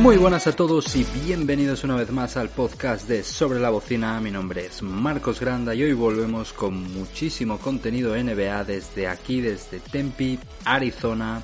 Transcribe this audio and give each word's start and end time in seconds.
Muy 0.00 0.16
buenas 0.16 0.46
a 0.46 0.52
todos 0.52 0.96
y 0.96 1.06
bienvenidos 1.24 1.84
una 1.84 1.94
vez 1.94 2.10
más 2.10 2.36
al 2.36 2.48
podcast 2.48 3.06
de 3.06 3.22
Sobre 3.22 3.60
la 3.60 3.70
Bocina. 3.70 4.20
Mi 4.20 4.30
nombre 4.30 4.66
es 4.66 4.82
Marcos 4.82 5.38
Granda 5.38 5.74
y 5.74 5.84
hoy 5.84 5.92
volvemos 5.92 6.52
con 6.52 6.92
muchísimo 6.94 7.58
contenido 7.58 8.16
NBA 8.16 8.64
desde 8.64 9.06
aquí, 9.06 9.40
desde 9.40 9.78
Tempe, 9.78 10.38
Arizona. 10.64 11.42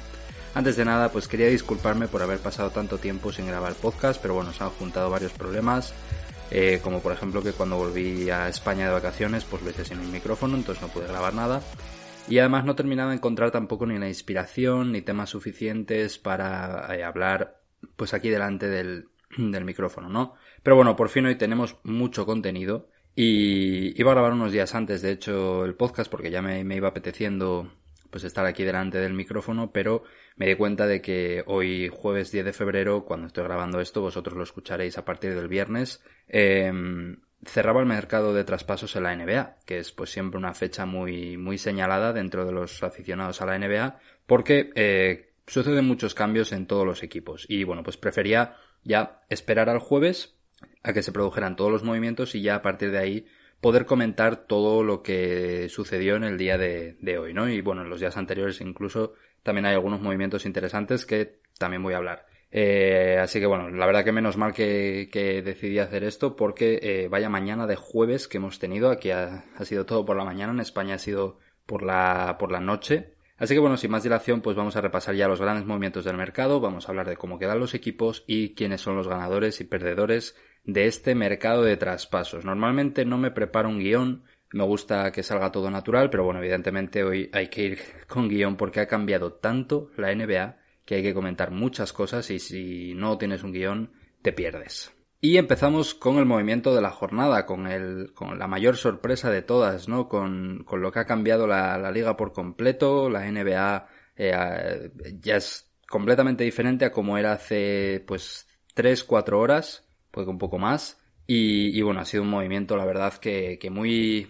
Antes 0.54 0.76
de 0.76 0.84
nada, 0.84 1.12
pues 1.12 1.28
quería 1.28 1.48
disculparme 1.48 2.08
por 2.08 2.22
haber 2.22 2.40
pasado 2.40 2.70
tanto 2.70 2.98
tiempo 2.98 3.30
sin 3.30 3.46
grabar 3.46 3.74
podcast, 3.74 4.20
pero 4.20 4.34
bueno, 4.34 4.52
se 4.52 4.64
han 4.64 4.70
juntado 4.70 5.10
varios 5.10 5.32
problemas. 5.32 5.94
Eh, 6.50 6.80
como 6.82 7.00
por 7.00 7.12
ejemplo 7.12 7.42
que 7.42 7.52
cuando 7.52 7.76
volví 7.76 8.30
a 8.30 8.48
España 8.48 8.86
de 8.86 8.92
vacaciones, 8.92 9.44
pues 9.44 9.62
lo 9.62 9.70
hice 9.70 9.84
sin 9.84 9.98
un 9.98 10.12
micrófono, 10.12 10.56
entonces 10.56 10.82
no 10.82 10.88
pude 10.88 11.08
grabar 11.08 11.34
nada. 11.34 11.62
Y 12.28 12.38
además 12.38 12.64
no 12.64 12.74
terminaba 12.74 13.10
de 13.10 13.16
encontrar 13.16 13.50
tampoco 13.50 13.86
ni 13.86 13.98
la 13.98 14.08
inspiración 14.08 14.92
ni 14.92 15.02
temas 15.02 15.30
suficientes 15.30 16.18
para 16.18 16.94
eh, 16.96 17.04
hablar 17.04 17.60
pues 17.96 18.14
aquí 18.14 18.28
delante 18.28 18.68
del, 18.68 19.08
del 19.36 19.64
micrófono, 19.64 20.08
¿no? 20.08 20.34
Pero 20.62 20.76
bueno, 20.76 20.96
por 20.96 21.08
fin 21.08 21.26
hoy 21.26 21.36
tenemos 21.36 21.76
mucho 21.84 22.26
contenido 22.26 22.88
y 23.14 23.98
iba 23.98 24.10
a 24.10 24.14
grabar 24.14 24.32
unos 24.32 24.52
días 24.52 24.74
antes, 24.74 25.02
de 25.02 25.12
hecho, 25.12 25.64
el 25.64 25.74
podcast 25.74 26.10
porque 26.10 26.30
ya 26.30 26.42
me, 26.42 26.64
me 26.64 26.76
iba 26.76 26.88
apeteciendo 26.88 27.72
pues 28.10 28.24
estar 28.24 28.46
aquí 28.46 28.64
delante 28.64 28.98
del 28.98 29.14
micrófono, 29.14 29.70
pero 29.72 30.04
me 30.36 30.46
di 30.46 30.54
cuenta 30.54 30.86
de 30.86 31.00
que 31.00 31.42
hoy 31.46 31.88
jueves 31.92 32.32
10 32.32 32.44
de 32.44 32.52
febrero, 32.52 33.04
cuando 33.04 33.26
estoy 33.26 33.44
grabando 33.44 33.80
esto, 33.80 34.00
vosotros 34.00 34.36
lo 34.36 34.42
escucharéis 34.42 34.98
a 34.98 35.04
partir 35.04 35.34
del 35.34 35.48
viernes, 35.48 36.02
eh, 36.28 36.72
cerraba 37.44 37.80
el 37.80 37.86
mercado 37.86 38.34
de 38.34 38.44
traspasos 38.44 38.96
en 38.96 39.04
la 39.04 39.14
NBA, 39.14 39.58
que 39.64 39.78
es 39.78 39.92
pues 39.92 40.10
siempre 40.10 40.38
una 40.38 40.54
fecha 40.54 40.86
muy, 40.86 41.36
muy 41.36 41.58
señalada 41.58 42.12
dentro 42.12 42.44
de 42.44 42.52
los 42.52 42.82
aficionados 42.82 43.40
a 43.40 43.46
la 43.46 43.58
NBA, 43.58 43.98
porque 44.26 44.70
eh, 44.74 45.32
suceden 45.46 45.86
muchos 45.86 46.14
cambios 46.14 46.52
en 46.52 46.66
todos 46.66 46.86
los 46.86 47.02
equipos. 47.02 47.46
Y 47.48 47.64
bueno, 47.64 47.82
pues 47.82 47.96
prefería 47.96 48.56
ya 48.82 49.22
esperar 49.28 49.68
al 49.68 49.78
jueves 49.78 50.36
a 50.82 50.92
que 50.92 51.02
se 51.02 51.12
produjeran 51.12 51.56
todos 51.56 51.70
los 51.70 51.82
movimientos 51.82 52.34
y 52.34 52.42
ya 52.42 52.56
a 52.56 52.62
partir 52.62 52.90
de 52.90 52.98
ahí 52.98 53.26
poder 53.60 53.86
comentar 53.86 54.46
todo 54.46 54.82
lo 54.82 55.02
que 55.02 55.68
sucedió 55.68 56.16
en 56.16 56.24
el 56.24 56.38
día 56.38 56.58
de, 56.58 57.18
hoy, 57.18 57.32
¿no? 57.34 57.48
Y 57.48 57.60
bueno, 57.60 57.82
en 57.82 57.90
los 57.90 58.00
días 58.00 58.16
anteriores 58.16 58.60
incluso 58.60 59.14
también 59.42 59.66
hay 59.66 59.74
algunos 59.74 60.00
movimientos 60.00 60.46
interesantes 60.46 61.06
que 61.06 61.40
también 61.58 61.82
voy 61.82 61.94
a 61.94 61.98
hablar. 61.98 62.26
Eh, 62.50 63.18
así 63.20 63.40
que 63.40 63.46
bueno, 63.46 63.68
la 63.70 63.86
verdad 63.86 64.04
que 64.04 64.12
menos 64.12 64.36
mal 64.36 64.52
que, 64.52 65.08
que 65.12 65.42
decidí 65.42 65.78
hacer 65.78 66.04
esto 66.04 66.36
porque 66.36 66.78
eh, 66.82 67.08
vaya 67.08 67.28
mañana 67.28 67.66
de 67.66 67.76
jueves 67.76 68.28
que 68.28 68.38
hemos 68.38 68.58
tenido, 68.58 68.90
aquí 68.90 69.10
ha, 69.10 69.44
ha, 69.56 69.64
sido 69.64 69.84
todo 69.84 70.04
por 70.04 70.16
la 70.16 70.24
mañana, 70.24 70.52
en 70.52 70.60
España 70.60 70.94
ha 70.94 70.98
sido 70.98 71.38
por 71.66 71.82
la, 71.82 72.36
por 72.38 72.52
la 72.52 72.60
noche, 72.60 73.16
Así 73.38 73.52
que 73.52 73.60
bueno, 73.60 73.76
sin 73.76 73.90
más 73.90 74.02
dilación, 74.02 74.40
pues 74.40 74.56
vamos 74.56 74.76
a 74.76 74.80
repasar 74.80 75.14
ya 75.14 75.28
los 75.28 75.42
grandes 75.42 75.66
movimientos 75.66 76.04
del 76.06 76.16
mercado, 76.16 76.58
vamos 76.58 76.88
a 76.88 76.92
hablar 76.92 77.06
de 77.06 77.18
cómo 77.18 77.38
quedan 77.38 77.60
los 77.60 77.74
equipos 77.74 78.24
y 78.26 78.54
quiénes 78.54 78.80
son 78.80 78.96
los 78.96 79.08
ganadores 79.08 79.60
y 79.60 79.64
perdedores 79.64 80.36
de 80.66 80.86
este 80.86 81.14
mercado 81.14 81.62
de 81.62 81.76
traspasos. 81.76 82.44
Normalmente 82.44 83.04
no 83.04 83.16
me 83.18 83.30
preparo 83.30 83.68
un 83.68 83.78
guion, 83.78 84.24
me 84.52 84.64
gusta 84.64 85.10
que 85.12 85.22
salga 85.22 85.52
todo 85.52 85.70
natural, 85.70 86.10
pero 86.10 86.24
bueno, 86.24 86.40
evidentemente 86.40 87.04
hoy 87.04 87.30
hay 87.32 87.48
que 87.48 87.62
ir 87.62 87.78
con 88.08 88.28
guion 88.28 88.56
porque 88.56 88.80
ha 88.80 88.86
cambiado 88.86 89.34
tanto 89.34 89.90
la 89.96 90.14
NBA 90.14 90.58
que 90.84 90.96
hay 90.96 91.02
que 91.02 91.14
comentar 91.14 91.50
muchas 91.50 91.92
cosas 91.92 92.30
y 92.30 92.38
si 92.38 92.94
no 92.94 93.16
tienes 93.18 93.42
un 93.42 93.52
guion 93.52 93.92
te 94.22 94.32
pierdes. 94.32 94.92
Y 95.20 95.38
empezamos 95.38 95.94
con 95.94 96.18
el 96.18 96.26
movimiento 96.26 96.74
de 96.74 96.82
la 96.82 96.90
jornada, 96.90 97.46
con, 97.46 97.66
el, 97.66 98.12
con 98.12 98.38
la 98.38 98.46
mayor 98.46 98.76
sorpresa 98.76 99.30
de 99.30 99.42
todas, 99.42 99.88
¿no? 99.88 100.08
Con, 100.08 100.62
con 100.64 100.82
lo 100.82 100.92
que 100.92 101.00
ha 101.00 101.06
cambiado 101.06 101.46
la, 101.46 101.78
la, 101.78 101.90
liga 101.90 102.16
por 102.16 102.32
completo, 102.32 103.08
la 103.08 103.28
NBA 103.28 103.88
eh, 104.16 104.90
ya 105.20 105.36
es 105.36 105.74
completamente 105.88 106.44
diferente 106.44 106.84
a 106.84 106.92
como 106.92 107.16
era 107.16 107.32
hace 107.32 108.04
pues 108.06 108.46
3, 108.74 109.04
4 109.04 109.40
horas, 109.40 109.85
puede 110.16 110.30
un 110.30 110.38
poco 110.38 110.58
más. 110.58 110.98
Y, 111.26 111.82
bueno, 111.82 112.00
ha 112.00 112.04
sido 112.06 112.22
un 112.22 112.30
movimiento, 112.30 112.76
la 112.76 112.86
verdad, 112.86 113.12
que, 113.14 113.58
que 113.58 113.68
muy, 113.68 114.28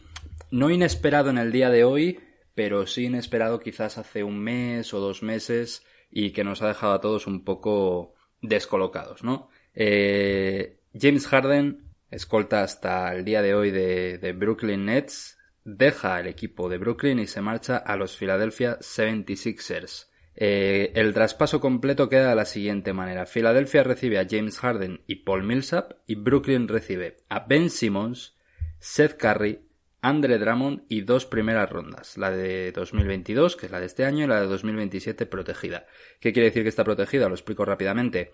no 0.51 0.71
inesperado 0.71 1.31
en 1.31 1.39
el 1.39 1.53
día 1.53 1.71
de 1.71 1.85
hoy, 1.85 2.19
pero 2.55 2.87
sí 2.87 3.05
inesperado 3.05 3.61
quizás 3.61 3.97
hace 3.99 4.25
un 4.25 4.39
mes 4.41 4.93
o 4.95 4.99
dos 4.99 5.23
meses 5.23 5.85
y 6.11 6.31
que 6.33 6.43
nos 6.43 6.63
ha 6.63 6.69
dejado 6.69 6.95
a 6.95 7.01
todos 7.01 7.29
un 7.29 7.45
poco 7.45 8.15
descolocados, 8.43 9.23
¿no? 9.23 9.49
Eh, 9.75 10.81
James 10.99 11.29
Harden, 11.29 11.85
escolta 12.11 12.63
hasta 12.63 13.15
el 13.15 13.25
día 13.25 13.43
de 13.43 13.55
hoy 13.55 13.71
de, 13.71 14.19
de, 14.19 14.33
Brooklyn 14.33 14.87
Nets, 14.87 15.39
deja 15.65 16.19
el 16.19 16.27
equipo 16.27 16.69
de 16.69 16.79
Brooklyn 16.79 17.21
y 17.21 17.27
se 17.29 17.43
marcha 17.43 17.77
a 17.77 17.97
los 17.97 18.17
Philadelphia 18.17 18.79
76ers. 18.81 20.09
Eh, 20.37 20.93
el 20.95 21.15
traspaso 21.15 21.61
completo 21.61 22.09
queda 22.09 22.29
de 22.29 22.35
la 22.37 22.45
siguiente 22.45 22.93
manera. 22.93 23.25
Philadelphia 23.25 23.83
recibe 23.83 24.19
a 24.19 24.27
James 24.29 24.59
Harden 24.59 25.01
y 25.07 25.17
Paul 25.17 25.45
Millsap 25.45 25.93
y 26.07 26.15
Brooklyn 26.15 26.69
recibe 26.69 27.17
a 27.31 27.47
Ben 27.47 27.71
Simmons, 27.71 28.37
Seth 28.79 29.17
Curry, 29.17 29.61
Andre 30.03 30.39
Drummond 30.39 30.83
y 30.89 31.01
dos 31.01 31.27
primeras 31.27 31.69
rondas, 31.69 32.17
la 32.17 32.31
de 32.31 32.71
2022, 32.71 33.57
que 33.57 33.67
es 33.67 33.73
la 33.73 33.81
de 33.81 33.87
este 33.87 34.05
año, 34.05 34.25
y 34.25 34.29
la 34.29 34.41
de 34.41 34.47
2027 34.47 35.27
protegida. 35.27 35.87
¿Qué 36.21 36.33
quiere 36.33 36.51
decir 36.51 36.63
que 36.63 36.69
está 36.69 36.85
protegida? 36.85 37.29
Lo 37.29 37.35
explico 37.35 37.65
rápidamente. 37.65 38.33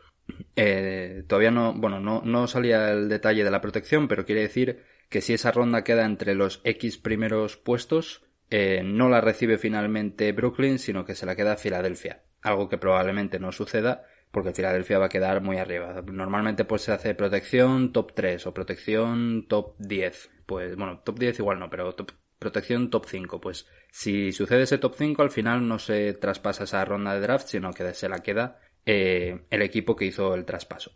Eh, 0.56 1.24
todavía 1.26 1.50
no, 1.50 1.72
bueno, 1.72 2.00
no, 2.00 2.20
no 2.24 2.46
salía 2.46 2.90
el 2.90 3.08
detalle 3.08 3.44
de 3.44 3.50
la 3.50 3.60
protección, 3.60 4.08
pero 4.08 4.26
quiere 4.26 4.42
decir 4.42 4.82
que 5.08 5.20
si 5.20 5.34
esa 5.34 5.52
ronda 5.52 5.84
queda 5.84 6.04
entre 6.04 6.34
los 6.34 6.60
X 6.64 6.98
primeros 6.98 7.56
puestos, 7.56 8.22
eh, 8.54 8.82
no 8.84 9.08
la 9.08 9.22
recibe 9.22 9.56
finalmente 9.56 10.30
Brooklyn, 10.32 10.78
sino 10.78 11.06
que 11.06 11.14
se 11.14 11.24
la 11.24 11.34
queda 11.34 11.56
Filadelfia. 11.56 12.22
Algo 12.42 12.68
que 12.68 12.76
probablemente 12.76 13.38
no 13.38 13.50
suceda, 13.50 14.04
porque 14.30 14.52
Filadelfia 14.52 14.98
va 14.98 15.06
a 15.06 15.08
quedar 15.08 15.40
muy 15.40 15.56
arriba. 15.56 16.02
Normalmente 16.04 16.66
pues 16.66 16.82
se 16.82 16.92
hace 16.92 17.14
protección 17.14 17.92
top 17.92 18.12
3 18.14 18.46
o 18.46 18.52
protección 18.52 19.46
top 19.48 19.76
10 19.78 20.30
pues 20.44 20.76
bueno, 20.76 21.00
top 21.00 21.18
10 21.18 21.38
igual 21.38 21.58
no, 21.58 21.70
pero 21.70 21.94
top, 21.94 22.12
protección 22.38 22.90
top 22.90 23.06
5. 23.06 23.40
Pues 23.40 23.66
si 23.90 24.32
sucede 24.32 24.64
ese 24.64 24.76
top 24.76 24.96
5, 24.98 25.22
al 25.22 25.30
final 25.30 25.66
no 25.66 25.78
se 25.78 26.12
traspasa 26.12 26.64
esa 26.64 26.84
ronda 26.84 27.14
de 27.14 27.20
draft, 27.20 27.46
sino 27.46 27.72
que 27.72 27.94
se 27.94 28.10
la 28.10 28.18
queda 28.18 28.60
eh, 28.84 29.46
el 29.48 29.62
equipo 29.62 29.96
que 29.96 30.04
hizo 30.04 30.34
el 30.34 30.44
traspaso. 30.44 30.92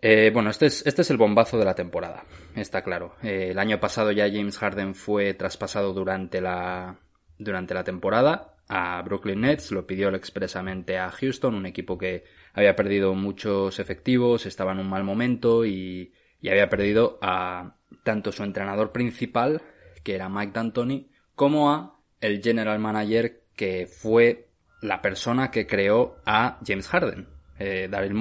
Eh, 0.00 0.30
bueno, 0.32 0.50
este 0.50 0.66
es, 0.66 0.86
este 0.86 1.02
es 1.02 1.10
el 1.10 1.16
bombazo 1.16 1.58
de 1.58 1.64
la 1.64 1.74
temporada, 1.74 2.24
está 2.54 2.82
claro. 2.82 3.16
Eh, 3.22 3.48
el 3.50 3.58
año 3.58 3.80
pasado 3.80 4.12
ya 4.12 4.30
James 4.30 4.58
Harden 4.58 4.94
fue 4.94 5.34
traspasado 5.34 5.92
durante 5.92 6.40
la, 6.40 6.98
durante 7.38 7.74
la 7.74 7.84
temporada 7.84 8.54
a 8.68 9.02
Brooklyn 9.02 9.40
Nets, 9.40 9.72
lo 9.72 9.86
pidió 9.86 10.14
expresamente 10.14 10.98
a 10.98 11.10
Houston, 11.10 11.54
un 11.54 11.66
equipo 11.66 11.98
que 11.98 12.24
había 12.52 12.76
perdido 12.76 13.14
muchos 13.14 13.78
efectivos, 13.78 14.46
estaba 14.46 14.72
en 14.72 14.80
un 14.80 14.88
mal 14.88 15.04
momento 15.04 15.64
y, 15.64 16.12
y 16.40 16.48
había 16.48 16.68
perdido 16.68 17.18
a 17.22 17.74
tanto 18.04 18.30
su 18.30 18.44
entrenador 18.44 18.92
principal, 18.92 19.62
que 20.04 20.14
era 20.14 20.28
Mike 20.28 20.52
D'Antoni, 20.52 21.10
como 21.34 21.72
a 21.72 21.98
el 22.20 22.42
general 22.42 22.78
manager 22.78 23.42
que 23.56 23.86
fue 23.86 24.48
la 24.80 25.00
persona 25.02 25.50
que 25.50 25.66
creó 25.66 26.16
a 26.24 26.58
James 26.64 26.88
Harden. 26.88 27.26
Eh, 27.58 27.88
Daryl 27.90 28.14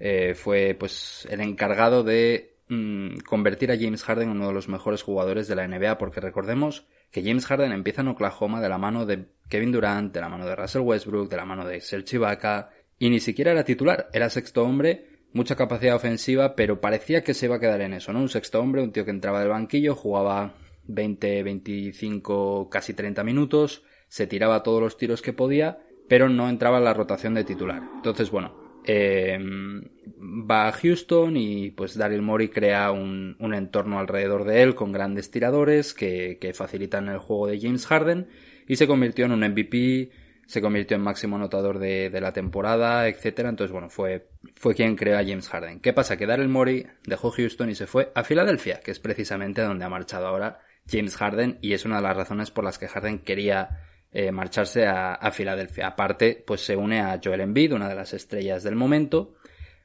eh, 0.00 0.34
fue 0.34 0.76
pues 0.78 1.28
el 1.30 1.40
encargado 1.40 2.02
de 2.02 2.56
mm, 2.68 3.18
convertir 3.18 3.70
a 3.70 3.78
James 3.78 4.02
Harden 4.02 4.30
en 4.30 4.36
uno 4.36 4.48
de 4.48 4.54
los 4.54 4.68
mejores 4.68 5.02
jugadores 5.02 5.46
de 5.46 5.54
la 5.54 5.68
NBA, 5.68 5.98
porque 5.98 6.20
recordemos 6.20 6.86
que 7.12 7.22
James 7.22 7.46
Harden 7.46 7.72
empieza 7.72 8.00
en 8.00 8.08
Oklahoma 8.08 8.60
de 8.60 8.68
la 8.68 8.78
mano 8.78 9.06
de 9.06 9.26
Kevin 9.48 9.72
Durant, 9.72 10.12
de 10.12 10.20
la 10.20 10.28
mano 10.28 10.46
de 10.46 10.56
Russell 10.56 10.82
Westbrook, 10.82 11.30
de 11.30 11.36
la 11.36 11.44
mano 11.44 11.64
de 11.64 11.80
Serge 11.80 12.16
Ibaka, 12.16 12.70
y 12.98 13.10
ni 13.10 13.20
siquiera 13.20 13.52
era 13.52 13.64
titular, 13.64 14.08
era 14.12 14.28
sexto 14.28 14.64
hombre 14.64 15.10
mucha 15.32 15.56
capacidad 15.56 15.96
ofensiva, 15.96 16.54
pero 16.54 16.80
parecía 16.80 17.22
que 17.22 17.34
se 17.34 17.46
iba 17.46 17.56
a 17.56 17.60
quedar 17.60 17.80
en 17.80 17.94
eso, 17.94 18.12
¿no? 18.12 18.20
Un 18.20 18.28
sexto 18.28 18.60
hombre, 18.60 18.82
un 18.82 18.92
tío 18.92 19.04
que 19.04 19.10
entraba 19.10 19.40
del 19.40 19.48
banquillo, 19.48 19.94
jugaba 19.94 20.54
20, 20.84 21.42
25, 21.42 22.68
casi 22.68 22.94
30 22.94 23.22
minutos, 23.24 23.84
se 24.08 24.26
tiraba 24.26 24.62
todos 24.62 24.80
los 24.80 24.96
tiros 24.96 25.22
que 25.22 25.32
podía, 25.32 25.78
pero 26.08 26.28
no 26.28 26.48
entraba 26.48 26.78
en 26.78 26.84
la 26.84 26.94
rotación 26.94 27.34
de 27.34 27.44
titular. 27.44 27.82
Entonces, 27.94 28.30
bueno, 28.30 28.59
eh, 28.84 29.38
va 29.38 30.68
a 30.68 30.72
Houston 30.72 31.36
y 31.36 31.70
pues 31.70 31.96
Daryl 31.96 32.22
Morey 32.22 32.48
crea 32.48 32.90
un, 32.90 33.36
un, 33.38 33.54
entorno 33.54 33.98
alrededor 33.98 34.44
de 34.44 34.62
él 34.62 34.74
con 34.74 34.92
grandes 34.92 35.30
tiradores 35.30 35.94
que, 35.94 36.38
que 36.40 36.54
facilitan 36.54 37.08
el 37.08 37.18
juego 37.18 37.46
de 37.46 37.60
James 37.60 37.86
Harden 37.86 38.28
y 38.66 38.76
se 38.76 38.86
convirtió 38.86 39.26
en 39.26 39.32
un 39.32 39.40
MVP 39.40 40.10
se 40.50 40.60
convirtió 40.60 40.96
en 40.96 41.04
máximo 41.04 41.36
anotador 41.36 41.78
de, 41.78 42.10
la 42.20 42.32
temporada, 42.32 43.06
etcétera. 43.06 43.50
Entonces, 43.50 43.70
bueno, 43.70 43.88
fue, 43.88 44.30
fue 44.56 44.74
quien 44.74 44.96
creó 44.96 45.16
a 45.16 45.22
James 45.22 45.48
Harden. 45.48 45.78
¿Qué 45.78 45.92
pasa? 45.92 46.16
Que 46.16 46.26
Daryl 46.26 46.48
Morey 46.48 46.88
dejó 47.04 47.30
Houston 47.30 47.70
y 47.70 47.76
se 47.76 47.86
fue 47.86 48.10
a 48.16 48.24
Filadelfia, 48.24 48.80
que 48.80 48.90
es 48.90 48.98
precisamente 48.98 49.62
donde 49.62 49.84
ha 49.84 49.88
marchado 49.88 50.26
ahora 50.26 50.58
James 50.90 51.16
Harden, 51.16 51.60
y 51.60 51.74
es 51.74 51.84
una 51.84 51.98
de 51.98 52.02
las 52.02 52.16
razones 52.16 52.50
por 52.50 52.64
las 52.64 52.80
que 52.80 52.88
Harden 52.88 53.20
quería 53.20 53.78
eh, 54.12 54.32
marcharse 54.32 54.86
a, 54.86 55.14
a, 55.14 55.30
Filadelfia. 55.30 55.86
Aparte, 55.86 56.42
pues 56.46 56.62
se 56.62 56.76
une 56.76 57.00
a 57.00 57.20
Joel 57.22 57.42
Embiid, 57.42 57.72
una 57.72 57.88
de 57.88 57.94
las 57.94 58.12
estrellas 58.12 58.62
del 58.62 58.76
momento, 58.76 59.34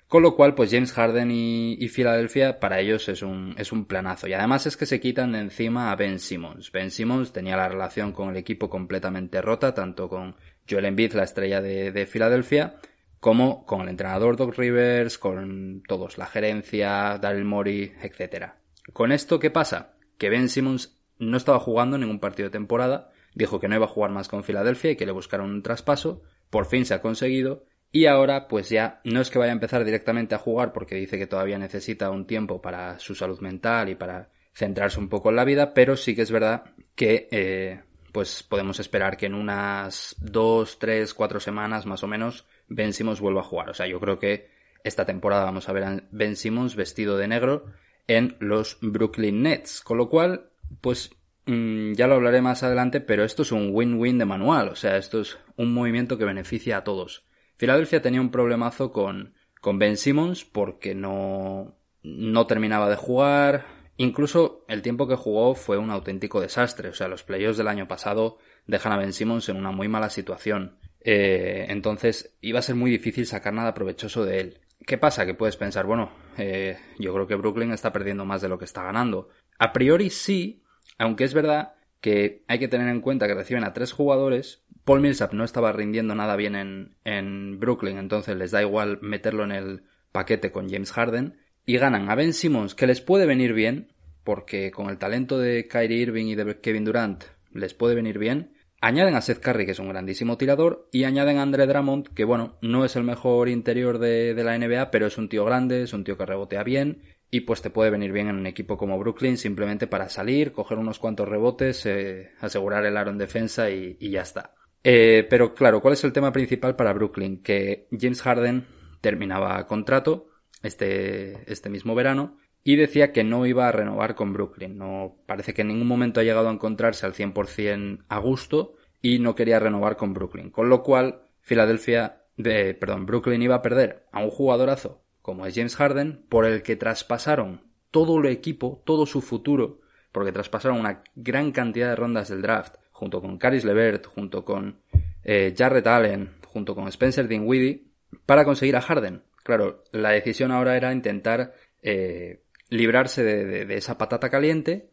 Con 0.07 0.21
lo 0.21 0.35
cual, 0.35 0.53
pues 0.53 0.69
James 0.71 0.93
Harden 0.93 1.31
y, 1.31 1.87
Filadelfia 1.89 2.59
para 2.59 2.79
ellos 2.79 3.09
es 3.09 3.23
un, 3.23 3.55
es 3.57 3.71
un 3.71 3.85
planazo. 3.85 4.27
Y 4.27 4.33
además 4.33 4.67
es 4.67 4.77
que 4.77 4.85
se 4.85 4.99
quitan 4.99 5.31
de 5.31 5.39
encima 5.39 5.91
a 5.91 5.95
Ben 5.95 6.19
Simmons. 6.19 6.71
Ben 6.71 6.91
Simmons 6.91 7.33
tenía 7.33 7.57
la 7.57 7.67
relación 7.67 8.11
con 8.11 8.29
el 8.29 8.37
equipo 8.37 8.69
completamente 8.69 9.41
rota, 9.41 9.73
tanto 9.73 10.07
con 10.07 10.35
Joel 10.69 10.85
Embiid, 10.85 11.13
la 11.13 11.23
estrella 11.23 11.59
de, 11.59 11.91
de 11.91 12.05
Filadelfia, 12.05 12.75
como 13.19 13.65
con 13.65 13.81
el 13.81 13.89
entrenador 13.89 14.37
Doc 14.37 14.55
Rivers, 14.55 15.17
con 15.17 15.81
todos, 15.87 16.19
la 16.19 16.27
gerencia, 16.27 17.17
Daryl 17.17 17.43
Morey, 17.43 17.93
etc. 18.01 18.51
Con 18.93 19.11
esto, 19.11 19.39
¿qué 19.39 19.49
pasa? 19.49 19.95
Que 20.19 20.29
Ben 20.29 20.49
Simmons 20.49 21.01
no 21.17 21.35
estaba 21.35 21.59
jugando 21.59 21.97
ningún 21.97 22.19
partido 22.19 22.49
de 22.49 22.53
temporada, 22.53 23.11
dijo 23.35 23.59
que 23.59 23.67
no 23.67 23.75
iba 23.75 23.85
a 23.85 23.89
jugar 23.89 24.11
más 24.11 24.27
con 24.27 24.43
Filadelfia 24.43 24.91
y 24.91 24.95
que 24.95 25.05
le 25.05 25.11
buscaron 25.11 25.51
un 25.51 25.61
traspaso, 25.61 26.23
por 26.49 26.65
fin 26.65 26.85
se 26.85 26.93
ha 26.93 27.01
conseguido, 27.01 27.65
y 27.91 28.07
ahora 28.07 28.47
pues 28.47 28.69
ya 28.69 28.99
no 29.03 29.21
es 29.21 29.29
que 29.29 29.39
vaya 29.39 29.51
a 29.51 29.53
empezar 29.53 29.85
directamente 29.85 30.35
a 30.35 30.39
jugar 30.39 30.73
porque 30.73 30.95
dice 30.95 31.17
que 31.17 31.27
todavía 31.27 31.57
necesita 31.57 32.09
un 32.09 32.25
tiempo 32.25 32.61
para 32.61 32.99
su 32.99 33.15
salud 33.15 33.39
mental 33.39 33.89
y 33.89 33.95
para 33.95 34.31
centrarse 34.53 34.99
un 34.99 35.09
poco 35.09 35.29
en 35.29 35.35
la 35.35 35.45
vida, 35.45 35.73
pero 35.73 35.95
sí 35.95 36.15
que 36.15 36.23
es 36.23 36.31
verdad 36.31 36.63
que 36.95 37.27
eh, 37.31 37.81
pues 38.11 38.43
podemos 38.43 38.79
esperar 38.79 39.17
que 39.17 39.25
en 39.25 39.33
unas 39.33 40.15
dos, 40.19 40.79
tres, 40.79 41.13
cuatro 41.13 41.39
semanas 41.39 41.85
más 41.85 42.03
o 42.03 42.07
menos 42.07 42.47
Ben 42.67 42.93
Simmons 42.93 43.19
vuelva 43.19 43.41
a 43.41 43.45
jugar. 43.45 43.69
O 43.69 43.73
sea, 43.73 43.87
yo 43.87 43.99
creo 43.99 44.19
que 44.19 44.49
esta 44.83 45.05
temporada 45.05 45.45
vamos 45.45 45.67
a 45.67 45.73
ver 45.73 45.83
a 45.83 46.03
Ben 46.11 46.35
Simmons 46.35 46.75
vestido 46.75 47.17
de 47.17 47.27
negro 47.27 47.65
en 48.07 48.37
los 48.39 48.77
Brooklyn 48.81 49.41
Nets, 49.41 49.81
con 49.81 49.97
lo 49.97 50.09
cual 50.09 50.49
pues 50.81 51.11
mm, 51.45 51.93
ya 51.93 52.07
lo 52.07 52.15
hablaré 52.15 52.41
más 52.41 52.63
adelante, 52.63 53.01
pero 53.01 53.23
esto 53.23 53.41
es 53.41 53.51
un 53.51 53.69
win-win 53.71 54.17
de 54.17 54.25
manual, 54.25 54.69
o 54.69 54.75
sea, 54.75 54.97
esto 54.97 55.21
es 55.21 55.37
un 55.55 55.73
movimiento 55.73 56.17
que 56.17 56.25
beneficia 56.25 56.77
a 56.77 56.83
todos. 56.83 57.25
Filadelfia 57.57 58.01
tenía 58.01 58.21
un 58.21 58.31
problemazo 58.31 58.91
con, 58.91 59.33
con 59.61 59.79
Ben 59.79 59.97
Simmons 59.97 60.45
porque 60.45 60.93
no, 60.93 61.75
no 62.03 62.47
terminaba 62.47 62.89
de 62.89 62.95
jugar. 62.95 63.65
Incluso 63.97 64.65
el 64.67 64.81
tiempo 64.81 65.07
que 65.07 65.15
jugó 65.15 65.55
fue 65.55 65.77
un 65.77 65.89
auténtico 65.89 66.41
desastre. 66.41 66.89
O 66.89 66.93
sea, 66.93 67.07
los 67.07 67.23
playoffs 67.23 67.57
del 67.57 67.69
año 67.69 67.87
pasado 67.87 68.37
dejan 68.67 68.91
a 68.91 68.97
Ben 68.97 69.13
Simmons 69.13 69.47
en 69.49 69.57
una 69.57 69.71
muy 69.71 69.87
mala 69.87 70.09
situación. 70.09 70.77
Eh, 70.99 71.67
entonces 71.69 72.35
iba 72.41 72.59
a 72.59 72.63
ser 72.63 72.75
muy 72.75 72.91
difícil 72.91 73.25
sacar 73.25 73.53
nada 73.53 73.73
provechoso 73.73 74.25
de 74.25 74.39
él. 74.39 74.59
¿Qué 74.85 74.97
pasa? 74.97 75.25
Que 75.25 75.33
puedes 75.33 75.55
pensar, 75.55 75.85
bueno, 75.85 76.11
eh, 76.37 76.77
yo 76.99 77.13
creo 77.13 77.25
que 77.25 77.35
Brooklyn 77.35 77.71
está 77.71 77.93
perdiendo 77.93 78.25
más 78.25 78.41
de 78.41 78.49
lo 78.49 78.59
que 78.59 78.65
está 78.65 78.83
ganando. 78.83 79.29
A 79.57 79.71
priori 79.71 80.09
sí, 80.09 80.63
aunque 80.97 81.23
es 81.23 81.33
verdad 81.33 81.73
que 82.01 82.43
hay 82.47 82.59
que 82.59 82.67
tener 82.67 82.89
en 82.89 83.01
cuenta 83.01 83.27
que 83.27 83.33
reciben 83.33 83.63
a 83.63 83.73
tres 83.73 83.91
jugadores 83.91 84.65
Paul 84.85 85.01
Millsap 85.01 85.33
no 85.33 85.43
estaba 85.43 85.71
rindiendo 85.71 86.13
nada 86.13 86.35
bien 86.35 86.55
en, 86.55 86.95
en 87.03 87.59
Brooklyn, 87.59 87.97
entonces 87.97 88.37
les 88.37 88.51
da 88.51 88.61
igual 88.61 88.99
meterlo 89.01 89.43
en 89.43 89.51
el 89.51 89.83
paquete 90.11 90.51
con 90.51 90.69
James 90.69 90.91
Harden. 90.91 91.37
Y 91.65 91.77
ganan 91.77 92.11
a 92.11 92.15
Ben 92.15 92.33
Simmons, 92.33 92.75
que 92.75 92.85
les 92.85 93.01
puede 93.01 93.25
venir 93.25 93.53
bien, 93.53 93.91
porque 94.23 94.69
con 94.69 94.89
el 94.89 94.99
talento 94.99 95.39
de 95.39 95.67
Kyrie 95.67 95.97
Irving 95.97 96.27
y 96.27 96.35
de 96.35 96.59
Kevin 96.61 96.85
Durant 96.85 97.23
les 97.51 97.73
puede 97.73 97.95
venir 97.95 98.19
bien. 98.19 98.53
Añaden 98.79 99.15
a 99.15 99.21
Seth 99.21 99.39
Curry, 99.39 99.65
que 99.65 99.71
es 99.71 99.79
un 99.79 99.89
grandísimo 99.89 100.37
tirador, 100.37 100.87
y 100.91 101.05
añaden 101.05 101.39
a 101.39 101.41
Andre 101.41 101.65
Drummond, 101.65 102.09
que 102.09 102.23
bueno, 102.23 102.59
no 102.61 102.85
es 102.85 102.95
el 102.95 103.03
mejor 103.03 103.49
interior 103.49 103.97
de, 103.97 104.35
de 104.35 104.43
la 104.43 104.55
NBA, 104.55 104.91
pero 104.91 105.07
es 105.07 105.17
un 105.17 105.29
tío 105.29 105.45
grande, 105.45 105.81
es 105.81 105.93
un 105.93 106.03
tío 106.03 106.15
que 106.15 106.27
rebotea 106.27 106.61
bien, 106.63 107.01
y 107.35 107.41
pues 107.41 107.61
te 107.61 107.69
puede 107.69 107.89
venir 107.89 108.13
bien 108.13 108.29
en 108.29 108.37
un 108.37 108.47
equipo 108.47 108.77
como 108.77 108.97
Brooklyn 108.97 109.37
simplemente 109.37 109.87
para 109.87 110.07
salir, 110.07 110.53
coger 110.53 110.77
unos 110.77 110.99
cuantos 110.99 111.27
rebotes, 111.27 111.85
eh, 111.85 112.31
asegurar 112.39 112.85
el 112.85 112.95
aro 112.95 113.11
en 113.11 113.17
defensa 113.17 113.69
y 113.69 113.97
ya 114.09 114.21
está. 114.21 114.55
Eh, 114.87 115.27
pero 115.29 115.53
claro, 115.53 115.81
¿cuál 115.81 115.95
es 115.95 116.03
el 116.05 116.13
tema 116.13 116.31
principal 116.31 116.77
para 116.77 116.93
Brooklyn? 116.93 117.43
Que 117.43 117.87
James 117.91 118.21
Harden 118.21 118.67
terminaba 119.01 119.67
contrato 119.67 120.27
este, 120.63 121.51
este 121.51 121.69
mismo 121.69 121.93
verano 121.93 122.37
y 122.63 122.77
decía 122.77 123.11
que 123.11 123.25
no 123.25 123.45
iba 123.45 123.67
a 123.67 123.71
renovar 123.73 124.15
con 124.15 124.31
Brooklyn. 124.31 124.77
No 124.77 125.17
parece 125.25 125.53
que 125.53 125.63
en 125.63 125.67
ningún 125.67 125.87
momento 125.87 126.21
ha 126.21 126.23
llegado 126.23 126.47
a 126.47 126.53
encontrarse 126.53 127.05
al 127.05 127.15
100% 127.15 128.05
a 128.07 128.19
gusto 128.19 128.75
y 129.01 129.19
no 129.19 129.35
quería 129.35 129.59
renovar 129.59 129.97
con 129.97 130.13
Brooklyn. 130.13 130.51
Con 130.51 130.69
lo 130.69 130.83
cual, 130.83 131.23
Filadelfia, 131.41 132.21
de, 132.37 132.75
perdón, 132.75 133.05
Brooklyn 133.05 133.41
iba 133.41 133.55
a 133.55 133.61
perder 133.61 134.05
a 134.13 134.23
un 134.23 134.29
jugadorazo 134.29 135.04
como 135.25 135.47
es 135.47 135.55
James 135.55 135.75
Harden, 135.75 136.21
por 136.29 136.45
el 136.45 136.61
que 136.61 136.75
traspasaron 136.75 137.61
todo 137.89 138.19
el 138.19 138.27
equipo, 138.27 138.83
todo 138.85 139.07
su 139.07 139.21
futuro, 139.21 139.79
porque 140.11 140.31
traspasaron 140.31 140.79
una 140.79 141.01
gran 141.15 141.51
cantidad 141.51 141.89
de 141.89 141.95
rondas 141.95 142.29
del 142.29 142.43
draft 142.43 142.75
junto 142.91 143.21
con 143.21 143.39
Caris 143.39 143.65
Levert, 143.65 144.05
junto 144.05 144.45
con 144.45 144.81
eh, 145.23 145.55
Jarrett 145.57 145.87
Allen, 145.87 146.29
junto 146.45 146.75
con 146.75 146.87
Spencer 146.89 147.27
Dinwiddie, 147.27 147.87
para 148.27 148.45
conseguir 148.45 148.75
a 148.75 148.81
Harden. 148.81 149.23
Claro, 149.43 149.83
la 149.91 150.11
decisión 150.11 150.51
ahora 150.51 150.77
era 150.77 150.93
intentar 150.93 151.55
eh, 151.81 152.43
librarse 152.69 153.23
de, 153.23 153.75
esa 153.77 153.97
patata 153.97 154.29
caliente 154.29 154.91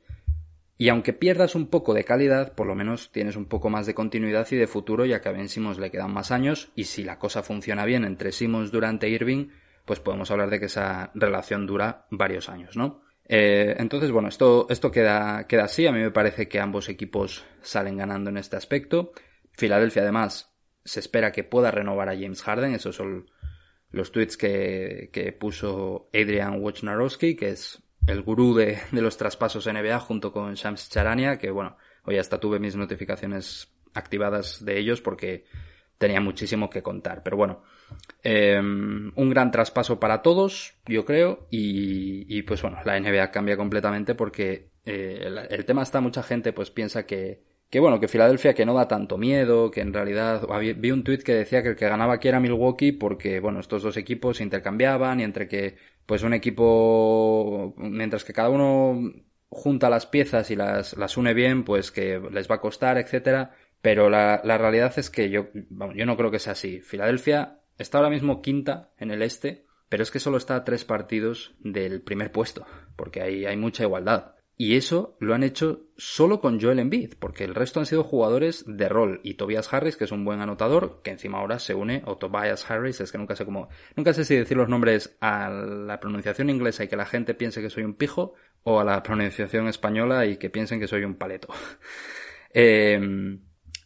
y 0.79 0.89
aunque 0.89 1.13
pierdas 1.13 1.55
un 1.55 1.67
poco 1.67 1.93
de 1.93 2.05
calidad, 2.05 2.55
por 2.55 2.67
lo 2.67 2.75
menos 2.75 3.13
tienes 3.13 3.37
un 3.37 3.45
poco 3.45 3.69
más 3.69 3.85
de 3.85 3.93
continuidad 3.93 4.49
y 4.51 4.57
de 4.57 4.67
futuro, 4.67 5.05
ya 5.05 5.21
que 5.21 5.29
a 5.29 5.33
Ben 5.33 5.51
Simmons 5.51 5.79
le 5.79 5.91
quedan 5.91 6.15
más 6.15 6.31
años 6.31 6.73
y 6.75 6.85
si 6.85 7.05
la 7.05 7.19
cosa 7.19 7.43
funciona 7.43 7.85
bien 7.85 8.07
entre 8.07 8.33
Simmons, 8.33 8.73
Durante 8.73 9.11
Irving, 9.11 9.49
pues 9.85 10.01
podemos 10.01 10.31
hablar 10.31 10.51
de 10.51 10.61
que 10.61 10.67
esa 10.67 11.11
relación 11.15 11.67
dura 11.67 12.07
varios 12.11 12.49
años, 12.49 12.77
¿no? 12.77 13.03
Eh, 13.25 13.77
entonces, 13.79 14.11
bueno, 14.11 14.29
esto, 14.29 14.67
esto 14.69 14.91
queda, 14.91 15.47
queda 15.47 15.65
así. 15.65 15.87
A 15.87 15.93
mí 15.93 16.01
me 16.01 16.11
parece 16.11 16.49
que 16.49 16.61
ambos 16.61 16.89
equipos 16.89 17.45
salen 17.63 17.97
ganando 17.97 18.31
en 18.31 18.37
este 18.37 18.57
aspecto. 18.57 19.13
Filadelfia, 19.53 20.03
además, 20.03 20.53
se 20.85 21.01
espera 21.01 21.33
que 21.33 21.45
pueda 21.45 21.71
renovar 21.71 22.09
a 22.09 22.15
James 22.15 22.43
Harden. 22.43 22.75
Esos 22.75 22.97
son 22.97 23.31
los 23.91 24.13
tweets 24.13 24.37
que, 24.37 25.11
que 25.13 25.33
puso 25.33 26.09
Adrian 26.13 26.61
Wojnarowski, 26.61 27.37
que 27.37 27.51
es 27.51 27.83
el 28.07 28.23
gurú 28.23 28.55
de, 28.55 28.79
de, 28.91 29.03
los 29.03 29.17
traspasos 29.17 29.67
NBA, 29.67 29.99
junto 30.01 30.33
con 30.33 30.55
Shams 30.55 30.91
Charania, 30.91 31.39
que 31.39 31.51
bueno, 31.51 31.77
hoy 32.05 32.19
hasta 32.19 32.39
tuve 32.41 32.59
mis 32.59 32.75
notificaciones 32.75 33.73
activadas 33.95 34.65
de 34.65 34.79
ellos 34.79 35.01
porque 35.01 35.45
tenía 36.03 36.21
muchísimo 36.21 36.69
que 36.69 36.83
contar. 36.83 37.23
Pero 37.23 37.37
bueno, 37.37 37.63
em, 38.25 39.13
un 39.15 39.31
gran 39.31 39.53
traspaso 39.53 40.01
para 40.01 40.21
todos, 40.21 40.75
yo 40.85 41.05
creo, 41.05 41.47
y, 41.49 42.43
pues 42.43 42.61
bueno, 42.61 42.79
la 42.85 42.99
NBA 42.99 43.31
cambia 43.31 43.57
completamente 43.57 44.17
porque 44.17 44.71
eh, 44.85 45.31
el, 45.49 45.65
tema 45.65 45.85
está, 45.85 46.01
mucha 46.01 46.25
gente 46.25 46.53
pues 46.53 46.73
piensa 46.73 47.07
que, 47.07 47.45
que 47.71 47.79
bueno, 47.79 48.01
que 48.01 48.09
Filadelfia 48.09 48.53
que 48.53 48.67
no 48.67 48.75
da 48.75 48.89
tanto 48.89 49.17
miedo, 49.17 49.71
que 49.71 49.81
en 49.81 49.93
realidad 49.93 50.43
vi 50.77 50.91
un 50.91 51.05
tuit 51.05 51.23
que 51.23 51.35
decía 51.35 51.63
que 51.63 51.69
el 51.69 51.77
que 51.77 51.89
ganaba 51.89 52.15
aquí 52.15 52.27
era 52.27 52.41
Milwaukee 52.41 52.91
porque 52.91 53.39
bueno, 53.39 53.61
estos 53.61 53.85
dos 53.85 53.97
equipos 53.97 54.39
se 54.39 54.43
intercambiaban 54.43 55.21
y 55.21 55.23
entre 55.23 55.47
que 55.47 55.77
pues 56.05 56.25
un 56.25 56.35
equipo 56.35 57.75
mientras 57.77 58.25
que 58.25 58.33
cada 58.33 58.49
uno 58.49 59.13
junta 59.53 59.91
las 59.91 60.07
piezas 60.07 60.51
y 60.51 60.57
las, 60.57 60.97
las 60.97 61.17
une 61.17 61.35
bien, 61.35 61.63
pues 61.63 61.93
que 61.93 62.21
les 62.33 62.51
va 62.51 62.57
a 62.57 62.61
costar, 62.61 62.99
etcétera. 62.99 63.53
Pero 63.83 64.09
la, 64.09 64.41
la 64.45 64.57
realidad 64.57 64.95
es 64.97 65.11
que 65.11 65.29
yo, 65.29 65.49
vamos, 65.69 65.97
yo 65.97 66.07
no 66.07 66.17
creo 66.17 66.31
que 66.31 66.39
sea 66.39 66.53
así. 66.53 66.81
Filadelfia 66.81 67.59
está 67.79 67.99
ahora 67.99 68.11
mismo 68.11 68.41
quinta 68.41 68.93
en 68.97 69.11
el 69.11 69.23
este, 69.23 69.67
pero 69.89 70.05
es 70.05 70.11
que 70.11 70.21
solo 70.21 70.39
está 70.39 70.57
a 70.57 70.65
tres 70.65 70.85
partidos 70.85 71.55
del 71.59 72.01
primer 72.01 72.33
puesto, 72.33 72.65
porque 72.97 73.21
hay, 73.21 73.45
hay 73.45 73.57
mucha 73.57 73.83
igualdad. 73.83 74.37
Y 74.57 74.77
eso 74.77 75.17
lo 75.19 75.35
han 75.35 75.43
hecho 75.43 75.87
solo 75.97 76.41
con 76.41 76.61
Joel 76.61 76.79
Embiid, 76.79 77.15
porque 77.19 77.43
el 77.43 77.55
resto 77.55 77.81
han 77.81 77.87
sido 77.87 78.05
jugadores 78.05 78.65
de 78.67 78.89
rol. 78.89 79.21
Y 79.25 79.35
Tobias 79.35 79.73
Harris, 79.73 79.97
que 79.97 80.05
es 80.05 80.13
un 80.13 80.25
buen 80.25 80.41
anotador, 80.41 81.01
que 81.03 81.11
encima 81.11 81.39
ahora 81.39 81.59
se 81.59 81.75
une, 81.75 82.03
o 82.07 82.17
Tobias 82.17 82.71
Harris, 82.71 83.01
es 83.01 83.11
que 83.11 83.19
nunca 83.19 83.35
sé 83.35 83.45
cómo, 83.45 83.69
nunca 83.97 84.13
sé 84.13 84.25
si 84.25 84.37
decir 84.37 84.57
los 84.57 84.69
nombres 84.69 85.17
a 85.21 85.51
la 85.51 85.99
pronunciación 85.99 86.49
inglesa 86.49 86.85
y 86.85 86.89
que 86.89 86.97
la 86.97 87.07
gente 87.07 87.35
piense 87.35 87.61
que 87.61 87.71
soy 87.71 87.83
un 87.83 87.95
pijo, 87.95 88.35
o 88.63 88.79
a 88.79 88.85
la 88.85 89.03
pronunciación 89.03 89.67
española 89.67 90.27
y 90.27 90.37
que 90.37 90.49
piensen 90.49 90.79
que 90.79 90.87
soy 90.87 91.03
un 91.03 91.17
paleto. 91.17 91.49
eh, 92.55 93.39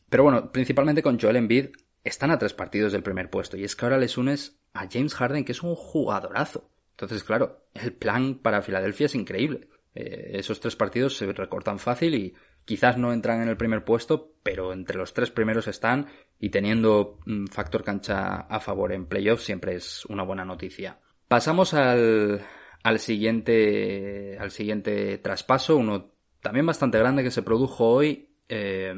pero 0.08 0.22
bueno, 0.22 0.52
principalmente 0.52 1.02
con 1.02 1.18
Joel 1.18 1.36
Embiid 1.36 1.68
están 2.04 2.30
a 2.30 2.38
tres 2.38 2.54
partidos 2.54 2.92
del 2.92 3.02
primer 3.02 3.30
puesto 3.30 3.56
y 3.56 3.64
es 3.64 3.74
que 3.74 3.84
ahora 3.84 3.98
les 3.98 4.16
unes 4.16 4.60
a 4.72 4.88
James 4.90 5.14
Harden 5.14 5.44
que 5.44 5.52
es 5.52 5.62
un 5.62 5.74
jugadorazo. 5.74 6.70
Entonces, 6.92 7.24
claro, 7.24 7.66
el 7.74 7.92
plan 7.92 8.38
para 8.38 8.62
Filadelfia 8.62 9.06
es 9.06 9.14
increíble. 9.14 9.68
Eh, 9.94 10.32
esos 10.34 10.60
tres 10.60 10.76
partidos 10.76 11.16
se 11.16 11.30
recortan 11.32 11.78
fácil 11.78 12.14
y 12.14 12.34
quizás 12.64 12.96
no 12.96 13.12
entran 13.12 13.42
en 13.42 13.48
el 13.48 13.56
primer 13.56 13.84
puesto, 13.84 14.34
pero 14.42 14.72
entre 14.72 14.96
los 14.96 15.12
tres 15.12 15.30
primeros 15.30 15.68
están 15.68 16.06
y 16.38 16.50
teniendo 16.50 17.18
un 17.26 17.48
factor 17.48 17.82
cancha 17.82 18.40
a 18.40 18.60
favor 18.60 18.92
en 18.92 19.06
playoffs 19.06 19.44
siempre 19.44 19.74
es 19.74 20.04
una 20.06 20.22
buena 20.22 20.44
noticia. 20.44 21.00
Pasamos 21.28 21.74
al, 21.74 22.40
al 22.82 22.98
siguiente 22.98 24.38
al 24.38 24.50
siguiente 24.52 25.18
traspaso, 25.18 25.76
uno 25.76 26.12
también 26.40 26.66
bastante 26.66 26.98
grande 26.98 27.24
que 27.24 27.30
se 27.30 27.42
produjo 27.42 27.88
hoy. 27.88 28.36
Eh, 28.48 28.94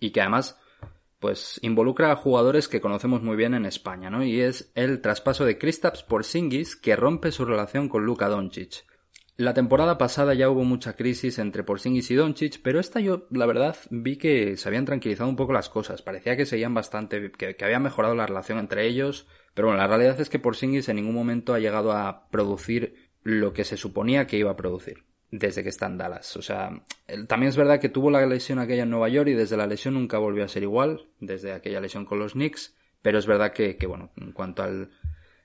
y 0.00 0.10
que 0.10 0.22
además 0.22 0.58
pues 1.20 1.60
involucra 1.62 2.10
a 2.10 2.16
jugadores 2.16 2.66
que 2.66 2.80
conocemos 2.80 3.22
muy 3.22 3.36
bien 3.36 3.52
en 3.54 3.66
España, 3.66 4.08
¿no? 4.08 4.24
Y 4.24 4.40
es 4.40 4.72
el 4.74 5.02
traspaso 5.02 5.44
de 5.44 5.58
Kristaps 5.58 6.02
Porzingis 6.02 6.76
que 6.76 6.96
rompe 6.96 7.30
su 7.30 7.44
relación 7.44 7.90
con 7.90 8.04
Luka 8.04 8.28
Doncic. 8.28 8.86
La 9.36 9.54
temporada 9.54 9.96
pasada 9.96 10.34
ya 10.34 10.50
hubo 10.50 10.64
mucha 10.64 10.96
crisis 10.96 11.38
entre 11.38 11.62
Porzingis 11.62 12.10
y 12.10 12.14
Doncic, 12.14 12.60
pero 12.62 12.80
esta 12.80 13.00
yo, 13.00 13.26
la 13.30 13.46
verdad, 13.46 13.76
vi 13.90 14.16
que 14.16 14.56
se 14.56 14.68
habían 14.68 14.86
tranquilizado 14.86 15.28
un 15.28 15.36
poco 15.36 15.52
las 15.52 15.68
cosas. 15.68 16.02
Parecía 16.02 16.36
que 16.36 16.46
seguían 16.46 16.74
bastante, 16.74 17.30
que, 17.32 17.54
que 17.54 17.64
había 17.64 17.78
mejorado 17.78 18.14
la 18.14 18.26
relación 18.26 18.58
entre 18.58 18.86
ellos. 18.86 19.26
Pero 19.54 19.68
bueno, 19.68 19.80
la 19.80 19.88
realidad 19.88 20.20
es 20.20 20.30
que 20.30 20.38
Porzingis 20.38 20.88
en 20.88 20.96
ningún 20.96 21.14
momento 21.14 21.54
ha 21.54 21.58
llegado 21.58 21.92
a 21.92 22.28
producir 22.30 23.10
lo 23.22 23.52
que 23.52 23.64
se 23.64 23.76
suponía 23.76 24.26
que 24.26 24.38
iba 24.38 24.50
a 24.50 24.56
producir 24.56 25.09
desde 25.30 25.62
que 25.62 25.68
está 25.68 25.86
en 25.86 25.98
Dallas. 25.98 26.36
O 26.36 26.42
sea, 26.42 26.82
también 27.28 27.48
es 27.48 27.56
verdad 27.56 27.80
que 27.80 27.88
tuvo 27.88 28.10
la 28.10 28.24
lesión 28.26 28.58
aquella 28.58 28.82
en 28.82 28.90
Nueva 28.90 29.08
York 29.08 29.28
y 29.28 29.34
desde 29.34 29.56
la 29.56 29.66
lesión 29.66 29.94
nunca 29.94 30.18
volvió 30.18 30.44
a 30.44 30.48
ser 30.48 30.62
igual, 30.62 31.06
desde 31.20 31.52
aquella 31.52 31.80
lesión 31.80 32.04
con 32.04 32.18
los 32.18 32.32
Knicks, 32.32 32.74
pero 33.02 33.18
es 33.18 33.26
verdad 33.26 33.52
que, 33.52 33.76
que 33.76 33.86
bueno, 33.86 34.10
en 34.16 34.32
cuanto 34.32 34.62
al, 34.62 34.90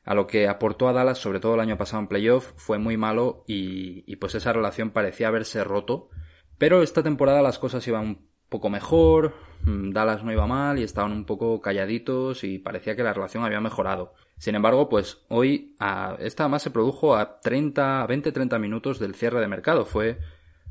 a 0.03 0.13
lo 0.13 0.27
que 0.27 0.47
aportó 0.47 0.87
a 0.87 0.93
Dallas, 0.93 1.17
sobre 1.17 1.39
todo 1.39 1.55
el 1.55 1.61
año 1.61 1.77
pasado 1.77 2.01
en 2.01 2.07
playoff, 2.07 2.53
fue 2.55 2.77
muy 2.77 2.97
malo 2.97 3.43
y, 3.47 4.03
y 4.11 4.15
pues 4.17 4.35
esa 4.35 4.53
relación 4.53 4.91
parecía 4.91 5.27
haberse 5.27 5.63
roto. 5.63 6.09
Pero 6.57 6.83
esta 6.83 7.03
temporada 7.03 7.41
las 7.41 7.59
cosas 7.59 7.85
iban 7.87 8.05
un 8.05 8.29
poco 8.49 8.69
mejor, 8.69 9.33
Dallas 9.65 10.23
no 10.23 10.31
iba 10.31 10.45
mal 10.45 10.77
y 10.77 10.83
estaban 10.83 11.11
un 11.11 11.25
poco 11.25 11.59
calladitos 11.61 12.43
y 12.43 12.59
parecía 12.59 12.95
que 12.95 13.03
la 13.03 13.13
relación 13.13 13.43
había 13.43 13.59
mejorado. 13.59 14.13
Sin 14.37 14.55
embargo, 14.55 14.89
pues 14.89 15.23
hoy 15.29 15.75
a, 15.79 16.17
esta 16.19 16.43
además 16.43 16.61
se 16.61 16.69
produjo 16.69 17.15
a 17.15 17.39
30, 17.39 18.07
20-30 18.07 18.59
minutos 18.59 18.99
del 18.99 19.15
cierre 19.15 19.39
de 19.39 19.47
mercado. 19.47 19.85
Fue, 19.85 20.19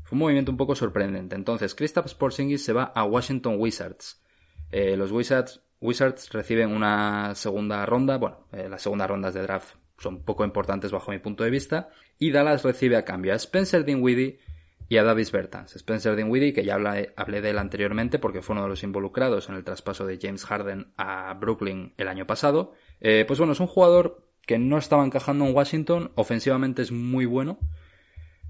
fue 0.03 0.15
un 0.15 0.19
movimiento 0.19 0.51
un 0.51 0.57
poco 0.57 0.75
sorprendente. 0.75 1.35
Entonces, 1.35 1.75
Kristaps 1.75 2.13
Porzingis 2.13 2.63
se 2.63 2.73
va 2.73 2.83
a 2.83 3.03
Washington 3.03 3.55
Wizards. 3.57 4.23
Eh, 4.71 4.95
los 4.95 5.11
Wizards, 5.11 5.61
Wizards 5.81 6.31
reciben 6.31 6.71
una 6.71 7.35
segunda 7.35 7.85
ronda. 7.85 8.17
Bueno, 8.17 8.47
eh, 8.51 8.69
las 8.69 8.81
segundas 8.81 9.09
rondas 9.09 9.33
de 9.33 9.41
draft 9.41 9.75
son 9.97 10.23
poco 10.23 10.45
importantes 10.45 10.91
bajo 10.91 11.11
mi 11.11 11.19
punto 11.19 11.43
de 11.43 11.49
vista. 11.49 11.89
Y 12.19 12.31
Dallas 12.31 12.63
recibe 12.63 12.97
a 12.97 13.03
cambio 13.03 13.33
a 13.33 13.35
Spencer 13.35 13.83
Dinwiddie 13.83 14.39
y 14.87 14.97
a 14.97 15.03
Davis 15.03 15.31
Bertans. 15.31 15.75
Spencer 15.75 16.15
Dinwiddie, 16.15 16.53
que 16.53 16.63
ya 16.63 16.75
hablé, 16.75 17.41
de 17.41 17.49
él 17.49 17.57
anteriormente 17.57 18.19
porque 18.19 18.41
fue 18.41 18.53
uno 18.53 18.63
de 18.63 18.69
los 18.69 18.83
involucrados 18.83 19.49
en 19.49 19.55
el 19.55 19.63
traspaso 19.63 20.05
de 20.05 20.19
James 20.21 20.45
Harden 20.45 20.93
a 20.97 21.33
Brooklyn 21.33 21.93
el 21.97 22.07
año 22.07 22.27
pasado. 22.27 22.73
Eh, 23.01 23.25
pues 23.27 23.39
bueno, 23.39 23.53
es 23.53 23.59
un 23.59 23.67
jugador 23.67 24.27
que 24.45 24.59
no 24.59 24.77
estaba 24.77 25.03
encajando 25.03 25.45
en 25.45 25.55
Washington, 25.55 26.11
ofensivamente 26.15 26.81
es 26.81 26.91
muy 26.91 27.25
bueno. 27.25 27.59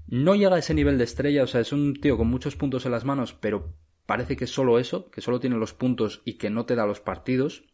No 0.06 0.34
llega 0.34 0.56
a 0.56 0.58
ese 0.58 0.74
nivel 0.74 0.98
de 0.98 1.04
estrella, 1.04 1.42
o 1.42 1.46
sea, 1.46 1.60
es 1.60 1.72
un 1.72 1.94
tío 1.94 2.16
con 2.16 2.28
muchos 2.28 2.54
puntos 2.54 2.86
en 2.86 2.92
las 2.92 3.04
manos, 3.04 3.32
pero 3.32 3.74
parece 4.04 4.36
que 4.36 4.44
es 4.44 4.50
solo 4.50 4.78
eso, 4.78 5.10
que 5.10 5.20
solo 5.20 5.40
tiene 5.40 5.56
los 5.56 5.74
puntos 5.74 6.22
y 6.24 6.34
que 6.34 6.50
no 6.50 6.64
te 6.64 6.76
da 6.76 6.86
los 6.86 7.00
partidos. 7.00 7.64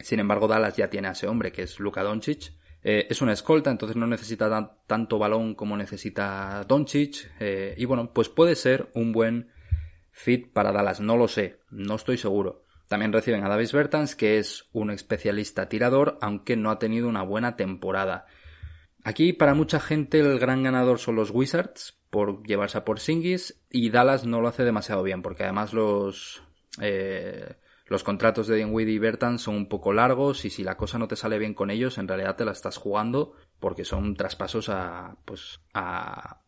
Sin 0.00 0.18
embargo, 0.18 0.48
Dallas 0.48 0.76
ya 0.76 0.90
tiene 0.90 1.08
a 1.08 1.12
ese 1.12 1.28
hombre 1.28 1.52
que 1.52 1.62
es 1.62 1.78
Luka 1.78 2.02
Doncic. 2.02 2.52
Eh, 2.82 3.06
es 3.10 3.20
una 3.20 3.32
escolta, 3.32 3.70
entonces 3.70 3.96
no 3.96 4.06
necesita 4.06 4.78
tanto 4.86 5.18
balón 5.18 5.54
como 5.54 5.76
necesita 5.76 6.64
Doncic. 6.66 7.30
Eh, 7.40 7.74
y 7.76 7.84
bueno, 7.84 8.12
pues 8.12 8.28
puede 8.28 8.54
ser 8.56 8.90
un 8.94 9.12
buen 9.12 9.50
fit 10.10 10.52
para 10.52 10.72
Dallas. 10.72 11.00
No 11.00 11.16
lo 11.16 11.28
sé, 11.28 11.60
no 11.70 11.96
estoy 11.96 12.16
seguro. 12.16 12.64
También 12.88 13.12
reciben 13.12 13.44
a 13.44 13.48
Davis 13.48 13.72
Bertans, 13.72 14.16
que 14.16 14.38
es 14.38 14.68
un 14.72 14.90
especialista 14.90 15.68
tirador, 15.68 16.18
aunque 16.20 16.56
no 16.56 16.70
ha 16.70 16.78
tenido 16.78 17.08
una 17.08 17.22
buena 17.22 17.56
temporada. 17.56 18.26
Aquí, 19.04 19.32
para 19.32 19.54
mucha 19.54 19.78
gente, 19.78 20.18
el 20.18 20.38
gran 20.38 20.62
ganador 20.62 20.98
son 20.98 21.14
los 21.14 21.30
Wizards, 21.30 21.98
por 22.10 22.42
llevarse 22.42 22.78
a 22.78 22.84
Porzingis, 22.84 23.62
y 23.70 23.90
Dallas 23.90 24.26
no 24.26 24.40
lo 24.40 24.48
hace 24.48 24.64
demasiado 24.64 25.04
bien, 25.04 25.22
porque 25.22 25.44
además 25.44 25.72
los, 25.72 26.42
eh, 26.80 27.54
los 27.90 28.04
contratos 28.04 28.46
de 28.46 28.54
Dinwiddie 28.54 28.94
y 28.94 28.98
Bertans 29.00 29.42
son 29.42 29.56
un 29.56 29.68
poco 29.68 29.92
largos 29.92 30.44
y 30.44 30.50
si 30.50 30.62
la 30.62 30.76
cosa 30.76 30.96
no 30.96 31.08
te 31.08 31.16
sale 31.16 31.40
bien 31.40 31.54
con 31.54 31.70
ellos, 31.70 31.98
en 31.98 32.06
realidad 32.06 32.36
te 32.36 32.44
la 32.44 32.52
estás 32.52 32.76
jugando 32.76 33.32
porque 33.58 33.84
son 33.84 34.14
traspasos 34.14 34.68
a, 34.68 35.16
pues, 35.24 35.60
a, 35.74 36.40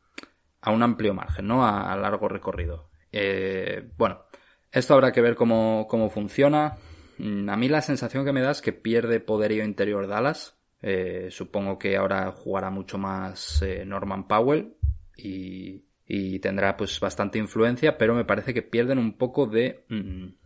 a 0.61 0.71
un 0.71 0.85
amplio 0.85 1.15
margen, 1.15 1.49
¿no? 1.49 1.67
A, 1.67 1.97
largo 1.97 2.29
recorrido. 2.29 2.91
Eh, 3.11 3.91
bueno, 3.99 4.23
esto 4.71 4.95
habrá 4.95 5.11
que 5.11 5.21
ver 5.21 5.35
cómo, 5.35 5.89
cómo 5.91 6.11
funciona. 6.11 6.77
Mm, 7.19 7.51
a 7.51 7.57
mí 7.57 7.69
la 7.69 7.83
sensación 7.83 8.25
que 8.25 8.33
me 8.33 8.41
da 8.41 8.53
es 8.53 8.63
que 8.63 8.73
pierde 8.73 9.19
poderío 9.19 9.65
interior 9.65 10.07
Dallas. 10.07 10.57
Eh, 10.81 11.27
supongo 11.33 11.77
que 11.77 11.97
ahora 11.97 12.31
jugará 12.31 12.71
mucho 12.71 12.99
más 12.99 13.61
eh, 13.63 13.85
Norman 13.85 14.29
Powell 14.29 14.77
y, 15.17 15.83
y, 16.07 16.39
tendrá 16.39 16.77
pues 16.77 17.01
bastante 17.01 17.41
influencia, 17.41 17.99
pero 17.99 18.15
me 18.15 18.25
parece 18.25 18.55
que 18.55 18.63
pierden 18.63 18.99
un 18.99 19.19
poco 19.19 19.47
de 19.47 19.85
Mm, 19.89 20.42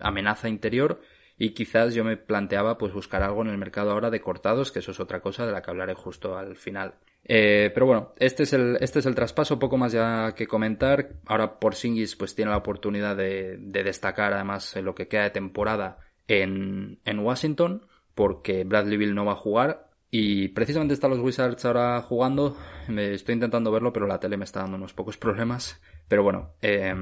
amenaza 0.00 0.48
interior 0.48 1.00
y 1.38 1.50
quizás 1.50 1.94
yo 1.94 2.04
me 2.04 2.16
planteaba 2.16 2.76
pues 2.78 2.92
buscar 2.92 3.22
algo 3.22 3.42
en 3.42 3.48
el 3.48 3.58
mercado 3.58 3.92
ahora 3.92 4.10
de 4.10 4.20
cortados, 4.20 4.72
que 4.72 4.80
eso 4.80 4.90
es 4.90 5.00
otra 5.00 5.20
cosa 5.20 5.46
de 5.46 5.52
la 5.52 5.62
que 5.62 5.70
hablaré 5.70 5.94
justo 5.94 6.36
al 6.36 6.56
final. 6.56 6.94
Eh, 7.24 7.70
pero 7.72 7.86
bueno, 7.86 8.12
este 8.18 8.42
es, 8.42 8.52
el, 8.52 8.76
este 8.80 8.98
es 8.98 9.06
el 9.06 9.14
traspaso, 9.14 9.58
poco 9.58 9.76
más 9.76 9.92
ya 9.92 10.34
que 10.34 10.48
comentar. 10.48 11.10
Ahora 11.26 11.60
por 11.60 11.76
Singis 11.76 12.16
pues 12.16 12.34
tiene 12.34 12.50
la 12.50 12.56
oportunidad 12.56 13.16
de, 13.16 13.56
destacar 13.58 14.32
además 14.32 14.74
en 14.76 14.84
lo 14.84 14.96
que 14.96 15.06
queda 15.06 15.24
de 15.24 15.30
temporada 15.30 15.98
en, 16.26 16.98
en 17.04 17.18
Washington, 17.20 17.86
porque 18.16 18.64
Bradley 18.64 18.96
Bill 18.96 19.14
no 19.14 19.24
va 19.24 19.32
a 19.32 19.36
jugar. 19.36 19.88
Y 20.10 20.48
precisamente 20.48 20.94
están 20.94 21.10
los 21.10 21.20
Wizards 21.20 21.64
ahora 21.66 22.00
jugando. 22.00 22.56
Me 22.88 23.12
estoy 23.12 23.34
intentando 23.34 23.70
verlo, 23.70 23.92
pero 23.92 24.06
la 24.06 24.18
tele 24.18 24.38
me 24.38 24.44
está 24.44 24.60
dando 24.60 24.76
unos 24.76 24.94
pocos 24.94 25.18
problemas. 25.18 25.80
Pero 26.08 26.22
bueno, 26.22 26.54
eh, 26.62 26.94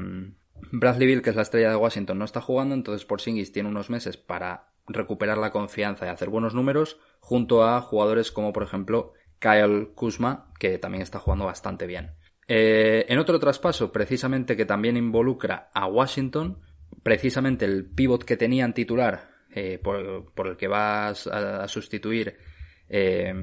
Bradley 0.72 1.06
Bill, 1.06 1.22
que 1.22 1.30
es 1.30 1.36
la 1.36 1.42
estrella 1.42 1.70
de 1.70 1.76
Washington, 1.76 2.18
no 2.18 2.24
está 2.24 2.40
jugando, 2.40 2.74
entonces 2.74 3.06
Porzingis 3.06 3.52
tiene 3.52 3.68
unos 3.68 3.90
meses 3.90 4.16
para 4.16 4.68
recuperar 4.88 5.38
la 5.38 5.50
confianza 5.50 6.06
y 6.06 6.08
hacer 6.08 6.28
buenos 6.28 6.54
números, 6.54 6.98
junto 7.20 7.64
a 7.64 7.80
jugadores 7.80 8.30
como 8.30 8.52
por 8.52 8.62
ejemplo 8.62 9.12
Kyle 9.38 9.88
Kuzma, 9.94 10.52
que 10.58 10.78
también 10.78 11.02
está 11.02 11.18
jugando 11.18 11.46
bastante 11.46 11.86
bien. 11.86 12.12
Eh, 12.48 13.06
en 13.08 13.18
otro 13.18 13.38
traspaso, 13.38 13.90
precisamente 13.90 14.56
que 14.56 14.64
también 14.64 14.96
involucra 14.96 15.70
a 15.74 15.86
Washington, 15.86 16.60
precisamente 17.02 17.64
el 17.64 17.86
pivot 17.86 18.24
que 18.24 18.36
tenían 18.36 18.72
titular, 18.72 19.30
eh, 19.50 19.80
por, 19.82 20.46
el 20.46 20.56
que 20.56 20.68
va 20.68 21.08
a, 21.08 21.68
sustituir 21.68 22.36
eh, 22.88 23.34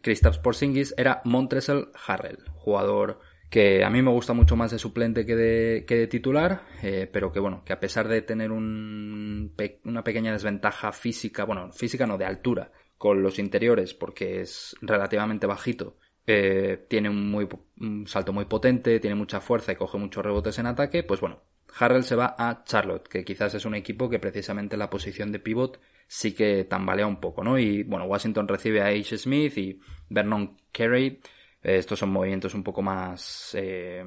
Kristaps 0.00 0.38
Porzingis, 0.38 0.94
era 0.96 1.20
Montresel 1.24 1.88
Harrell, 2.06 2.44
jugador 2.54 3.20
que 3.52 3.84
a 3.84 3.90
mí 3.90 4.00
me 4.00 4.10
gusta 4.10 4.32
mucho 4.32 4.56
más 4.56 4.70
de 4.70 4.78
suplente 4.78 5.26
que 5.26 5.36
de, 5.36 5.84
que 5.84 5.94
de 5.94 6.06
titular, 6.06 6.62
eh, 6.82 7.06
pero 7.12 7.30
que 7.30 7.38
bueno, 7.38 7.62
que 7.66 7.74
a 7.74 7.78
pesar 7.78 8.08
de 8.08 8.22
tener 8.22 8.50
un, 8.50 9.52
una 9.84 10.02
pequeña 10.02 10.32
desventaja 10.32 10.90
física, 10.90 11.44
bueno, 11.44 11.70
física 11.70 12.06
no, 12.06 12.16
de 12.16 12.24
altura, 12.24 12.72
con 12.96 13.22
los 13.22 13.38
interiores, 13.38 13.92
porque 13.92 14.40
es 14.40 14.74
relativamente 14.80 15.46
bajito, 15.46 15.98
eh, 16.26 16.86
tiene 16.88 17.10
un, 17.10 17.30
muy, 17.30 17.46
un 17.78 18.06
salto 18.06 18.32
muy 18.32 18.46
potente, 18.46 18.98
tiene 19.00 19.16
mucha 19.16 19.42
fuerza 19.42 19.72
y 19.72 19.76
coge 19.76 19.98
muchos 19.98 20.24
rebotes 20.24 20.58
en 20.58 20.64
ataque, 20.64 21.02
pues 21.02 21.20
bueno, 21.20 21.42
Harrell 21.78 22.04
se 22.04 22.16
va 22.16 22.34
a 22.38 22.64
Charlotte, 22.64 23.06
que 23.06 23.22
quizás 23.22 23.52
es 23.52 23.66
un 23.66 23.74
equipo 23.74 24.08
que 24.08 24.18
precisamente 24.18 24.78
la 24.78 24.88
posición 24.88 25.30
de 25.30 25.40
pivot 25.40 25.78
sí 26.06 26.32
que 26.32 26.64
tambalea 26.64 27.06
un 27.06 27.20
poco, 27.20 27.44
¿no? 27.44 27.58
Y 27.58 27.82
bueno, 27.82 28.06
Washington 28.06 28.48
recibe 28.48 28.80
a 28.80 28.86
H. 28.86 29.18
Smith 29.18 29.58
y 29.58 29.78
Vernon 30.08 30.56
Carey, 30.72 31.20
estos 31.62 31.98
son 31.98 32.10
movimientos 32.10 32.54
un 32.54 32.64
poco 32.64 32.82
más 32.82 33.54
eh, 33.54 34.04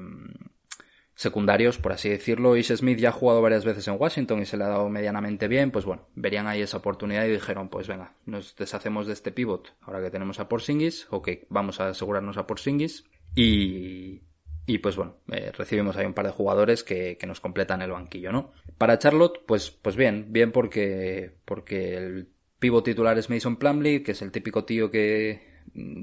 secundarios, 1.14 1.78
por 1.78 1.92
así 1.92 2.08
decirlo. 2.08 2.56
Ish 2.56 2.76
Smith 2.76 2.98
ya 2.98 3.08
ha 3.08 3.12
jugado 3.12 3.40
varias 3.40 3.64
veces 3.64 3.88
en 3.88 3.96
Washington 3.98 4.40
y 4.42 4.44
se 4.44 4.56
le 4.56 4.64
ha 4.64 4.68
dado 4.68 4.88
medianamente 4.88 5.48
bien. 5.48 5.70
Pues 5.70 5.84
bueno, 5.84 6.06
verían 6.14 6.46
ahí 6.46 6.60
esa 6.60 6.76
oportunidad 6.76 7.24
y 7.24 7.32
dijeron, 7.32 7.68
pues 7.68 7.88
venga, 7.88 8.14
nos 8.26 8.54
deshacemos 8.56 9.06
de 9.06 9.14
este 9.14 9.32
pivot 9.32 9.74
ahora 9.80 10.02
que 10.02 10.10
tenemos 10.10 10.38
a 10.38 10.48
Porzingis, 10.48 11.08
o 11.10 11.22
que 11.22 11.46
vamos 11.48 11.80
a 11.80 11.88
asegurarnos 11.88 12.36
a 12.36 12.46
Porzingis. 12.46 13.04
Y, 13.34 14.22
y 14.66 14.78
pues 14.78 14.96
bueno, 14.96 15.16
eh, 15.32 15.52
recibimos 15.56 15.96
ahí 15.96 16.06
un 16.06 16.14
par 16.14 16.26
de 16.26 16.32
jugadores 16.32 16.84
que, 16.84 17.16
que, 17.16 17.26
nos 17.26 17.40
completan 17.40 17.82
el 17.82 17.92
banquillo, 17.92 18.32
¿no? 18.32 18.52
Para 18.76 18.98
Charlotte, 18.98 19.40
pues, 19.46 19.70
pues 19.70 19.96
bien, 19.96 20.26
bien 20.30 20.52
porque, 20.52 21.36
porque 21.44 21.96
el 21.96 22.28
pivot 22.58 22.84
titular 22.84 23.18
es 23.18 23.30
Mason 23.30 23.56
Plumlee, 23.56 24.02
que 24.02 24.12
es 24.12 24.22
el 24.22 24.32
típico 24.32 24.64
tío 24.64 24.90
que 24.90 25.55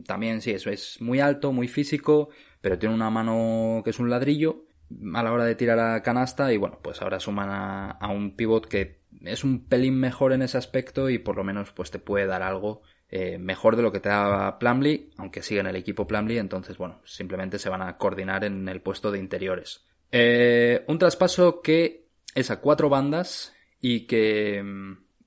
también 0.06 0.42
sí, 0.42 0.52
eso 0.52 0.70
es 0.70 1.02
muy 1.02 1.20
alto, 1.20 1.52
muy 1.52 1.68
físico, 1.68 2.30
pero 2.62 2.78
tiene 2.78 2.96
una 2.96 3.10
mano 3.10 3.82
que 3.84 3.90
es 3.90 4.00
un 4.00 4.10
ladrillo 4.10 4.66
a 5.14 5.24
la 5.24 5.32
hora 5.32 5.46
de 5.46 5.56
tirar 5.56 5.80
a 5.80 6.04
canasta 6.04 6.54
y 6.54 6.58
bueno, 6.58 6.80
pues 6.82 7.02
ahora 7.02 7.20
suman 7.20 7.50
a, 7.50 8.08
un 8.10 8.36
pivot 8.36 8.68
que 8.68 9.02
es 9.22 9.44
un 9.44 9.66
pelín 9.66 10.00
mejor 10.00 10.34
en 10.34 10.42
ese 10.42 10.58
aspecto 10.58 11.10
y 11.10 11.18
por 11.18 11.36
lo 11.36 11.44
menos 11.44 11.72
pues 11.72 11.92
te 11.92 12.00
puede 12.00 12.26
dar 12.26 12.44
algo 12.44 12.82
eh, 13.10 13.38
mejor 13.38 13.76
de 13.76 13.84
lo 13.84 13.92
que 13.92 14.00
te 14.00 14.10
daba 14.10 14.60
Plumlee, 14.60 15.12
aunque 15.18 15.42
sigue 15.42 15.60
en 15.60 15.68
el 15.68 15.76
equipo 15.76 16.08
Plumlee, 16.08 16.38
entonces 16.38 16.78
bueno, 16.78 17.02
simplemente 17.06 17.60
se 17.60 17.70
van 17.70 17.82
a 17.82 17.98
coordinar 17.98 18.44
en 18.44 18.68
el 18.68 18.82
puesto 18.82 19.12
de 19.12 19.20
interiores. 19.20 19.86
Eh, 20.12 20.84
un 20.88 21.00
traspaso 21.00 21.62
que 21.62 22.08
es 22.36 22.52
a 22.52 22.60
cuatro 22.60 22.90
bandas 22.90 23.54
y 23.80 24.06
que, 24.08 24.64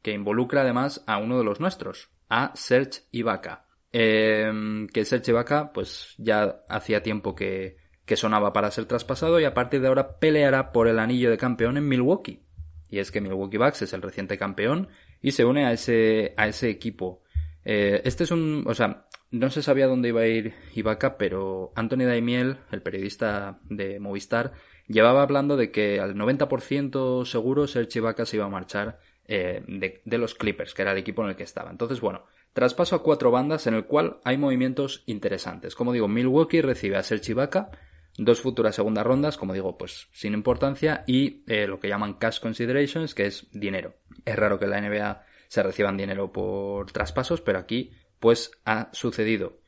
que 0.02 0.12
involucra 0.12 0.62
además 0.62 1.02
a 1.06 1.18
uno 1.18 1.38
de 1.38 1.44
los 1.44 1.60
nuestros, 1.60 2.10
a 2.28 2.52
Serge 2.54 3.02
Ibaka. 3.12 3.65
Eh, 3.98 4.86
que 4.92 5.06
Serge 5.06 5.30
Ibaka, 5.30 5.72
pues 5.72 6.14
ya 6.18 6.60
hacía 6.68 7.02
tiempo 7.02 7.34
que, 7.34 7.78
que 8.04 8.16
sonaba 8.16 8.52
para 8.52 8.70
ser 8.70 8.84
traspasado 8.84 9.40
y 9.40 9.44
a 9.44 9.54
partir 9.54 9.80
de 9.80 9.88
ahora 9.88 10.18
peleará 10.18 10.70
por 10.70 10.86
el 10.86 10.98
anillo 10.98 11.30
de 11.30 11.38
campeón 11.38 11.78
en 11.78 11.88
Milwaukee. 11.88 12.42
Y 12.90 12.98
es 12.98 13.10
que 13.10 13.22
Milwaukee 13.22 13.56
Bucks 13.56 13.80
es 13.80 13.94
el 13.94 14.02
reciente 14.02 14.36
campeón 14.36 14.88
y 15.22 15.32
se 15.32 15.46
une 15.46 15.64
a 15.64 15.72
ese, 15.72 16.34
a 16.36 16.46
ese 16.46 16.68
equipo. 16.68 17.22
Eh, 17.64 18.02
este 18.04 18.24
es 18.24 18.30
un, 18.32 18.64
o 18.66 18.74
sea, 18.74 19.06
no 19.30 19.48
se 19.48 19.62
sabía 19.62 19.86
dónde 19.86 20.08
iba 20.08 20.20
a 20.20 20.26
ir 20.26 20.52
Ibaka, 20.74 21.16
pero 21.16 21.72
Anthony 21.74 22.04
Daimiel, 22.04 22.58
el 22.72 22.82
periodista 22.82 23.60
de 23.64 23.98
Movistar, 23.98 24.52
llevaba 24.88 25.22
hablando 25.22 25.56
de 25.56 25.70
que 25.70 26.00
al 26.00 26.16
90% 26.16 27.24
seguro 27.24 27.66
Serge 27.66 28.00
Ibaka 28.00 28.26
se 28.26 28.36
iba 28.36 28.44
a 28.44 28.50
marchar 28.50 29.00
eh, 29.26 29.64
de, 29.66 30.18
los 30.18 30.34
Clippers, 30.34 30.74
que 30.74 30.82
era 30.82 30.92
el 30.92 30.98
equipo 30.98 31.22
en 31.22 31.30
el 31.30 31.36
que 31.36 31.44
estaba. 31.44 31.70
Entonces, 31.70 32.00
bueno, 32.00 32.26
traspaso 32.56 32.96
a 32.96 33.02
cuatro 33.02 33.30
bandas 33.30 33.66
en 33.66 33.74
el 33.74 33.84
cual 33.84 34.16
hay 34.24 34.38
movimientos 34.38 35.02
interesantes. 35.04 35.74
Como 35.74 35.92
digo, 35.92 36.08
Milwaukee 36.08 36.62
recibe 36.62 36.96
a 36.96 37.02
Serge 37.02 37.32
Ibaka, 37.32 37.70
dos 38.16 38.40
futuras 38.40 38.74
segundas 38.74 39.04
rondas, 39.04 39.36
como 39.36 39.52
digo, 39.52 39.76
pues 39.76 40.08
sin 40.12 40.32
importancia, 40.32 41.04
y 41.06 41.44
eh, 41.48 41.66
lo 41.66 41.78
que 41.80 41.88
llaman 41.88 42.14
cash 42.14 42.40
considerations, 42.40 43.14
que 43.14 43.26
es 43.26 43.46
dinero. 43.52 43.96
Es 44.24 44.36
raro 44.36 44.58
que 44.58 44.64
en 44.64 44.70
la 44.70 44.80
NBA 44.80 45.22
se 45.48 45.62
reciban 45.62 45.98
dinero 45.98 46.32
por 46.32 46.90
traspasos, 46.92 47.42
pero 47.42 47.58
aquí 47.58 47.92
pues 48.20 48.52
ha 48.64 48.88
sucedido. 48.94 49.58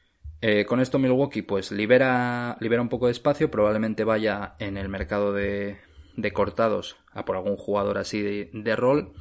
Eh, 0.40 0.64
con 0.64 0.80
esto 0.80 0.98
Milwaukee 0.98 1.42
pues 1.42 1.70
libera, 1.70 2.56
libera 2.58 2.80
un 2.80 2.88
poco 2.88 3.04
de 3.04 3.12
espacio, 3.12 3.50
probablemente 3.50 4.04
vaya 4.04 4.54
en 4.60 4.78
el 4.78 4.88
mercado 4.88 5.34
de, 5.34 5.76
de 6.16 6.32
cortados 6.32 6.96
a 7.12 7.26
por 7.26 7.36
algún 7.36 7.58
jugador 7.58 7.98
así 7.98 8.22
de, 8.22 8.76
rol 8.76 9.12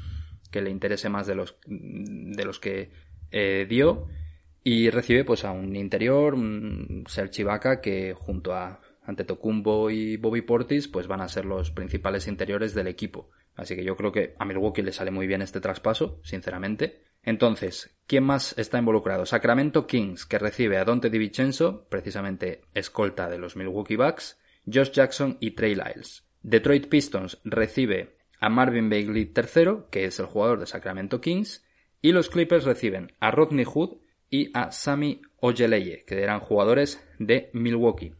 que 0.51 0.61
le 0.61 0.69
interese 0.69 1.09
más 1.09 1.27
de 1.27 1.35
los, 1.35 1.57
de 1.65 2.45
los 2.45 2.59
que 2.61 2.91
eh, 3.31 3.65
dio 3.69 4.07
y 4.63 4.89
recibe 4.89 5.23
pues 5.23 5.45
a 5.45 5.51
un 5.51 5.75
interior, 5.75 6.33
un 6.33 7.05
Serge 7.07 7.41
Ibaka 7.41 7.79
que 7.81 8.13
junto 8.13 8.53
a 8.53 8.81
Antetokounmpo 9.03 9.89
y 9.89 10.17
Bobby 10.17 10.41
Portis 10.41 10.87
pues 10.87 11.07
van 11.07 11.21
a 11.21 11.29
ser 11.29 11.45
los 11.45 11.71
principales 11.71 12.27
interiores 12.27 12.73
del 12.73 12.87
equipo. 12.87 13.29
Así 13.55 13.75
que 13.75 13.83
yo 13.83 13.95
creo 13.95 14.11
que 14.11 14.35
a 14.37 14.45
Milwaukee 14.45 14.83
le 14.83 14.91
sale 14.91 15.09
muy 15.09 15.25
bien 15.25 15.41
este 15.41 15.59
traspaso, 15.59 16.19
sinceramente. 16.23 17.03
Entonces, 17.23 17.97
¿quién 18.05 18.23
más 18.23 18.57
está 18.57 18.77
involucrado? 18.77 19.25
Sacramento 19.25 19.87
Kings, 19.87 20.25
que 20.25 20.37
recibe 20.37 20.77
a 20.77 20.85
Dante 20.85 21.09
DiVincenzo, 21.09 21.87
precisamente 21.89 22.61
escolta 22.73 23.29
de 23.29 23.39
los 23.39 23.55
Milwaukee 23.55 23.95
Bucks, 23.95 24.39
Josh 24.65 24.91
Jackson 24.91 25.37
y 25.39 25.51
Trey 25.51 25.75
Lyles. 25.75 26.25
Detroit 26.43 26.87
Pistons 26.87 27.39
recibe 27.43 28.17
a 28.39 28.49
Marvin 28.49 28.89
Bagley 28.89 29.33
III, 29.35 29.85
que 29.89 30.05
es 30.05 30.19
el 30.19 30.27
jugador 30.27 30.59
de 30.59 30.67
Sacramento 30.67 31.19
Kings, 31.19 31.65
y 32.01 32.11
los 32.11 32.29
Clippers 32.29 32.65
reciben 32.65 33.11
a 33.19 33.31
Rodney 33.31 33.65
Hood 33.65 33.97
y 34.29 34.51
a 34.53 34.71
Sammy 34.71 35.21
Ojeleye, 35.39 36.03
que 36.05 36.21
eran 36.21 36.39
jugadores 36.39 37.05
de 37.19 37.49
Milwaukee. 37.53 38.13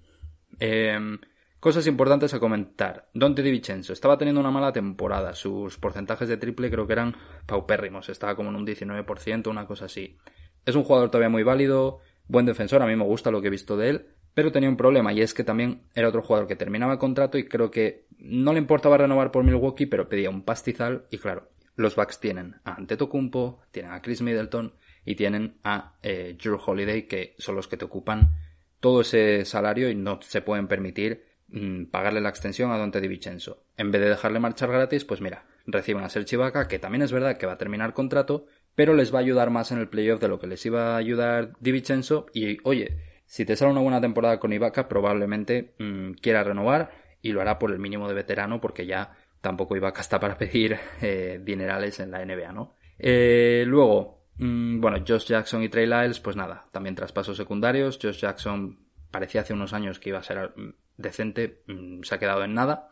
Em, 0.59 1.19
Cosas 1.59 1.87
importantes 1.87 2.35
a 2.35 2.39
comentar. 2.39 3.09
Dante 3.15 3.41
Di 3.41 3.49
Vincenzo 3.49 3.91
estaba 3.91 4.17
teniendo 4.17 4.39
una 4.39 4.51
mala 4.51 4.71
temporada. 4.71 5.33
Sus 5.33 5.77
porcentajes 5.77 6.29
de 6.29 6.37
triple 6.37 6.69
creo 6.69 6.85
que 6.85 6.93
eran 6.93 7.15
paupérrimos. 7.47 8.09
Estaba 8.09 8.35
como 8.35 8.51
en 8.51 8.57
un 8.57 8.65
19%, 8.65 9.49
una 9.49 9.65
cosa 9.65 9.85
así. 9.85 10.17
Es 10.65 10.75
un 10.75 10.83
jugador 10.83 11.09
todavía 11.09 11.29
muy 11.29 11.41
válido, 11.41 11.99
buen 12.27 12.45
defensor, 12.45 12.81
a 12.83 12.85
mí 12.85 12.95
me 12.95 13.05
gusta 13.05 13.31
lo 13.31 13.41
que 13.41 13.47
he 13.47 13.51
visto 13.51 13.75
de 13.75 13.89
él, 13.89 14.05
pero 14.33 14.51
tenía 14.51 14.69
un 14.69 14.77
problema 14.77 15.13
y 15.13 15.21
es 15.21 15.33
que 15.33 15.43
también 15.43 15.83
era 15.95 16.09
otro 16.09 16.21
jugador 16.21 16.47
que 16.47 16.55
terminaba 16.55 16.93
el 16.93 16.99
contrato 16.99 17.37
y 17.37 17.47
creo 17.47 17.71
que 17.71 18.05
no 18.19 18.53
le 18.53 18.59
importaba 18.59 18.97
renovar 18.97 19.31
por 19.31 19.43
Milwaukee, 19.43 19.85
pero 19.87 20.09
pedía 20.09 20.29
un 20.29 20.43
pastizal 20.43 21.05
y 21.09 21.17
claro, 21.17 21.49
los 21.77 21.95
Bucks 21.95 22.19
tienen 22.19 22.57
a 22.65 22.73
Antetokounmpo, 22.73 23.61
tienen 23.71 23.93
a 23.93 24.01
Chris 24.01 24.21
Middleton 24.21 24.73
y 25.05 25.15
tienen 25.15 25.57
a 25.63 25.95
eh, 26.03 26.37
Drew 26.37 26.59
Holiday 26.63 27.07
que 27.07 27.35
son 27.37 27.55
los 27.55 27.69
que 27.69 27.77
te 27.77 27.85
ocupan 27.85 28.35
todo 28.81 28.99
ese 29.01 29.45
salario 29.45 29.89
y 29.89 29.95
no 29.95 30.19
se 30.21 30.41
pueden 30.41 30.67
permitir 30.67 31.27
Mm, 31.49 31.85
pagarle 31.85 32.19
la 32.19 32.29
extensión 32.29 32.71
a 32.71 32.77
Dante 32.77 32.99
Di 32.99 33.07
Vincenzo. 33.07 33.63
En 33.77 33.91
vez 33.91 34.01
de 34.01 34.09
dejarle 34.09 34.39
marchar 34.39 34.69
gratis, 34.69 35.05
pues 35.05 35.21
mira, 35.21 35.45
reciben 35.65 36.03
a 36.03 36.09
Serge 36.09 36.35
Ibaka, 36.35 36.67
que 36.67 36.79
también 36.79 37.01
es 37.01 37.11
verdad 37.11 37.37
que 37.37 37.45
va 37.45 37.53
a 37.53 37.57
terminar 37.57 37.93
contrato, 37.93 38.45
pero 38.75 38.93
les 38.93 39.13
va 39.13 39.19
a 39.19 39.21
ayudar 39.21 39.49
más 39.49 39.71
en 39.71 39.79
el 39.79 39.87
playoff 39.87 40.19
de 40.19 40.27
lo 40.27 40.39
que 40.39 40.47
les 40.47 40.65
iba 40.65 40.93
a 40.93 40.97
ayudar 40.97 41.53
Di 41.59 41.71
Vincenzo. 41.71 42.25
Y 42.33 42.57
oye, 42.63 42.97
si 43.25 43.45
te 43.45 43.55
sale 43.55 43.71
una 43.71 43.81
buena 43.81 44.01
temporada 44.01 44.39
con 44.39 44.51
Ibaka, 44.51 44.89
probablemente 44.89 45.73
mm, 45.79 46.13
quiera 46.21 46.43
renovar 46.43 46.91
y 47.21 47.31
lo 47.31 47.41
hará 47.41 47.59
por 47.59 47.71
el 47.71 47.79
mínimo 47.79 48.07
de 48.09 48.13
veterano, 48.13 48.59
porque 48.59 48.85
ya 48.85 49.17
tampoco 49.47 49.77
Ibaka 49.77 50.01
está 50.01 50.19
para 50.19 50.37
pedir 50.43 50.77
eh, 51.01 51.39
dinerales 51.41 52.01
en 52.01 52.11
la 52.11 52.23
NBA, 52.25 52.51
¿no? 52.51 52.75
Eh, 52.99 53.63
luego, 53.65 54.25
mm, 54.37 54.81
bueno, 54.81 54.97
Josh 55.07 55.27
Jackson 55.27 55.63
y 55.63 55.69
Trey 55.69 55.85
Lyles, 55.85 56.19
pues 56.19 56.35
nada, 56.35 56.67
también 56.73 56.95
traspasos 56.95 57.37
secundarios. 57.37 57.97
Josh 58.01 58.19
Jackson 58.19 58.77
parecía 59.09 59.41
hace 59.41 59.53
unos 59.53 59.71
años 59.71 59.99
que 59.99 60.09
iba 60.09 60.19
a 60.19 60.23
ser 60.23 60.51
decente, 60.97 61.63
mm, 61.67 62.03
se 62.03 62.15
ha 62.15 62.19
quedado 62.19 62.43
en 62.43 62.53
nada. 62.55 62.89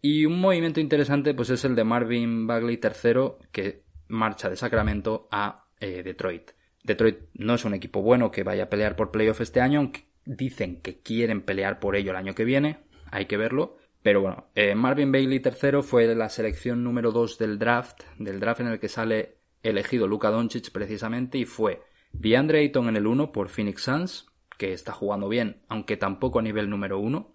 Y 0.00 0.26
un 0.26 0.40
movimiento 0.40 0.78
interesante 0.78 1.34
pues 1.34 1.50
es 1.50 1.64
el 1.64 1.74
de 1.74 1.82
Marvin 1.82 2.46
Bagley 2.46 2.78
III 2.80 3.48
que 3.50 3.82
marcha 4.06 4.48
de 4.48 4.54
Sacramento 4.54 5.26
a 5.32 5.64
eh, 5.80 6.04
Detroit. 6.04 6.52
Detroit 6.84 7.18
no 7.34 7.54
es 7.54 7.64
un 7.64 7.74
equipo 7.74 8.00
bueno 8.00 8.30
que 8.30 8.44
vaya 8.44 8.64
a 8.64 8.70
pelear 8.70 8.94
por 8.94 9.10
playoff 9.10 9.40
este 9.40 9.60
año, 9.60 9.80
aunque 9.80 10.04
dicen 10.24 10.80
que 10.82 11.00
quieren 11.00 11.42
pelear 11.42 11.80
por 11.80 11.96
ello 11.96 12.12
el 12.12 12.16
año 12.16 12.36
que 12.36 12.44
viene, 12.44 12.78
hay 13.10 13.26
que 13.26 13.36
verlo. 13.36 13.78
Pero 14.06 14.20
bueno, 14.20 14.50
eh, 14.54 14.76
Marvin 14.76 15.10
Bagley 15.10 15.42
III 15.44 15.82
fue 15.82 16.14
la 16.14 16.28
selección 16.28 16.84
número 16.84 17.10
2 17.10 17.38
del 17.38 17.58
draft, 17.58 18.04
del 18.20 18.38
draft 18.38 18.60
en 18.60 18.68
el 18.68 18.78
que 18.78 18.86
sale 18.88 19.38
elegido 19.64 20.06
Luka 20.06 20.30
Doncic 20.30 20.70
precisamente, 20.70 21.38
y 21.38 21.44
fue 21.44 21.82
DeAndre 22.12 22.60
Ayton 22.60 22.88
en 22.88 22.94
el 22.94 23.08
1 23.08 23.32
por 23.32 23.48
Phoenix 23.48 23.82
Suns, 23.82 24.26
que 24.56 24.72
está 24.72 24.92
jugando 24.92 25.28
bien, 25.28 25.64
aunque 25.66 25.96
tampoco 25.96 26.38
a 26.38 26.42
nivel 26.42 26.70
número 26.70 27.00
1. 27.00 27.34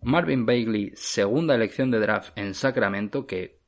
Marvin 0.00 0.46
Bagley, 0.46 0.92
segunda 0.94 1.54
elección 1.54 1.90
de 1.90 2.00
draft 2.00 2.32
en 2.38 2.54
Sacramento, 2.54 3.26
que 3.26 3.60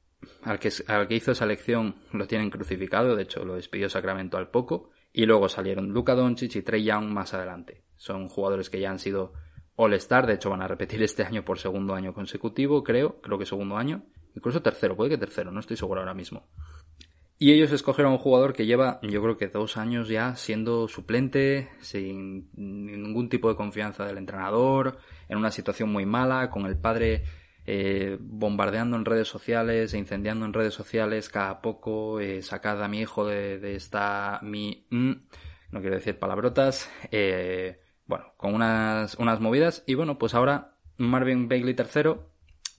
al, 0.43 0.59
que 0.59 0.71
al 0.87 1.09
que 1.09 1.17
hizo 1.17 1.33
esa 1.33 1.45
elección 1.45 1.97
lo 2.11 2.27
tienen 2.27 2.49
crucificado, 2.49 3.17
de 3.17 3.25
hecho 3.25 3.45
lo 3.45 3.57
despidió 3.57 3.91
Sacramento 3.91 4.39
al 4.39 4.49
poco, 4.49 4.93
y 5.13 5.27
luego 5.27 5.51
salieron 5.51 5.91
Luka 5.91 6.15
Doncic 6.15 6.57
y 6.57 6.63
Trey 6.63 6.85
Young 6.85 7.05
más 7.05 7.35
adelante. 7.35 7.85
Son 7.97 8.31
jugadores 8.31 8.71
que 8.71 8.81
ya 8.81 8.91
han 8.91 8.99
sido 8.99 9.35
All-Star, 9.77 10.27
de 10.27 10.35
hecho 10.35 10.51
van 10.51 10.63
a 10.63 10.69
repetir 10.69 11.03
este 11.03 11.25
año 11.25 11.45
por 11.45 11.59
segundo 11.59 11.95
año 11.95 12.13
consecutivo, 12.13 12.85
creo, 12.85 13.21
creo 13.21 13.39
que 13.39 13.47
segundo 13.47 13.77
año, 13.77 14.03
incluso 14.35 14.63
tercero, 14.63 14.97
puede 14.97 15.11
que 15.11 15.19
tercero, 15.19 15.51
no 15.51 15.61
estoy 15.61 15.77
seguro 15.77 16.01
ahora 16.01 16.15
mismo. 16.15 16.47
Y 17.43 17.53
ellos 17.53 17.73
escogieron 17.73 18.13
a 18.13 18.17
un 18.17 18.21
jugador 18.21 18.53
que 18.53 18.67
lleva, 18.67 19.01
yo 19.03 19.23
creo 19.23 19.39
que 19.39 19.49
dos 19.49 19.79
años 19.79 20.09
ya 20.09 20.37
siendo 20.37 20.89
suplente, 20.89 21.71
sin 21.81 22.51
ningún 22.55 23.31
tipo 23.31 23.49
de 23.49 23.57
confianza 23.57 24.05
del 24.05 24.19
entrenador, 24.19 24.99
en 25.27 25.39
una 25.39 25.51
situación 25.51 25.91
muy 25.91 26.05
mala, 26.05 26.51
con 26.51 26.67
el 26.67 26.77
padre 26.77 27.25
eh, 27.65 28.19
bombardeando 28.21 28.99
en 28.99 29.07
redes 29.07 29.29
sociales 29.29 29.95
e 29.95 29.99
incendiando 29.99 30.45
en 30.45 30.53
redes 30.53 30.75
sociales 30.75 31.31
cada 31.31 31.63
poco, 31.63 32.21
eh, 32.21 32.43
sacad 32.43 32.83
a 32.83 32.89
mi 32.89 33.01
hijo 33.01 33.27
de, 33.27 33.75
esta 33.75 34.41
mi... 34.43 34.87
Mm, 34.91 35.13
no 35.71 35.81
quiero 35.81 35.97
decir 35.97 36.19
palabrotas, 36.19 36.91
eh, 37.11 37.81
bueno, 38.11 38.35
con 38.37 38.55
unas, 38.55 39.15
unas 39.15 39.41
movidas. 39.41 39.83
Y 39.87 39.95
bueno, 39.95 40.19
pues 40.19 40.35
ahora 40.35 40.75
Marvin 40.99 41.49
Bagley 41.49 41.75
III 41.75 42.17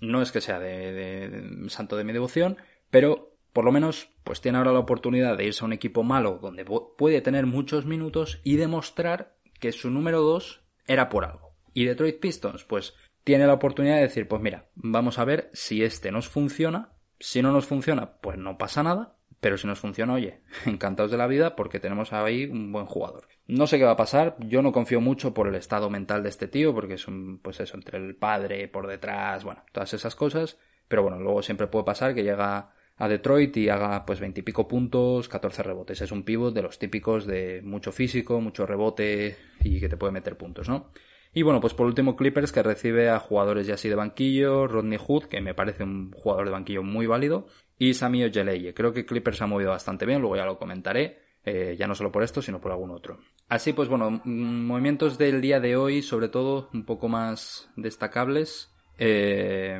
no 0.02 0.22
es 0.22 0.32
que 0.32 0.42
sea 0.42 0.60
de 0.60 1.66
santo 1.70 1.98
de 1.98 2.04
mi 2.04 2.14
devoción, 2.14 2.58
pero 2.92 3.32
por 3.54 3.66
lo 3.66 3.72
menos, 3.72 4.10
pues 4.24 4.40
tiene 4.40 4.58
ahora 4.58 4.72
la 4.72 4.80
oportunidad 4.80 5.38
de 5.38 5.46
irse 5.46 5.64
a 5.64 5.66
un 5.66 5.74
equipo 5.74 6.04
malo 6.04 6.40
donde 6.42 6.66
puede 6.66 7.22
tener 7.22 7.46
muchos 7.46 7.86
minutos 7.86 8.40
y 8.44 8.56
demostrar 8.56 9.36
que 9.60 9.72
su 9.72 9.90
número 9.90 10.22
2 10.22 10.62
era 10.88 11.10
por 11.10 11.26
algo. 11.26 11.56
Y 11.74 11.86
Detroit 11.86 12.20
Pistons, 12.20 12.64
pues 12.64 12.94
tiene 13.24 13.48
la 13.48 13.54
oportunidad 13.54 13.96
de 13.96 14.04
decir, 14.04 14.28
pues 14.28 14.42
mira, 14.42 14.70
vamos 14.76 15.20
a 15.20 15.26
ver 15.26 15.50
si 15.54 15.84
este 15.84 16.12
nos 16.12 16.28
funciona. 16.28 16.94
Si 17.20 17.42
no 17.42 17.52
nos 17.52 17.66
funciona, 17.66 18.14
pues 18.22 18.38
no 18.38 18.58
pasa 18.58 18.84
nada. 18.84 19.18
Pero 19.42 19.58
si 19.58 19.68
nos 19.68 19.80
funciona, 19.80 20.14
oye, 20.14 20.40
encantados 20.66 21.12
de 21.12 21.18
la 21.18 21.28
vida 21.28 21.56
porque 21.56 21.80
tenemos 21.80 22.14
ahí 22.14 22.46
un 22.46 22.72
buen 22.72 22.86
jugador. 22.86 23.28
No 23.48 23.68
sé 23.68 23.78
qué 23.78 23.84
va 23.84 23.92
a 23.92 23.98
pasar, 23.98 24.38
yo 24.40 24.62
no 24.62 24.72
confío 24.72 25.02
mucho 25.02 25.34
por 25.34 25.48
el 25.48 25.56
estado 25.56 25.90
mental 25.90 26.24
de 26.24 26.30
este 26.30 26.48
tío, 26.48 26.74
porque 26.74 26.94
es 26.94 27.08
un, 27.08 27.40
pues 27.40 27.60
eso, 27.60 27.76
entre 27.76 27.98
el 27.98 28.16
padre, 28.16 28.70
por 28.70 28.88
detrás, 28.88 29.44
bueno, 29.44 29.64
todas 29.74 29.94
esas 29.94 30.16
cosas. 30.16 30.58
Pero 30.88 31.04
bueno, 31.04 31.20
luego 31.20 31.42
siempre 31.42 31.68
puede 31.68 31.86
pasar 31.86 32.14
que 32.14 32.24
llega 32.24 32.72
a 32.98 33.08
Detroit 33.08 33.58
y 33.58 33.70
haga 33.70 34.06
pues 34.06 34.20
veintipico 34.20 34.68
puntos, 34.68 35.28
14 35.28 35.64
rebotes. 35.64 36.02
Es 36.02 36.12
un 36.12 36.24
pivot 36.24 36.54
de 36.54 36.62
los 36.62 36.78
típicos 36.78 37.26
de 37.26 37.62
mucho 37.64 37.92
físico, 37.92 38.40
mucho 38.42 38.68
rebote 38.68 39.38
y 39.64 39.80
que 39.80 39.90
te 39.90 39.98
puede 39.98 40.14
meter 40.14 40.38
puntos, 40.38 40.70
¿no? 40.70 40.92
Y 41.34 41.44
bueno, 41.44 41.62
pues 41.62 41.74
por 41.74 41.86
último 41.86 42.16
Clippers 42.16 42.52
que 42.52 42.62
recibe 42.62 43.10
a 43.10 43.20
jugadores 43.20 43.66
ya 43.66 43.76
así 43.76 43.88
de 43.88 43.96
banquillo, 43.96 44.68
Rodney 44.68 45.00
Hood, 45.02 45.26
que 45.26 45.40
me 45.42 45.54
parece 45.54 45.84
un 45.84 46.12
jugador 46.12 46.46
de 46.46 46.52
banquillo 46.52 46.84
muy 46.84 47.08
válido, 47.08 47.48
y 47.78 47.94
Sami 47.94 48.24
Ojeleye. 48.24 48.74
Creo 48.74 48.92
que 48.92 49.06
Clippers 49.06 49.42
ha 49.42 49.48
movido 49.48 49.72
bastante 49.72 50.06
bien, 50.06 50.20
luego 50.20 50.36
ya 50.36 50.46
lo 50.46 50.58
comentaré, 50.58 51.20
eh, 51.46 51.76
ya 51.80 51.88
no 51.88 51.96
solo 51.96 52.12
por 52.12 52.24
esto, 52.24 52.42
sino 52.42 52.60
por 52.60 52.72
algún 52.72 52.92
otro. 52.92 53.20
Así 53.48 53.72
pues, 53.74 53.88
bueno, 53.88 54.22
movimientos 54.26 55.18
del 55.18 55.40
día 55.40 55.60
de 55.60 55.78
hoy, 55.78 56.02
sobre 56.02 56.28
todo 56.28 56.70
un 56.74 56.86
poco 56.86 57.08
más 57.08 57.70
destacables. 57.78 58.74
Eh, 58.98 59.80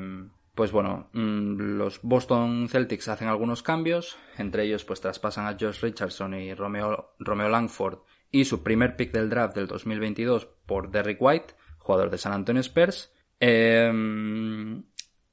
pues 0.56 0.72
bueno, 0.72 1.10
mm, 1.14 1.78
los 1.78 2.02
Boston 2.02 2.68
Celtics 2.70 3.08
hacen 3.08 3.28
algunos 3.28 3.64
cambios, 3.64 4.18
entre 4.38 4.64
ellos 4.64 4.84
pues 4.84 5.00
traspasan 5.00 5.48
a 5.48 5.58
Josh 5.60 5.82
Richardson 5.82 6.34
y 6.34 6.54
Romeo, 6.54 7.14
Romeo 7.20 7.50
Langford 7.50 8.00
y 8.32 8.46
su 8.46 8.64
primer 8.64 8.96
pick 8.96 9.12
del 9.12 9.30
draft 9.30 9.56
del 9.56 9.68
2022 9.68 10.48
por 10.66 10.90
Derrick 10.90 11.22
White, 11.22 11.54
jugador 11.78 12.10
de 12.10 12.18
San 12.18 12.34
Antonio 12.34 12.62
Spurs. 12.62 13.12
Em, 13.40 14.84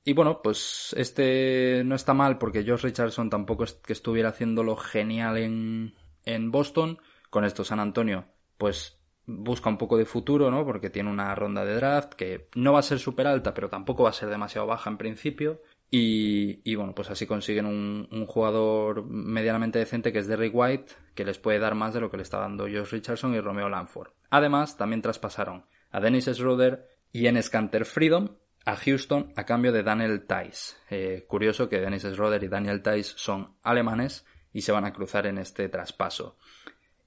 y 0.05 0.13
bueno, 0.15 0.41
pues 0.43 0.95
este 0.97 1.83
no 1.85 1.95
está 1.95 2.15
mal 2.15 2.39
porque 2.39 2.65
Josh 2.67 2.83
Richardson 2.83 3.31
tampoco 3.31 3.65
es 3.65 3.75
que 3.75 3.93
estuviera 3.93 4.31
haciéndolo 4.31 4.77
genial 4.77 5.37
en, 5.37 5.95
en 6.25 6.51
Boston. 6.51 6.99
Con 7.31 7.45
esto 7.45 7.63
San 7.63 7.79
Antonio, 7.79 8.25
pues 8.57 8.99
busca 9.27 9.69
un 9.69 9.77
poco 9.77 9.99
de 9.99 10.07
futuro, 10.07 10.51
¿no? 10.51 10.65
Porque 10.65 10.89
tiene 10.89 11.11
una 11.11 11.35
ronda 11.35 11.65
de 11.65 11.75
draft 11.75 12.15
que 12.15 12.49
no 12.55 12.73
va 12.73 12.79
a 12.79 12.83
ser 12.83 12.99
súper 12.99 13.27
alta, 13.27 13.53
pero 13.53 13.69
tampoco 13.69 14.05
va 14.05 14.11
a 14.11 14.15
ser 14.15 14.31
demasiado 14.31 14.67
baja 14.67 14.89
en 14.89 14.97
principio. 14.97 15.61
Y, 15.91 16.75
bueno, 16.75 16.95
pues 16.95 17.09
así 17.11 17.27
consiguen 17.27 17.65
un, 17.65 18.09
un, 18.13 18.27
jugador 18.27 19.07
medianamente 19.07 19.79
decente 19.79 20.13
que 20.13 20.19
es 20.19 20.27
Derrick 20.27 20.55
White, 20.55 20.93
que 21.15 21.25
les 21.25 21.39
puede 21.39 21.59
dar 21.59 21.75
más 21.75 21.95
de 21.95 22.01
lo 22.01 22.11
que 22.11 22.19
le 22.19 22.23
está 22.23 22.39
dando 22.39 22.65
Josh 22.65 22.91
Richardson 22.91 23.35
y 23.35 23.41
Romeo 23.41 23.71
Lanford. 23.71 24.11
Además, 24.29 24.77
también 24.77 25.01
traspasaron 25.01 25.65
a 25.91 26.01
Dennis 26.01 26.27
Schroeder 26.27 26.87
y 27.11 27.27
en 27.27 27.43
Scanter 27.43 27.87
Freedom 27.87 28.29
a 28.67 28.77
Houston 28.77 29.33
a 29.35 29.45
cambio 29.45 29.73
de 29.73 29.83
Daniel 29.83 30.27
Tice. 30.27 30.77
Eh, 30.91 31.25
curioso 31.27 31.71
que 31.71 31.81
Dennis 31.81 32.03
Schroeder 32.03 32.43
y 32.45 32.49
Daniel 32.49 32.83
Tice 32.83 33.15
son 33.17 33.55
alemanes 33.63 34.27
y 34.53 34.61
se 34.61 34.73
van 34.73 34.85
a 34.85 34.93
cruzar 34.93 35.27
en 35.27 35.39
este 35.39 35.71
traspaso. 35.71 36.37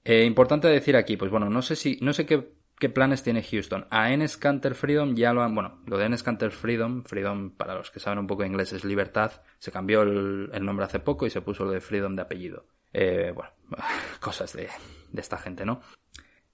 Eh, 0.04 0.24
importante 0.24 0.66
decir 0.66 0.96
aquí, 0.96 1.16
pues 1.16 1.30
bueno, 1.30 1.48
no 1.48 1.62
sé 1.62 1.76
si, 1.76 1.98
no 2.00 2.12
sé 2.12 2.26
qué, 2.26 2.52
planes 2.88 3.22
tiene 3.22 3.42
Houston. 3.42 3.86
A 3.90 4.12
Enes 4.12 4.36
Canter 4.36 4.74
Freedom 4.74 5.14
ya 5.14 5.32
lo 5.32 5.42
han, 5.42 5.54
bueno, 5.54 5.82
lo 5.86 5.98
de 5.98 6.06
Enes 6.06 6.22
Canter 6.22 6.50
Freedom, 6.50 7.04
Freedom 7.04 7.50
para 7.50 7.74
los 7.74 7.90
que 7.90 8.00
saben 8.00 8.18
un 8.18 8.26
poco 8.26 8.42
de 8.42 8.48
inglés 8.48 8.72
es 8.72 8.84
libertad, 8.84 9.32
se 9.58 9.72
cambió 9.72 10.02
el, 10.02 10.64
nombre 10.64 10.86
hace 10.86 11.00
poco 11.00 11.26
y 11.26 11.30
se 11.30 11.42
puso 11.42 11.64
lo 11.64 11.70
de 11.70 11.80
Freedom 11.80 12.14
de 12.14 12.22
apellido. 12.22 12.66
Eh, 12.92 13.32
bueno, 13.34 13.50
cosas 14.20 14.52
de, 14.52 14.68
de, 15.10 15.20
esta 15.20 15.38
gente, 15.38 15.64
¿no? 15.64 15.80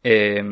Eh, 0.02 0.42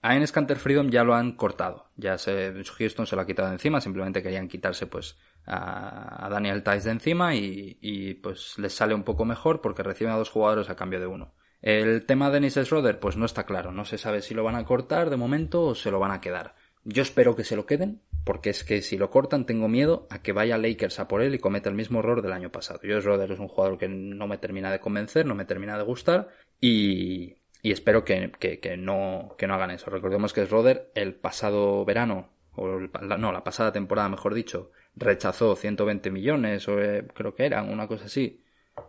a 0.00 0.14
Enes 0.14 0.30
Canter 0.30 0.58
Freedom 0.58 0.90
ya 0.90 1.02
lo 1.02 1.14
han 1.14 1.32
cortado. 1.32 1.90
Ya 1.96 2.18
se, 2.18 2.54
Houston 2.64 3.06
se 3.06 3.16
lo 3.16 3.22
ha 3.22 3.26
quitado 3.26 3.48
de 3.48 3.54
encima. 3.54 3.80
Simplemente 3.80 4.22
querían 4.22 4.48
quitarse 4.48 4.86
pues 4.86 5.18
a, 5.44 6.28
Daniel 6.30 6.62
Tice 6.62 6.88
de 6.88 6.90
encima 6.92 7.34
y, 7.34 8.14
pues 8.22 8.58
les 8.58 8.72
sale 8.72 8.94
un 8.94 9.02
poco 9.02 9.24
mejor 9.24 9.60
porque 9.60 9.82
reciben 9.82 10.12
a 10.12 10.16
dos 10.16 10.30
jugadores 10.30 10.70
a 10.70 10.76
cambio 10.76 11.00
de 11.00 11.06
uno. 11.06 11.34
El 11.60 12.06
tema 12.06 12.28
de 12.28 12.34
Dennis 12.34 12.54
Schroeder 12.54 13.00
pues 13.00 13.16
no 13.16 13.26
está 13.26 13.44
claro. 13.44 13.72
No 13.72 13.84
se 13.84 13.98
sabe 13.98 14.22
si 14.22 14.34
lo 14.34 14.44
van 14.44 14.54
a 14.54 14.64
cortar 14.64 15.10
de 15.10 15.16
momento 15.16 15.62
o 15.62 15.74
se 15.74 15.90
lo 15.90 15.98
van 15.98 16.12
a 16.12 16.20
quedar. 16.20 16.54
Yo 16.84 17.02
espero 17.02 17.36
que 17.36 17.44
se 17.44 17.56
lo 17.56 17.66
queden 17.66 18.00
porque 18.24 18.50
es 18.50 18.62
que 18.62 18.82
si 18.82 18.96
lo 18.96 19.10
cortan 19.10 19.46
tengo 19.46 19.68
miedo 19.68 20.06
a 20.10 20.22
que 20.22 20.32
vaya 20.32 20.58
Lakers 20.58 21.00
a 21.00 21.08
por 21.08 21.22
él 21.22 21.34
y 21.34 21.38
cometa 21.38 21.68
el 21.68 21.74
mismo 21.74 22.00
error 22.00 22.22
del 22.22 22.32
año 22.32 22.52
pasado. 22.52 22.80
Yo 22.82 23.00
Schroeder 23.00 23.32
es 23.32 23.38
un 23.38 23.48
jugador 23.48 23.78
que 23.78 23.88
no 23.88 24.26
me 24.26 24.38
termina 24.38 24.70
de 24.70 24.80
convencer, 24.80 25.26
no 25.26 25.34
me 25.34 25.44
termina 25.44 25.76
de 25.76 25.84
gustar 25.84 26.28
y, 26.60 27.38
y 27.62 27.72
espero 27.72 28.04
que, 28.04 28.30
no, 28.78 29.34
que 29.36 29.46
no 29.46 29.54
hagan 29.54 29.70
eso. 29.70 29.90
Recordemos 29.90 30.32
que 30.32 30.44
Schroeder 30.44 30.90
el 30.94 31.14
pasado 31.14 31.84
verano, 31.84 32.30
o 32.54 32.78
no, 32.78 33.32
la 33.32 33.44
pasada 33.44 33.72
temporada, 33.72 34.08
mejor 34.08 34.34
dicho, 34.34 34.70
rechazó 34.94 35.56
120 35.56 36.10
millones, 36.10 36.68
o 36.68 36.80
eh, 36.80 37.06
creo 37.14 37.34
que 37.34 37.46
eran, 37.46 37.70
una 37.70 37.86
cosa 37.86 38.06
así, 38.06 38.42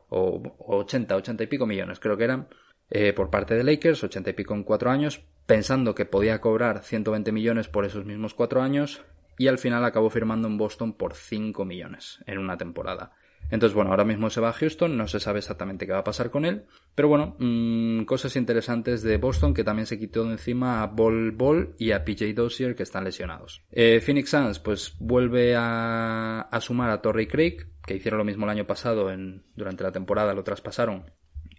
o, 0.09 0.41
80, 0.59 1.15
80 1.15 1.43
y 1.43 1.47
pico 1.47 1.65
millones, 1.65 1.99
creo 1.99 2.17
que 2.17 2.23
eran, 2.23 2.47
eh, 2.89 3.13
por 3.13 3.29
parte 3.29 3.55
de 3.55 3.63
Lakers, 3.63 4.03
80 4.03 4.29
y 4.29 4.33
pico 4.33 4.53
en 4.53 4.63
cuatro 4.63 4.89
años, 4.91 5.21
pensando 5.45 5.95
que 5.95 6.05
podía 6.05 6.41
cobrar 6.41 6.83
120 6.83 7.31
millones 7.31 7.67
por 7.67 7.85
esos 7.85 8.05
mismos 8.05 8.33
cuatro 8.33 8.61
años, 8.61 9.01
y 9.37 9.47
al 9.47 9.57
final 9.57 9.85
acabó 9.85 10.09
firmando 10.09 10.47
en 10.47 10.57
Boston 10.57 10.93
por 10.93 11.15
5 11.15 11.63
millones 11.65 12.19
en 12.27 12.39
una 12.39 12.57
temporada. 12.57 13.13
Entonces, 13.49 13.75
bueno, 13.75 13.91
ahora 13.91 14.05
mismo 14.05 14.29
se 14.29 14.41
va 14.41 14.49
a 14.49 14.53
Houston, 14.53 14.95
no 14.95 15.07
se 15.07 15.19
sabe 15.19 15.39
exactamente 15.39 15.85
qué 15.85 15.93
va 15.93 15.99
a 15.99 16.03
pasar 16.03 16.29
con 16.29 16.45
él, 16.45 16.65
pero 16.93 17.07
bueno, 17.07 17.35
mmm, 17.39 18.03
cosas 18.03 18.35
interesantes 18.35 19.01
de 19.01 19.17
Boston 19.17 19.53
que 19.53 19.63
también 19.63 19.85
se 19.85 19.97
quitó 19.97 20.23
de 20.23 20.33
encima 20.33 20.83
a 20.83 20.87
Ball 20.87 21.31
Ball 21.31 21.73
y 21.77 21.91
a 21.91 22.05
PJ 22.05 22.33
Dozier 22.33 22.75
que 22.75 22.83
están 22.83 23.03
lesionados. 23.03 23.63
Eh, 23.71 24.01
Phoenix 24.01 24.29
Suns 24.29 24.59
pues 24.59 24.95
vuelve 24.99 25.55
a, 25.55 26.41
a 26.41 26.61
sumar 26.61 26.91
a 26.91 27.01
Torrey 27.01 27.27
Craig, 27.27 27.67
que 27.85 27.95
hicieron 27.95 28.19
lo 28.19 28.25
mismo 28.25 28.45
el 28.45 28.51
año 28.51 28.67
pasado, 28.67 29.11
en, 29.11 29.43
durante 29.55 29.83
la 29.83 29.91
temporada 29.91 30.33
lo 30.33 30.43
traspasaron 30.43 31.11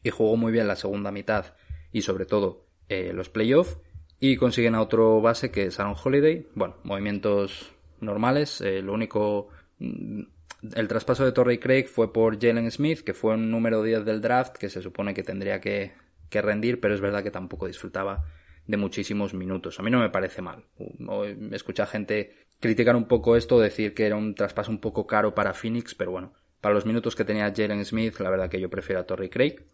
y 0.02 0.10
jugó 0.10 0.36
muy 0.36 0.52
bien 0.52 0.68
la 0.68 0.76
segunda 0.76 1.10
mitad 1.10 1.54
y 1.92 2.02
sobre 2.02 2.26
todo 2.26 2.66
eh, 2.88 3.12
los 3.12 3.28
playoffs 3.28 3.78
y 4.18 4.36
consiguen 4.36 4.74
a 4.74 4.82
otro 4.82 5.20
base 5.20 5.50
que 5.50 5.64
es 5.64 5.80
Aaron 5.80 5.96
Holiday, 6.02 6.46
bueno, 6.54 6.76
movimientos 6.84 7.72
normales, 8.00 8.60
eh, 8.60 8.82
lo 8.82 8.92
único 8.92 9.48
mm, 9.78 10.22
el 10.62 10.88
traspaso 10.88 11.24
de 11.24 11.32
Torrey 11.32 11.58
Craig 11.58 11.86
fue 11.86 12.12
por 12.12 12.40
Jalen 12.40 12.70
Smith, 12.70 13.00
que 13.00 13.14
fue 13.14 13.34
un 13.34 13.50
número 13.50 13.82
10 13.82 14.04
del 14.04 14.20
draft, 14.20 14.56
que 14.56 14.68
se 14.68 14.82
supone 14.82 15.14
que 15.14 15.22
tendría 15.22 15.60
que, 15.60 15.92
rendir, 16.30 16.80
pero 16.80 16.94
es 16.94 17.00
verdad 17.00 17.22
que 17.22 17.30
tampoco 17.30 17.66
disfrutaba 17.66 18.24
de 18.66 18.76
muchísimos 18.76 19.34
minutos. 19.34 19.80
A 19.80 19.82
mí 19.82 19.90
no 19.90 19.98
me 19.98 20.10
parece 20.10 20.42
mal. 20.42 20.64
Escuché 21.50 21.82
a 21.82 21.86
gente 21.86 22.36
criticar 22.60 22.94
un 22.94 23.08
poco 23.08 23.36
esto, 23.36 23.58
decir 23.58 23.94
que 23.94 24.06
era 24.06 24.16
un 24.16 24.34
traspaso 24.34 24.70
un 24.70 24.78
poco 24.78 25.06
caro 25.06 25.34
para 25.34 25.54
Phoenix, 25.54 25.94
pero 25.94 26.12
bueno, 26.12 26.34
para 26.60 26.74
los 26.74 26.86
minutos 26.86 27.16
que 27.16 27.24
tenía 27.24 27.52
Jalen 27.54 27.84
Smith, 27.84 28.18
la 28.20 28.30
verdad 28.30 28.50
que 28.50 28.60
yo 28.60 28.68
prefiero 28.68 29.00
a 29.00 29.04
Torrey 29.04 29.28
Craig. 29.28 29.64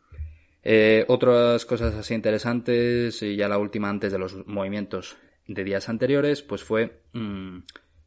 Eh, 0.62 1.04
otras 1.08 1.66
cosas 1.66 1.94
así 1.94 2.14
interesantes, 2.14 3.22
y 3.22 3.36
ya 3.36 3.48
la 3.48 3.58
última 3.58 3.90
antes 3.90 4.12
de 4.12 4.18
los 4.18 4.46
movimientos 4.46 5.16
de 5.46 5.64
días 5.64 5.88
anteriores, 5.88 6.42
pues 6.42 6.64
fue 6.64 7.02
mm, 7.12 7.58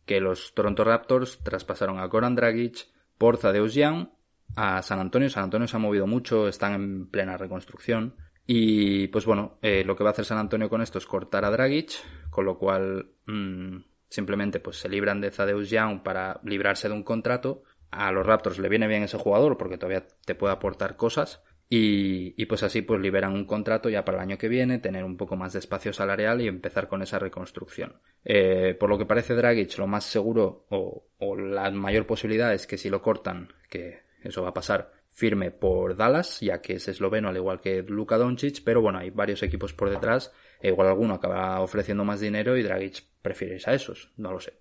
que 0.10 0.19
los 0.19 0.56
Toronto 0.56 0.84
Raptors 0.84 1.38
traspasaron 1.43 2.00
a 2.00 2.08
Goran 2.08 2.34
Dragic 2.34 2.88
por 3.19 3.38
Zadeus 3.38 3.76
Young 3.76 4.08
a 4.56 4.82
San 4.82 4.98
Antonio. 5.00 5.30
San 5.30 5.43
Antonio 5.43 5.67
se 5.67 5.76
ha 5.76 5.80
movido 5.80 6.08
mucho, 6.08 6.48
están 6.48 6.74
en 6.74 7.06
plena 7.12 7.38
reconstrucción. 7.38 8.15
Y 8.48 9.10
pues 9.10 9.28
bueno, 9.28 9.60
eh, 9.62 9.84
lo 9.86 9.95
que 9.95 10.04
va 10.04 10.10
a 10.10 10.13
hacer 10.13 10.26
San 10.26 10.39
Antonio 10.39 10.67
con 10.67 10.82
esto 10.82 10.98
es 10.98 11.06
cortar 11.06 11.45
a 11.45 11.52
Dragic, 11.52 11.91
con 12.32 12.45
lo 12.45 12.58
cual 12.58 13.12
mm, 13.28 13.84
simplemente 14.10 14.60
pues 14.60 14.78
se 14.78 14.89
libran 14.89 15.22
de 15.22 15.30
Zadeus 15.30 15.69
Young 15.69 16.02
para 16.02 16.39
librarse 16.43 16.88
de 16.88 16.95
un 16.95 17.04
contrato. 17.04 17.62
A 17.91 18.12
los 18.12 18.26
Raptors 18.26 18.58
le 18.58 18.67
viene 18.67 18.88
bien 18.88 19.04
ese 19.04 19.19
jugador 19.19 19.58
porque 19.58 19.78
todavía 19.78 20.08
te 20.26 20.34
puede 20.34 20.54
aportar 20.54 20.95
cosas. 20.98 21.43
Y, 21.71 22.45
pues 22.47 22.63
así 22.63 22.82
pues 22.82 22.99
liberan 22.99 23.34
un 23.34 23.45
contrato 23.45 23.89
ya 23.89 24.03
para 24.03 24.17
el 24.17 24.23
año 24.23 24.38
que 24.39 24.49
viene, 24.49 24.79
tener 24.79 25.03
un 25.03 25.17
poco 25.17 25.36
más 25.36 25.53
de 25.53 25.60
espacio 25.60 25.93
salarial 25.93 26.41
y 26.41 26.47
empezar 26.47 26.88
con 26.88 27.03
esa 27.03 27.19
reconstrucción. 27.19 27.93
Eh, 28.25 28.75
por 28.79 28.89
lo 28.89 28.97
que 28.97 29.05
parece 29.05 29.36
Dragic, 29.36 29.77
lo 29.77 29.86
más 29.86 30.03
seguro 30.05 30.65
o, 30.69 31.05
la 31.36 31.69
mayor 31.69 32.08
posibilidad 32.08 32.53
es 32.55 32.65
que 32.65 32.77
si 32.77 32.89
lo 32.89 33.03
cortan, 33.03 33.53
que 33.69 33.99
eso 34.23 34.41
va 34.41 34.49
a 34.49 34.53
pasar, 34.53 34.93
firme 35.12 35.51
por 35.51 35.95
Dallas, 35.95 36.39
ya 36.39 36.60
que 36.60 36.73
es 36.73 36.88
esloveno 36.88 37.29
al 37.29 37.38
igual 37.38 37.62
que 37.62 37.84
Luka 37.84 38.17
Doncic, 38.17 38.63
pero 38.63 38.82
bueno, 38.82 38.97
hay 38.97 39.12
varios 39.12 39.43
equipos 39.43 39.73
por 39.73 39.91
detrás, 39.91 40.34
e 40.62 40.69
igual 40.69 40.88
alguno 40.88 41.13
acaba 41.13 41.62
ofreciendo 41.62 42.03
más 42.03 42.19
dinero 42.19 42.58
y 42.58 42.63
Dragic 42.63 43.03
prefiere 43.21 43.60
a 43.63 43.73
esos, 43.73 44.12
no 44.17 44.32
lo 44.32 44.39
sé. 44.39 44.53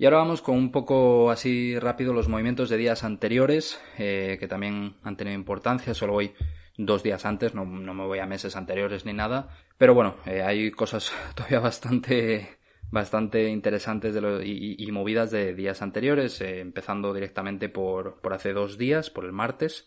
Y 0.00 0.06
ahora 0.06 0.16
vamos 0.16 0.40
con 0.40 0.56
un 0.56 0.72
poco 0.72 1.30
así 1.30 1.78
rápido 1.78 2.14
los 2.14 2.26
movimientos 2.26 2.70
de 2.70 2.78
días 2.78 3.04
anteriores, 3.04 3.78
eh, 3.98 4.38
que 4.40 4.48
también 4.48 4.94
han 5.02 5.18
tenido 5.18 5.34
importancia. 5.34 5.92
Solo 5.92 6.14
voy 6.14 6.32
dos 6.78 7.02
días 7.02 7.26
antes, 7.26 7.54
no, 7.54 7.66
me 7.66 8.06
voy 8.06 8.18
a 8.18 8.24
meses 8.24 8.56
anteriores 8.56 9.04
ni 9.04 9.12
nada. 9.12 9.50
Pero 9.76 9.92
bueno, 9.92 10.16
eh, 10.24 10.40
hay 10.40 10.70
cosas 10.70 11.12
todavía 11.34 11.60
bastante, 11.60 12.48
bastante 12.90 13.50
interesantes 13.50 14.14
de 14.14 14.46
y, 14.46 14.90
movidas 14.90 15.32
de 15.32 15.54
días 15.54 15.82
anteriores, 15.82 16.40
eh, 16.40 16.60
empezando 16.60 17.12
directamente 17.12 17.68
por, 17.68 18.22
por 18.22 18.32
hace 18.32 18.54
dos 18.54 18.78
días, 18.78 19.10
por 19.10 19.26
el 19.26 19.32
martes, 19.32 19.86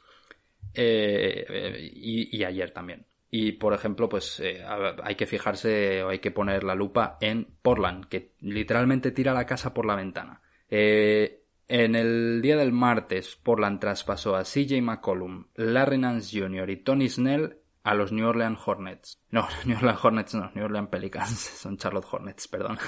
y 0.75 2.43
ayer 2.43 2.69
también. 2.69 3.07
Y, 3.35 3.53
por 3.53 3.73
ejemplo, 3.73 4.07
pues 4.07 4.39
eh, 4.41 4.63
hay 5.03 5.15
que 5.15 5.25
fijarse 5.25 6.03
o 6.03 6.09
hay 6.09 6.19
que 6.19 6.29
poner 6.29 6.63
la 6.63 6.75
lupa 6.75 7.17
en 7.19 7.47
Portland, 7.63 8.05
que 8.05 8.35
literalmente 8.41 9.09
tira 9.09 9.33
la 9.33 9.47
casa 9.47 9.73
por 9.73 9.87
la 9.87 9.95
ventana. 9.95 10.43
Eh, 10.69 11.41
en 11.67 11.95
el 11.95 12.43
día 12.43 12.57
del 12.57 12.71
martes, 12.71 13.35
Portland 13.35 13.79
traspasó 13.79 14.35
a 14.35 14.43
CJ 14.43 14.83
McCollum, 14.83 15.47
Larry 15.55 15.97
Nance 15.97 16.39
Jr. 16.39 16.69
y 16.69 16.77
Tony 16.83 17.09
Snell 17.09 17.57
a 17.81 17.95
los 17.95 18.11
New 18.11 18.27
Orleans 18.27 18.59
Hornets. 18.63 19.19
No, 19.31 19.47
New 19.65 19.77
Orleans 19.77 20.05
Hornets 20.05 20.35
no, 20.35 20.51
New 20.53 20.65
Orleans 20.65 20.89
Pelicans, 20.89 21.39
son 21.39 21.79
Charlotte 21.79 22.05
Hornets, 22.11 22.47
perdón. 22.47 22.77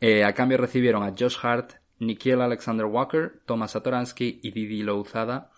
Eh, 0.00 0.22
a 0.22 0.34
cambio 0.34 0.58
recibieron 0.58 1.02
a 1.02 1.14
Josh 1.18 1.38
Hart, 1.40 1.72
Nikhil 1.98 2.42
Alexander 2.42 2.84
Walker, 2.84 3.40
Thomas 3.46 3.70
Satoransky 3.70 4.40
y 4.42 4.50
Didi 4.50 4.82
Louzada, 4.82 5.50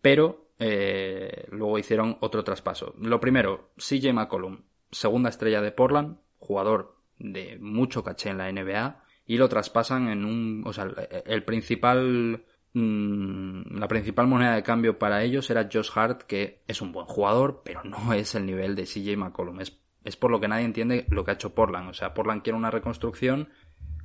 pero 0.00 0.43
eh, 0.58 1.46
luego 1.50 1.78
hicieron 1.78 2.16
otro 2.20 2.44
traspaso. 2.44 2.94
Lo 3.00 3.20
primero, 3.20 3.70
CJ 3.76 4.12
McCollum, 4.12 4.62
segunda 4.90 5.30
estrella 5.30 5.60
de 5.60 5.72
Portland, 5.72 6.18
jugador 6.38 6.96
de 7.18 7.58
mucho 7.60 8.02
caché 8.04 8.30
en 8.30 8.38
la 8.38 8.50
NBA, 8.50 9.04
y 9.26 9.38
lo 9.38 9.48
traspasan 9.48 10.08
en 10.08 10.24
un, 10.24 10.62
o 10.66 10.72
sea, 10.72 10.86
el 11.26 11.44
principal, 11.44 12.44
mm, 12.74 13.78
la 13.78 13.88
principal 13.88 14.26
moneda 14.26 14.54
de 14.54 14.62
cambio 14.62 14.98
para 14.98 15.22
ellos 15.22 15.48
era 15.50 15.68
Josh 15.72 15.90
Hart, 15.94 16.22
que 16.22 16.62
es 16.68 16.82
un 16.82 16.92
buen 16.92 17.06
jugador, 17.06 17.62
pero 17.64 17.82
no 17.84 17.96
es 18.14 18.34
el 18.34 18.46
nivel 18.46 18.74
de 18.76 18.84
CJ 18.84 19.16
McCollum. 19.16 19.60
Es, 19.60 19.78
es 20.04 20.16
por 20.16 20.30
lo 20.30 20.40
que 20.40 20.48
nadie 20.48 20.66
entiende 20.66 21.06
lo 21.08 21.24
que 21.24 21.32
ha 21.32 21.34
hecho 21.34 21.54
Portland. 21.54 21.88
O 21.88 21.94
sea, 21.94 22.14
Portland 22.14 22.42
quiere 22.42 22.58
una 22.58 22.70
reconstrucción 22.70 23.48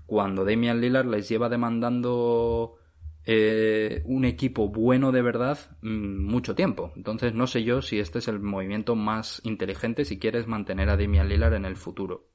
cuando 0.06 0.46
Damian 0.46 0.82
Lillard 0.82 1.06
les 1.06 1.30
lleva 1.30 1.50
demandando 1.50 2.79
eh, 3.32 4.02
un 4.06 4.26
equipo 4.26 4.70
bueno 4.70 5.12
de 5.12 5.22
verdad 5.22 5.60
mm, 5.84 6.26
mucho 6.26 6.56
tiempo. 6.56 6.92
Entonces 6.96 7.36
no 7.36 7.46
sé 7.46 7.64
yo 7.64 7.84
si 7.84 8.00
este 8.00 8.18
es 8.18 8.28
el 8.28 8.40
movimiento 8.40 8.96
más 8.96 9.40
inteligente 9.44 10.04
si 10.04 10.18
quieres 10.18 10.48
mantener 10.48 10.90
a 10.90 10.98
Damian 10.98 11.30
Lillard 11.30 11.54
en 11.54 11.66
el 11.66 11.76
futuro. 11.76 12.32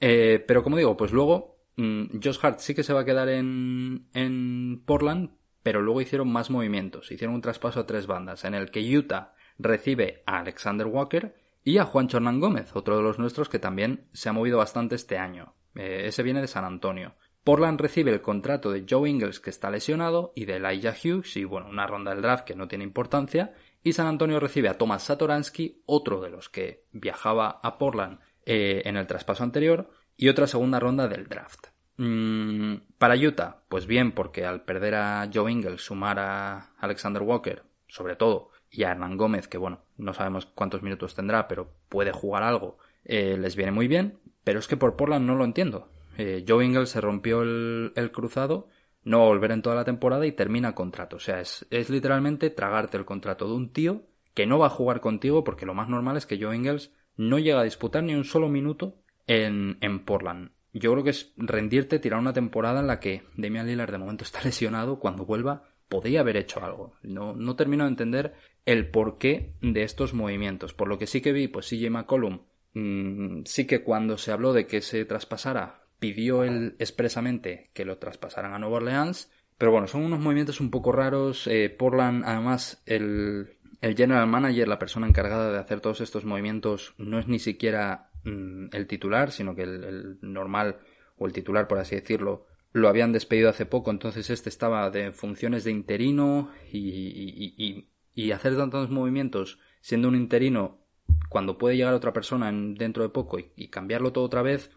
Eh, 0.00 0.44
pero 0.44 0.64
como 0.64 0.76
digo, 0.76 0.96
pues 0.96 1.12
luego 1.12 1.60
mm, 1.76 2.18
Josh 2.20 2.40
Hart 2.42 2.58
sí 2.58 2.74
que 2.74 2.82
se 2.82 2.92
va 2.92 3.02
a 3.02 3.04
quedar 3.04 3.28
en, 3.28 4.08
en 4.12 4.82
Portland, 4.84 5.30
pero 5.62 5.80
luego 5.80 6.00
hicieron 6.00 6.32
más 6.32 6.50
movimientos. 6.50 7.12
Hicieron 7.12 7.36
un 7.36 7.40
traspaso 7.40 7.78
a 7.78 7.86
tres 7.86 8.08
bandas 8.08 8.44
en 8.44 8.54
el 8.54 8.72
que 8.72 8.98
Utah 8.98 9.36
recibe 9.56 10.24
a 10.26 10.40
Alexander 10.40 10.88
Walker 10.88 11.36
y 11.62 11.78
a 11.78 11.84
Juan 11.84 12.08
Hernán 12.12 12.40
Gómez, 12.40 12.74
otro 12.74 12.96
de 12.96 13.04
los 13.04 13.20
nuestros 13.20 13.48
que 13.48 13.60
también 13.60 14.08
se 14.12 14.28
ha 14.30 14.32
movido 14.32 14.58
bastante 14.58 14.96
este 14.96 15.16
año. 15.16 15.54
Eh, 15.76 16.06
ese 16.06 16.24
viene 16.24 16.40
de 16.40 16.48
San 16.48 16.64
Antonio. 16.64 17.14
Portland 17.44 17.78
recibe 17.78 18.10
el 18.10 18.22
contrato 18.22 18.72
de 18.72 18.86
Joe 18.88 19.08
Ingles 19.08 19.38
que 19.38 19.50
está 19.50 19.70
lesionado 19.70 20.32
y 20.34 20.46
de 20.46 20.56
Elijah 20.56 20.94
Hughes 20.94 21.36
y 21.36 21.44
bueno, 21.44 21.68
una 21.68 21.86
ronda 21.86 22.12
del 22.12 22.22
draft 22.22 22.44
que 22.44 22.56
no 22.56 22.68
tiene 22.68 22.84
importancia 22.84 23.54
y 23.82 23.92
San 23.92 24.06
Antonio 24.06 24.40
recibe 24.40 24.70
a 24.70 24.78
Thomas 24.78 25.02
Satoransky, 25.02 25.82
otro 25.84 26.22
de 26.22 26.30
los 26.30 26.48
que 26.48 26.86
viajaba 26.92 27.60
a 27.62 27.76
Portland 27.76 28.18
eh, 28.46 28.82
en 28.86 28.96
el 28.96 29.06
traspaso 29.06 29.44
anterior 29.44 29.90
y 30.16 30.30
otra 30.30 30.46
segunda 30.46 30.80
ronda 30.80 31.06
del 31.06 31.28
draft. 31.28 31.66
Mm, 31.98 32.76
para 32.96 33.14
Utah, 33.14 33.62
pues 33.68 33.86
bien, 33.86 34.12
porque 34.12 34.46
al 34.46 34.64
perder 34.64 34.94
a 34.94 35.30
Joe 35.32 35.52
Ingles, 35.52 35.82
sumar 35.82 36.18
a 36.18 36.72
Alexander 36.78 37.22
Walker, 37.22 37.62
sobre 37.88 38.16
todo, 38.16 38.50
y 38.70 38.84
a 38.84 38.90
Hernán 38.90 39.18
Gómez, 39.18 39.48
que 39.48 39.58
bueno, 39.58 39.82
no 39.98 40.14
sabemos 40.14 40.46
cuántos 40.46 40.82
minutos 40.82 41.14
tendrá, 41.14 41.46
pero 41.46 41.74
puede 41.90 42.10
jugar 42.10 42.42
algo, 42.42 42.78
eh, 43.04 43.36
les 43.38 43.54
viene 43.54 43.70
muy 43.70 43.86
bien, 43.86 44.18
pero 44.44 44.58
es 44.58 44.66
que 44.66 44.78
por 44.78 44.96
Portland 44.96 45.26
no 45.26 45.36
lo 45.36 45.44
entiendo. 45.44 45.93
Eh, 46.16 46.44
Joe 46.46 46.64
Ingles 46.64 46.90
se 46.90 47.00
rompió 47.00 47.42
el, 47.42 48.10
cruzado, 48.12 48.68
no 49.02 49.18
va 49.18 49.24
a 49.24 49.28
volver 49.28 49.52
en 49.52 49.62
toda 49.62 49.76
la 49.76 49.84
temporada 49.84 50.26
y 50.26 50.32
termina 50.32 50.74
contrato. 50.74 51.16
O 51.16 51.20
sea, 51.20 51.40
es, 51.40 51.66
literalmente 51.90 52.50
tragarte 52.50 52.96
el 52.96 53.04
contrato 53.04 53.46
de 53.46 53.54
un 53.54 53.72
tío 53.72 54.02
que 54.34 54.46
no 54.46 54.58
va 54.58 54.66
a 54.66 54.70
jugar 54.70 55.00
contigo 55.00 55.44
porque 55.44 55.66
lo 55.66 55.74
más 55.74 55.88
normal 55.88 56.16
es 56.16 56.26
que 56.26 56.42
Joe 56.42 56.56
Ingles 56.56 56.92
no 57.16 57.38
llega 57.38 57.60
a 57.60 57.64
disputar 57.64 58.02
ni 58.02 58.14
un 58.14 58.24
solo 58.24 58.48
minuto 58.48 58.96
en, 59.26 59.78
en 59.80 60.04
Portland. 60.04 60.50
Yo 60.72 60.90
creo 60.90 61.04
que 61.04 61.10
es 61.10 61.32
rendirte, 61.36 62.00
tirar 62.00 62.18
una 62.18 62.32
temporada 62.32 62.80
en 62.80 62.88
la 62.88 62.98
que 62.98 63.22
Damian 63.36 63.66
Lillard 63.66 63.92
de 63.92 63.98
momento 63.98 64.24
está 64.24 64.40
lesionado, 64.44 64.98
cuando 64.98 65.24
vuelva 65.24 65.68
podría 65.88 66.20
haber 66.20 66.36
hecho 66.36 66.64
algo. 66.64 66.94
No, 67.02 67.34
no 67.34 67.54
termino 67.54 67.84
de 67.84 67.90
entender 67.90 68.34
el 68.64 68.90
porqué 68.90 69.54
de 69.60 69.82
estos 69.82 70.14
movimientos. 70.14 70.74
Por 70.74 70.88
lo 70.88 70.98
que 70.98 71.06
sí 71.06 71.20
que 71.20 71.32
vi, 71.32 71.46
pues 71.46 71.68
CJ 71.68 71.90
McCollum 71.90 72.40
mm, 72.72 73.42
sí 73.44 73.66
que 73.66 73.82
cuando 73.82 74.18
se 74.18 74.32
habló 74.32 74.52
de 74.52 74.66
que 74.66 74.80
se 74.80 75.04
traspasara 75.04 75.83
pidió 76.12 76.44
él 76.44 76.76
expresamente 76.78 77.70
que 77.72 77.86
lo 77.86 77.96
traspasaran 77.96 78.52
a 78.52 78.58
Nueva 78.58 78.76
Orleans. 78.76 79.30
Pero 79.56 79.72
bueno, 79.72 79.86
son 79.86 80.02
unos 80.02 80.20
movimientos 80.20 80.60
un 80.60 80.70
poco 80.70 80.92
raros. 80.92 81.46
Eh, 81.46 81.70
Portland, 81.70 82.24
además, 82.26 82.82
el, 82.84 83.56
el 83.80 83.96
general 83.96 84.26
manager, 84.26 84.68
la 84.68 84.78
persona 84.78 85.06
encargada 85.06 85.50
de 85.50 85.58
hacer 85.58 85.80
todos 85.80 86.02
estos 86.02 86.26
movimientos, 86.26 86.94
no 86.98 87.18
es 87.18 87.26
ni 87.26 87.38
siquiera 87.38 88.10
mm, 88.24 88.66
el 88.72 88.86
titular, 88.86 89.30
sino 89.30 89.54
que 89.54 89.62
el, 89.62 90.18
normal, 90.20 90.78
o 91.16 91.26
el 91.26 91.32
titular, 91.32 91.68
por 91.68 91.78
así 91.78 91.94
decirlo, 91.94 92.46
lo 92.72 92.88
habían 92.88 93.12
despedido 93.12 93.48
hace 93.48 93.64
poco, 93.64 93.90
entonces 93.90 94.28
este 94.28 94.50
estaba 94.50 94.90
de 94.90 95.12
funciones 95.12 95.64
de 95.64 95.70
interino 95.70 96.50
y, 96.70 97.88
y, 98.14 98.32
hacer 98.32 98.56
tantos 98.56 98.90
movimientos 98.90 99.58
siendo 99.80 100.08
un 100.08 100.16
interino 100.16 100.80
cuando 101.28 101.56
puede 101.56 101.76
llegar 101.76 101.94
otra 101.94 102.12
persona 102.12 102.50
dentro 102.52 103.04
de 103.04 103.10
poco 103.10 103.38
y, 103.38 103.68
cambiarlo 103.68 104.12
todo 104.12 104.24
otra 104.24 104.42
vez, 104.42 104.70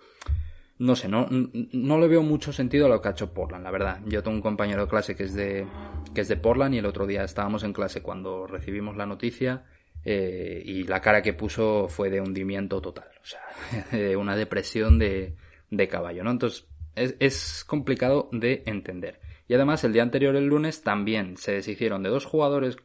no 0.80 0.96
sé, 0.96 1.08
no, 1.08 1.28
no 1.30 2.00
le 2.00 2.08
veo 2.08 2.22
mucho 2.22 2.54
sentido 2.54 2.86
a 2.86 2.90
lo 2.90 3.02
que 3.02 3.08
ha 3.08 3.12
hecho 3.12 3.34
Portland, 3.34 3.63
la 3.63 3.72
verdad. 3.72 4.00
Yo 4.06 4.22
tengo 4.24 4.36
un 4.36 4.42
compañero 4.42 4.84
de 4.84 4.88
clase 4.88 5.16
que 5.16 5.24
es 5.24 5.34
de, 5.34 5.66
que 6.13 6.22
es 6.22 6.28
de 6.28 6.38
Portland 6.38 6.76
y 6.76 6.78
el 6.78 6.86
otro 6.86 7.08
día 7.08 7.24
estábamos 7.24 7.63
en 7.63 7.74
clase 7.74 8.02
cuando 8.02 8.48
recibimos 8.48 8.96
la 8.96 9.06
noticia 9.06 9.66
eh, 10.04 10.62
y 10.63 10.84
la 10.84 11.02
cara 11.02 11.22
que 11.22 11.34
puso 11.34 11.88
fue 11.90 12.10
de 12.10 12.22
hundimiento 12.22 12.82
total, 12.82 13.10
o 13.22 13.26
sea, 13.26 14.18
una 14.18 14.36
depresión 14.36 15.00
de, 15.00 15.36
de 15.70 15.88
caballo, 15.88 16.24
¿no? 16.24 16.32
Entonces, 16.32 16.68
es, 16.96 17.16
es 17.20 17.63
complicado 17.66 18.30
de 18.32 18.63
entender. 18.66 19.20
Y 19.48 19.54
además, 19.54 19.84
el 19.84 19.94
día 19.94 20.04
anterior, 20.04 20.36
el 20.36 20.48
lunes, 20.48 20.84
también 20.84 21.38
se 21.38 21.54
deshicieron 21.54 22.04
de 22.04 22.10
dos 22.10 22.26
jugadores 22.26 22.78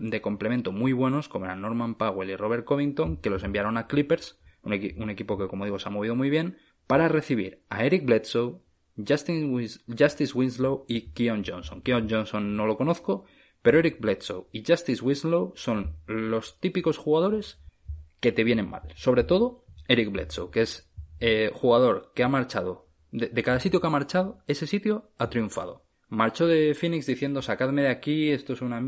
de 0.00 0.20
complemento 0.20 0.72
muy 0.72 0.92
buenos, 0.92 1.28
como 1.28 1.46
eran 1.46 1.60
Norman 1.60 1.96
Powell 1.96 2.30
y 2.30 2.36
Robert 2.36 2.64
Covington, 2.64 3.16
que 3.16 3.30
los 3.30 3.42
enviaron 3.42 3.76
a 3.76 3.86
Clippers, 3.86 4.38
un, 4.62 4.72
equipo 5.10 5.36
que, 5.36 5.48
como 5.48 5.64
digo, 5.64 5.78
se 5.78 5.88
ha 5.88 5.92
movido 5.92 6.14
muy 6.14 6.30
bien, 6.30 6.56
para 6.86 7.08
recibir 7.08 7.62
a 7.68 7.84
Eric 7.84 8.04
Bledsoe, 8.04 8.60
Justice 8.96 10.32
Winslow 10.34 10.84
y 10.86 11.12
Keon 11.12 11.42
Johnson. 11.46 11.82
Keon 11.82 12.08
Johnson 12.08 12.56
no 12.56 12.66
lo 12.66 12.76
conozco, 12.76 13.24
pero 13.62 13.78
Eric 13.78 14.00
Bledsoe 14.00 14.46
y 14.52 14.62
Justice 14.64 15.02
Winslow 15.02 15.52
son 15.56 15.96
los 16.06 16.60
típicos 16.60 16.98
jugadores 16.98 17.60
que 18.20 18.32
te 18.32 18.44
vienen 18.44 18.68
mal. 18.68 18.82
Sobre 18.94 19.24
todo 19.24 19.64
Eric 19.88 20.10
Bledsoe, 20.10 20.50
que 20.50 20.62
es 20.62 20.90
eh, 21.20 21.50
jugador 21.52 22.12
que 22.14 22.22
ha 22.22 22.28
marchado, 22.28 22.88
de, 23.10 23.42
cada 23.42 23.60
sitio 23.60 23.80
que 23.80 23.86
ha 23.86 23.90
marchado, 23.90 24.38
ese 24.46 24.66
sitio 24.66 25.10
ha 25.18 25.30
triunfado. 25.30 25.84
Marchó 26.08 26.46
de 26.46 26.74
Phoenix 26.74 27.06
diciendo 27.06 27.42
sacadme 27.42 27.82
de 27.82 27.88
aquí, 27.88 28.30
esto 28.30 28.52
es 28.52 28.60
una 28.60 28.82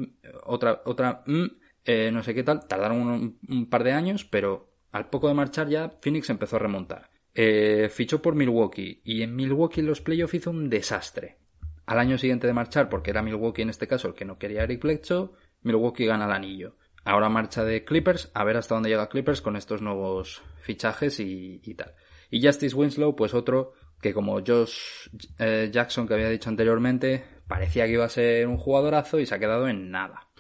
otra, 0.45 0.83
otra, 0.85 1.23
mm, 1.27 1.47
eh, 1.85 2.11
no 2.13 2.23
sé 2.23 2.35
qué 2.35 2.43
tal. 2.43 2.67
Tardaron 2.67 3.39
un 3.49 3.71
par 3.71 3.85
de 3.85 3.93
años, 3.93 4.25
pero 4.25 4.73
al 4.93 5.09
poco 5.09 5.29
de 5.29 5.35
marchar 5.35 5.69
ya 5.69 5.97
Phoenix 6.01 6.29
empezó 6.31 6.57
a 6.57 6.61
remontar. 6.61 7.11
Eh, 7.39 7.91
fichó 7.91 8.23
por 8.23 8.35
Milwaukee 8.35 9.03
y 9.05 9.21
en 9.21 9.37
Milwaukee 9.37 9.83
los 9.83 10.01
playoffs 10.01 10.33
hizo 10.33 10.51
un 10.51 10.71
desastre. 10.71 11.37
Al 11.85 11.99
año 11.99 12.17
siguiente 12.17 12.47
de 12.47 12.55
marchar, 12.55 12.89
porque 12.89 13.11
era 13.11 13.21
Milwaukee 13.21 13.61
en 13.61 13.69
este 13.69 13.87
caso 13.87 14.09
el 14.09 14.15
que 14.15 14.25
no 14.25 14.39
quería 14.39 14.63
Eric 14.63 14.83
Bledsoe, 14.83 15.33
Milwaukee 15.61 16.07
gana 16.07 16.25
el 16.25 16.33
anillo. 16.33 16.77
Ahora 17.05 17.29
marcha 17.29 17.63
de 17.63 17.85
Clippers, 17.85 18.31
a 18.33 18.43
ver 18.43 18.57
hasta 18.57 18.75
dónde 18.75 18.89
llega 18.89 19.11
Clippers 19.11 19.43
con 19.43 19.55
estos 19.55 19.83
nuevos 19.83 20.43
fichajes 20.63 21.21
y, 21.21 21.61
tal. 21.77 21.95
Y 22.31 22.43
Justice 22.43 22.75
Winslow, 22.75 23.15
pues 23.15 23.35
otro 23.35 23.75
que 24.01 24.15
como 24.15 24.41
Josh 24.41 25.11
eh, 25.39 25.69
Jackson 25.71 26.09
que 26.09 26.15
había 26.15 26.31
dicho 26.31 26.49
anteriormente, 26.49 27.23
parecía 27.47 27.85
que 27.85 27.93
iba 27.93 28.07
a 28.07 28.09
ser 28.09 28.49
un 28.49 28.57
jugadorazo 28.57 29.21
y 29.21 29.27
se 29.27 29.35
ha 29.35 29.39
quedado 29.39 29.69
en 29.69 29.91
nada. 29.91 30.31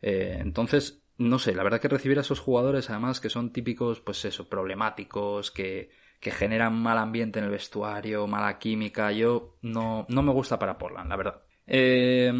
Eh, 0.00 0.38
entonces, 0.40 1.04
no 1.18 1.38
sé, 1.38 1.54
la 1.54 1.62
verdad 1.62 1.80
que 1.80 1.86
recibir 1.86 2.18
a 2.18 2.22
esos 2.22 2.40
jugadores 2.40 2.90
además 2.90 3.20
que 3.20 3.30
son 3.30 3.52
típicos, 3.52 4.00
pues 4.00 4.24
eso, 4.24 4.48
problemáticos, 4.48 5.52
que 5.52 6.01
que 6.22 6.30
generan 6.30 6.80
mal 6.80 6.98
ambiente 6.98 7.40
en 7.40 7.46
el 7.46 7.50
vestuario, 7.50 8.28
mala 8.28 8.56
química. 8.60 9.10
Yo 9.10 9.56
no, 9.62 10.06
no 10.08 10.22
me 10.22 10.30
gusta 10.30 10.56
para 10.56 10.78
Portland, 10.78 11.08
la 11.08 11.16
verdad. 11.16 11.42
Eh, 11.66 12.32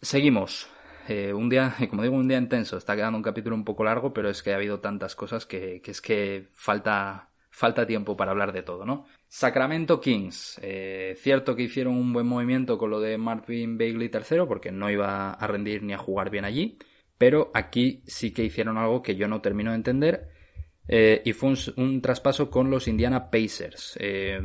seguimos. 0.00 0.68
Eh, 1.06 1.32
un 1.32 1.48
día, 1.48 1.72
como 1.88 2.02
digo, 2.02 2.16
un 2.16 2.26
día 2.26 2.36
intenso. 2.36 2.76
Está 2.76 2.96
quedando 2.96 3.16
un 3.16 3.22
capítulo 3.22 3.54
un 3.54 3.64
poco 3.64 3.84
largo, 3.84 4.12
pero 4.12 4.28
es 4.28 4.42
que 4.42 4.52
ha 4.52 4.56
habido 4.56 4.80
tantas 4.80 5.14
cosas 5.14 5.46
que, 5.46 5.80
es 5.86 6.00
que 6.00 6.48
falta, 6.52 7.30
falta 7.48 7.86
tiempo 7.86 8.16
para 8.16 8.32
hablar 8.32 8.52
de 8.52 8.64
todo, 8.64 8.84
¿no? 8.84 9.06
Sacramento 9.28 10.00
Kings. 10.00 10.58
Eh, 10.60 11.14
cierto 11.16 11.54
que 11.54 11.62
hicieron 11.62 11.94
un 11.94 12.12
buen 12.12 12.26
movimiento 12.26 12.76
con 12.76 12.90
lo 12.90 12.98
de 12.98 13.18
Marvin 13.18 13.78
Bagley 13.78 14.10
III, 14.12 14.46
porque 14.48 14.72
no 14.72 14.90
iba 14.90 15.30
a 15.30 15.46
rendir 15.46 15.84
ni 15.84 15.92
a 15.92 15.98
jugar 15.98 16.28
bien 16.28 16.44
allí. 16.44 16.76
Pero 17.18 17.52
aquí 17.54 18.02
sí 18.04 18.32
que 18.32 18.42
hicieron 18.42 18.78
algo 18.78 19.00
que 19.00 19.14
yo 19.14 19.28
no 19.28 19.40
termino 19.40 19.70
de 19.70 19.76
entender 19.76 20.41
eh, 20.88 21.22
y 21.24 21.32
fue 21.32 21.54
un, 21.76 22.02
traspaso 22.02 22.50
con 22.50 22.70
los 22.70 22.88
Indiana 22.88 23.30
Pacers. 23.30 23.96
Eh, 24.00 24.40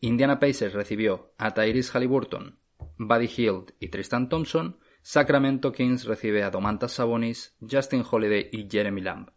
Indiana 0.00 0.38
Pacers 0.38 0.74
recibió 0.74 1.34
a 1.38 1.52
Tyrese 1.52 1.92
Halliburton, 1.92 2.58
Buddy 2.98 3.28
Hield 3.28 3.74
y 3.80 3.88
Tristan 3.88 4.28
Thompson. 4.28 4.78
Sacramento 5.02 5.72
Kings 5.72 6.04
recibe 6.04 6.42
a 6.42 6.50
Domantas 6.50 6.92
Sabonis, 6.92 7.56
Justin 7.60 8.04
Holiday 8.08 8.48
y 8.52 8.68
Jeremy 8.70 9.00
Lamb. 9.00 9.30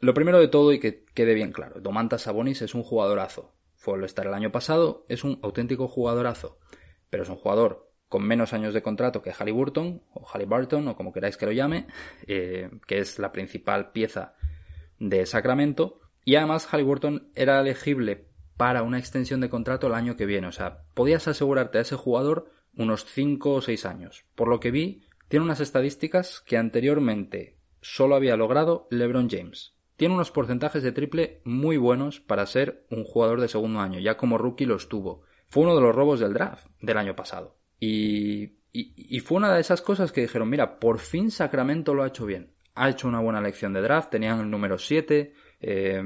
Lo 0.00 0.14
primero 0.14 0.38
de 0.38 0.48
todo 0.48 0.72
y 0.72 0.78
que 0.78 1.04
quede 1.14 1.34
bien 1.34 1.52
claro, 1.52 1.80
Domantas 1.80 2.22
Sabonis 2.22 2.60
es 2.62 2.74
un 2.74 2.82
jugadorazo. 2.82 3.54
Fue 3.76 3.98
lo 3.98 4.06
estar 4.06 4.26
el 4.26 4.34
año 4.34 4.52
pasado, 4.52 5.06
es 5.08 5.24
un 5.24 5.38
auténtico 5.42 5.88
jugadorazo. 5.88 6.58
Pero 7.08 7.24
es 7.24 7.28
un 7.28 7.36
jugador 7.36 7.92
con 8.08 8.26
menos 8.26 8.52
años 8.52 8.74
de 8.74 8.82
contrato 8.82 9.22
que 9.22 9.32
Halliburton, 9.32 10.02
o 10.12 10.26
Halliburton, 10.26 10.88
o 10.88 10.96
como 10.96 11.12
queráis 11.12 11.36
que 11.36 11.46
lo 11.46 11.52
llame, 11.52 11.86
eh, 12.26 12.70
que 12.86 12.98
es 12.98 13.18
la 13.18 13.32
principal 13.32 13.90
pieza 13.90 14.34
de 15.02 15.26
Sacramento 15.26 16.00
y 16.24 16.36
además 16.36 16.66
Halliburton 16.66 17.30
era 17.34 17.60
elegible 17.60 18.28
para 18.56 18.82
una 18.82 18.98
extensión 18.98 19.40
de 19.40 19.50
contrato 19.50 19.88
el 19.88 19.94
año 19.94 20.16
que 20.16 20.26
viene. 20.26 20.46
O 20.46 20.52
sea, 20.52 20.84
podías 20.94 21.26
asegurarte 21.26 21.78
a 21.78 21.80
ese 21.80 21.96
jugador 21.96 22.50
unos 22.76 23.04
5 23.04 23.52
o 23.52 23.60
6 23.60 23.84
años. 23.84 24.24
Por 24.36 24.48
lo 24.48 24.60
que 24.60 24.70
vi, 24.70 25.02
tiene 25.28 25.44
unas 25.44 25.60
estadísticas 25.60 26.42
que 26.46 26.56
anteriormente 26.56 27.58
solo 27.80 28.14
había 28.14 28.36
logrado 28.36 28.86
LeBron 28.90 29.28
James. 29.28 29.74
Tiene 29.96 30.14
unos 30.14 30.30
porcentajes 30.30 30.82
de 30.82 30.92
triple 30.92 31.40
muy 31.44 31.76
buenos 31.76 32.20
para 32.20 32.46
ser 32.46 32.86
un 32.90 33.04
jugador 33.04 33.40
de 33.40 33.48
segundo 33.48 33.80
año, 33.80 33.98
ya 33.98 34.16
como 34.16 34.38
rookie 34.38 34.66
los 34.66 34.88
tuvo. 34.88 35.22
Fue 35.48 35.64
uno 35.64 35.74
de 35.74 35.82
los 35.82 35.94
robos 35.94 36.20
del 36.20 36.32
draft 36.32 36.66
del 36.80 36.96
año 36.98 37.16
pasado. 37.16 37.58
Y, 37.78 38.58
y, 38.72 38.94
y 38.96 39.20
fue 39.20 39.38
una 39.38 39.52
de 39.52 39.60
esas 39.60 39.82
cosas 39.82 40.12
que 40.12 40.22
dijeron, 40.22 40.48
mira, 40.48 40.78
por 40.78 41.00
fin 41.00 41.30
Sacramento 41.30 41.94
lo 41.94 42.04
ha 42.04 42.08
hecho 42.08 42.24
bien 42.24 42.52
ha 42.74 42.88
hecho 42.88 43.08
una 43.08 43.20
buena 43.20 43.40
elección 43.40 43.72
de 43.72 43.82
draft, 43.82 44.10
tenían 44.10 44.40
el 44.40 44.50
número 44.50 44.78
7. 44.78 45.34
Eh, 45.60 46.02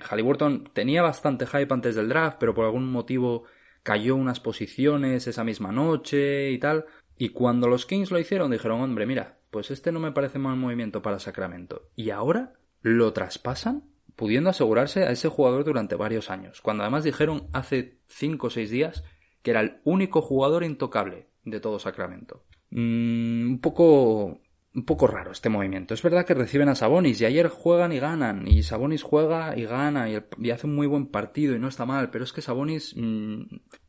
Halliburton 0.00 0.70
tenía 0.72 1.02
bastante 1.02 1.46
hype 1.46 1.72
antes 1.72 1.94
del 1.94 2.08
draft, 2.08 2.38
pero 2.38 2.54
por 2.54 2.64
algún 2.64 2.90
motivo 2.90 3.44
cayó 3.82 4.16
unas 4.16 4.40
posiciones 4.40 5.26
esa 5.26 5.44
misma 5.44 5.72
noche 5.72 6.50
y 6.50 6.58
tal. 6.58 6.86
Y 7.16 7.30
cuando 7.30 7.68
los 7.68 7.86
Kings 7.86 8.10
lo 8.10 8.18
hicieron, 8.18 8.50
dijeron, 8.50 8.80
hombre, 8.80 9.06
mira, 9.06 9.38
pues 9.50 9.70
este 9.70 9.92
no 9.92 10.00
me 10.00 10.12
parece 10.12 10.38
mal 10.38 10.56
movimiento 10.56 11.02
para 11.02 11.18
Sacramento. 11.18 11.90
Y 11.94 12.10
ahora 12.10 12.54
lo 12.82 13.12
traspasan 13.12 13.84
pudiendo 14.16 14.50
asegurarse 14.50 15.04
a 15.04 15.12
ese 15.12 15.28
jugador 15.28 15.64
durante 15.64 15.94
varios 15.94 16.30
años. 16.30 16.60
Cuando 16.60 16.82
además 16.82 17.04
dijeron 17.04 17.48
hace 17.52 17.98
5 18.08 18.46
o 18.46 18.50
6 18.50 18.70
días 18.70 19.04
que 19.42 19.50
era 19.50 19.60
el 19.60 19.80
único 19.84 20.20
jugador 20.20 20.64
intocable 20.64 21.28
de 21.44 21.60
todo 21.60 21.78
Sacramento. 21.78 22.44
Mm, 22.70 23.50
un 23.52 23.60
poco 23.60 24.40
un 24.74 24.84
poco 24.84 25.06
raro 25.06 25.32
este 25.32 25.48
movimiento. 25.48 25.94
Es 25.94 26.02
verdad 26.02 26.24
que 26.24 26.34
reciben 26.34 26.68
a 26.68 26.74
Sabonis 26.74 27.20
y 27.20 27.24
ayer 27.24 27.48
juegan 27.48 27.92
y 27.92 27.98
ganan. 27.98 28.46
Y 28.46 28.62
Sabonis 28.62 29.02
juega 29.02 29.56
y 29.56 29.64
gana 29.64 30.08
y, 30.08 30.50
hace 30.50 30.66
un 30.66 30.74
muy 30.74 30.86
buen 30.86 31.06
partido 31.06 31.54
y 31.54 31.58
no 31.58 31.68
está 31.68 31.86
mal. 31.86 32.10
Pero 32.10 32.24
es 32.24 32.32
que 32.32 32.42
Sabonis, 32.42 32.94
mm, 32.96 33.42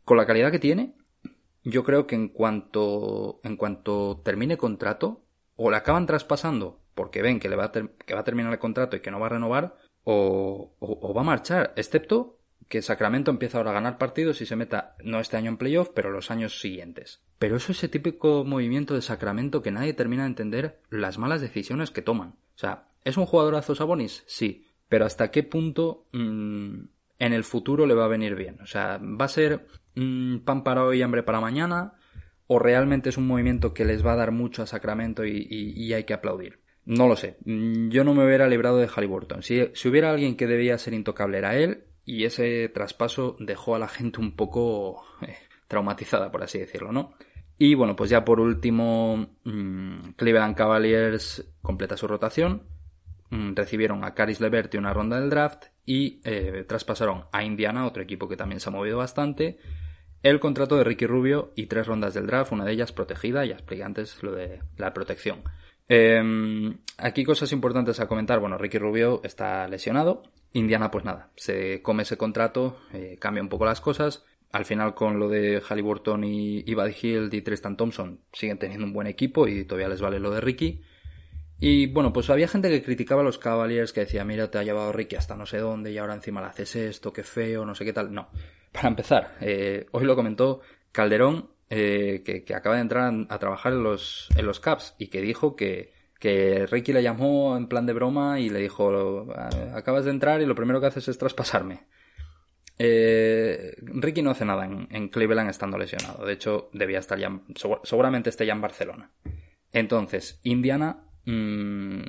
con 0.04 0.18
la 0.18 0.26
calidad 0.26 0.52
que 0.52 0.60
tiene, 0.60 0.96
yo 1.64 1.84
creo 1.84 2.08
que 2.08 2.16
en 2.16 2.30
cuanto, 2.30 3.40
en 3.44 3.58
cuanto 3.58 4.22
termine 4.24 4.58
contrato, 4.58 5.24
o 5.56 5.70
le 5.70 5.78
acaban 5.78 6.08
traspasando 6.08 6.80
porque 6.96 7.22
ven 7.22 7.40
que, 7.40 7.50
le 7.50 7.56
va 7.56 7.66
a 7.66 7.72
que 7.72 8.14
va 8.14 8.22
a 8.22 8.24
terminar 8.24 8.52
el 8.52 8.60
contrato 8.60 8.98
y 8.98 9.02
que 9.02 9.12
no 9.12 9.20
va 9.20 9.28
a 9.28 9.30
renovar, 9.30 9.78
o, 10.04 10.76
o 10.80 11.14
va 11.14 11.22
a 11.22 11.26
marchar. 11.26 11.74
Excepto 11.76 12.41
que 12.72 12.82
Sacramento 12.82 13.32
empieza 13.32 13.58
ahora 13.58 13.72
a 13.72 13.74
ganar 13.74 13.98
partidos 13.98 14.40
y 14.40 14.46
se 14.46 14.56
meta 14.56 14.96
no 15.04 15.20
este 15.20 15.36
año 15.36 15.50
en 15.50 15.58
playoff, 15.58 15.90
pero 15.94 16.10
los 16.10 16.32
años 16.32 16.62
siguientes. 16.62 17.22
Pero 17.38 17.58
eso 17.58 17.74
es 17.74 17.80
ese 17.80 17.90
típico 17.90 18.46
movimiento 18.46 18.96
de 18.96 19.02
Sacramento 19.02 19.62
que 19.62 19.72
nadie 19.72 19.94
termina 19.94 20.24
de 20.24 20.30
entender 20.30 20.80
las 20.90 21.18
malas 21.18 21.42
decisiones 21.42 21.92
que 21.92 22.02
toman. 22.02 22.30
O 22.30 22.58
sea, 22.58 22.88
¿es 23.04 23.18
un 23.18 23.26
jugadorazo 23.26 23.76
Sabonis? 23.76 24.24
Sí. 24.26 24.68
Pero 24.88 25.06
¿hasta 25.06 25.32
qué 25.32 25.44
punto 25.44 26.06
mm, 26.14 26.80
en 27.20 27.34
el 27.34 27.44
futuro 27.44 27.86
le 27.86 27.94
va 27.94 28.06
a 28.06 28.08
venir 28.08 28.36
bien? 28.36 28.62
O 28.62 28.66
sea, 28.66 29.02
¿va 29.04 29.26
a 29.26 29.28
ser 29.28 29.68
mm, 29.96 30.38
pan 30.38 30.64
para 30.64 30.86
hoy 30.86 31.00
y 31.00 31.02
hambre 31.02 31.24
para 31.24 31.42
mañana? 31.42 31.96
¿O 32.48 32.58
realmente 32.58 33.10
es 33.10 33.18
un 33.18 33.28
movimiento 33.28 33.74
que 33.74 33.84
les 33.84 34.06
va 34.06 34.14
a 34.14 34.18
dar 34.18 34.32
mucho 34.32 34.64
a 34.64 34.68
Sacramento 34.68 35.26
y, 35.26 35.94
hay 35.94 36.06
que 36.06 36.14
aplaudir? 36.14 36.62
No 36.86 37.10
lo 37.10 37.18
sé. 37.18 37.36
Mm, 37.44 37.90
yo 37.90 38.06
no 38.06 38.14
me 38.14 38.26
hubiera 38.26 38.48
librado 38.48 38.78
de 38.78 38.88
Halliburton. 38.88 39.44
Si, 39.44 39.62
si 39.74 39.90
hubiera 39.90 40.10
alguien 40.10 40.38
que 40.38 40.48
debía 40.48 40.78
ser 40.78 40.94
intocable 40.94 41.38
era 41.38 41.58
él, 41.58 41.84
y 42.06 42.26
ese 42.26 42.70
traspaso 42.70 43.36
dejó 43.40 43.76
a 43.76 43.80
la 43.80 43.88
gente 43.88 44.20
un 44.20 44.36
poco 44.36 45.04
eh, 45.22 45.38
traumatizada, 45.68 46.32
por 46.32 46.44
así 46.44 46.60
decirlo, 46.60 46.92
¿no? 46.92 47.14
Y 47.58 47.76
bueno, 47.76 47.96
pues 47.96 48.10
ya 48.10 48.26
por 48.26 48.40
último, 48.40 49.36
mm, 49.44 50.14
Cleveland 50.16 50.56
Cavaliers 50.56 51.46
completa 51.62 51.96
su 51.96 52.08
rotación, 52.08 52.64
mm, 53.30 53.54
recibieron 53.54 54.04
a 54.04 54.14
Caris 54.16 54.42
Levert 54.42 54.74
y 54.74 54.78
una 54.78 54.94
ronda 54.94 55.20
del 55.20 55.30
draft 55.30 55.66
y 55.86 56.22
eh, 56.24 56.66
traspasaron 56.68 57.26
a 57.32 57.44
Indiana, 57.44 57.86
otro 57.86 58.02
equipo 58.02 58.28
que 58.28 58.38
también 58.38 58.60
se 58.60 58.70
ha 58.70 58.72
movido 58.72 58.98
bastante, 58.98 59.60
el 60.24 60.40
contrato 60.40 60.78
de 60.78 60.84
Ricky 60.84 61.08
Rubio 61.08 61.52
y 61.56 61.66
tres 61.66 61.88
rondas 61.88 62.14
del 62.14 62.28
draft, 62.28 62.52
una 62.52 62.66
de 62.66 62.74
ellas 62.74 62.92
protegida, 62.92 63.44
ya 63.46 63.54
expliqué 63.54 63.84
antes 63.84 64.22
lo 64.22 64.32
de 64.34 64.62
la 64.78 64.94
protección. 64.94 65.44
Em, 65.94 66.78
aquí 67.00 67.26
cosas 67.26 67.52
importantes 67.52 68.00
a 68.00 68.08
comentar. 68.08 68.40
Bueno, 68.40 68.58
Ricky 68.58 68.78
Rubio 68.78 69.20
está 69.26 69.68
lesionado. 69.68 70.24
Indiana, 70.54 70.90
pues 70.90 71.04
nada, 71.04 71.32
se 71.36 71.82
come 71.82 72.04
ese 72.04 72.16
contrato, 72.16 72.78
eh, 72.94 73.18
cambia 73.20 73.44
un 73.44 73.50
poco 73.50 73.66
las 73.66 73.82
cosas. 73.82 74.24
Al 74.54 74.64
final, 74.64 74.94
con 74.96 75.20
lo 75.20 75.28
de 75.28 75.60
Halliburton 75.60 76.24
y, 76.24 76.60
y 76.60 76.76
Hield 76.76 77.34
y 77.34 77.42
Tristan 77.42 77.76
Thompson, 77.76 78.22
siguen 78.32 78.58
teniendo 78.58 78.86
un 78.86 78.94
buen 78.94 79.08
equipo 79.08 79.50
y 79.50 79.66
todavía 79.66 79.90
les 79.90 80.00
vale 80.00 80.20
lo 80.22 80.32
de 80.32 80.40
Ricky. 80.40 80.82
Y 81.60 81.88
bueno, 81.88 82.14
pues 82.14 82.30
había 82.30 82.48
gente 82.48 82.70
que 82.70 82.84
criticaba 82.84 83.20
a 83.20 83.26
los 83.26 83.38
Cavaliers, 83.38 83.92
que 83.92 84.02
decía, 84.02 84.24
mira, 84.24 84.50
te 84.50 84.60
ha 84.60 84.64
llevado 84.64 84.94
Ricky 84.94 85.18
hasta 85.18 85.36
no 85.36 85.46
sé 85.46 85.58
dónde 85.58 85.92
y 85.92 85.98
ahora 85.98 86.14
encima 86.14 86.40
le 86.40 86.48
haces 86.48 86.74
esto, 86.78 87.12
qué 87.12 87.24
feo, 87.24 87.66
no 87.66 87.76
sé 87.76 87.84
qué 87.84 87.92
tal. 87.92 88.14
No. 88.14 88.30
Para 88.72 88.88
empezar, 88.88 89.36
eh, 89.42 89.88
hoy 89.92 90.06
lo 90.06 90.16
comentó 90.16 90.62
Calderón 90.94 91.50
eh, 91.74 92.22
que, 92.26 92.54
acaba 92.54 92.76
de 92.76 92.82
entrar 92.82 93.14
a, 93.30 93.40
trabajar 93.40 93.72
en 93.72 93.82
los, 93.82 94.28
en 94.36 94.46
los 94.46 94.60
Caps 94.60 94.94
y 94.98 95.08
que 95.08 95.22
dijo 95.22 95.56
que, 95.56 95.94
que 96.20 96.68
Ricky 96.68 96.92
le 96.92 97.02
llamó 97.02 97.56
en 97.56 97.68
plan 97.68 97.86
de 97.86 97.94
broma 97.94 98.42
y 98.42 98.50
le 98.50 98.60
dijo, 98.60 99.26
acabas 99.74 100.04
de 100.04 100.12
entrar 100.12 100.42
y 100.42 100.46
lo 100.46 100.54
primero 100.54 100.82
que 100.82 100.88
haces 100.88 101.08
es 101.08 101.18
traspasarme. 101.18 101.86
Eh, 102.78 103.74
Ricky 103.84 104.22
no 104.22 104.32
hace 104.32 104.44
nada 104.44 104.66
en, 104.66 105.08
Cleveland 105.08 105.50
estando 105.50 105.78
lesionado. 105.78 106.26
De 106.26 106.34
hecho, 106.34 106.70
debía 106.74 107.00
estar 107.00 107.18
ya, 107.18 107.40
seguramente 107.84 108.30
esté 108.30 108.46
ya 108.46 108.54
en 108.54 108.62
Barcelona. 108.62 109.12
Entonces, 109.72 110.42
Indiana 110.44 111.06
mmm, 111.24 112.02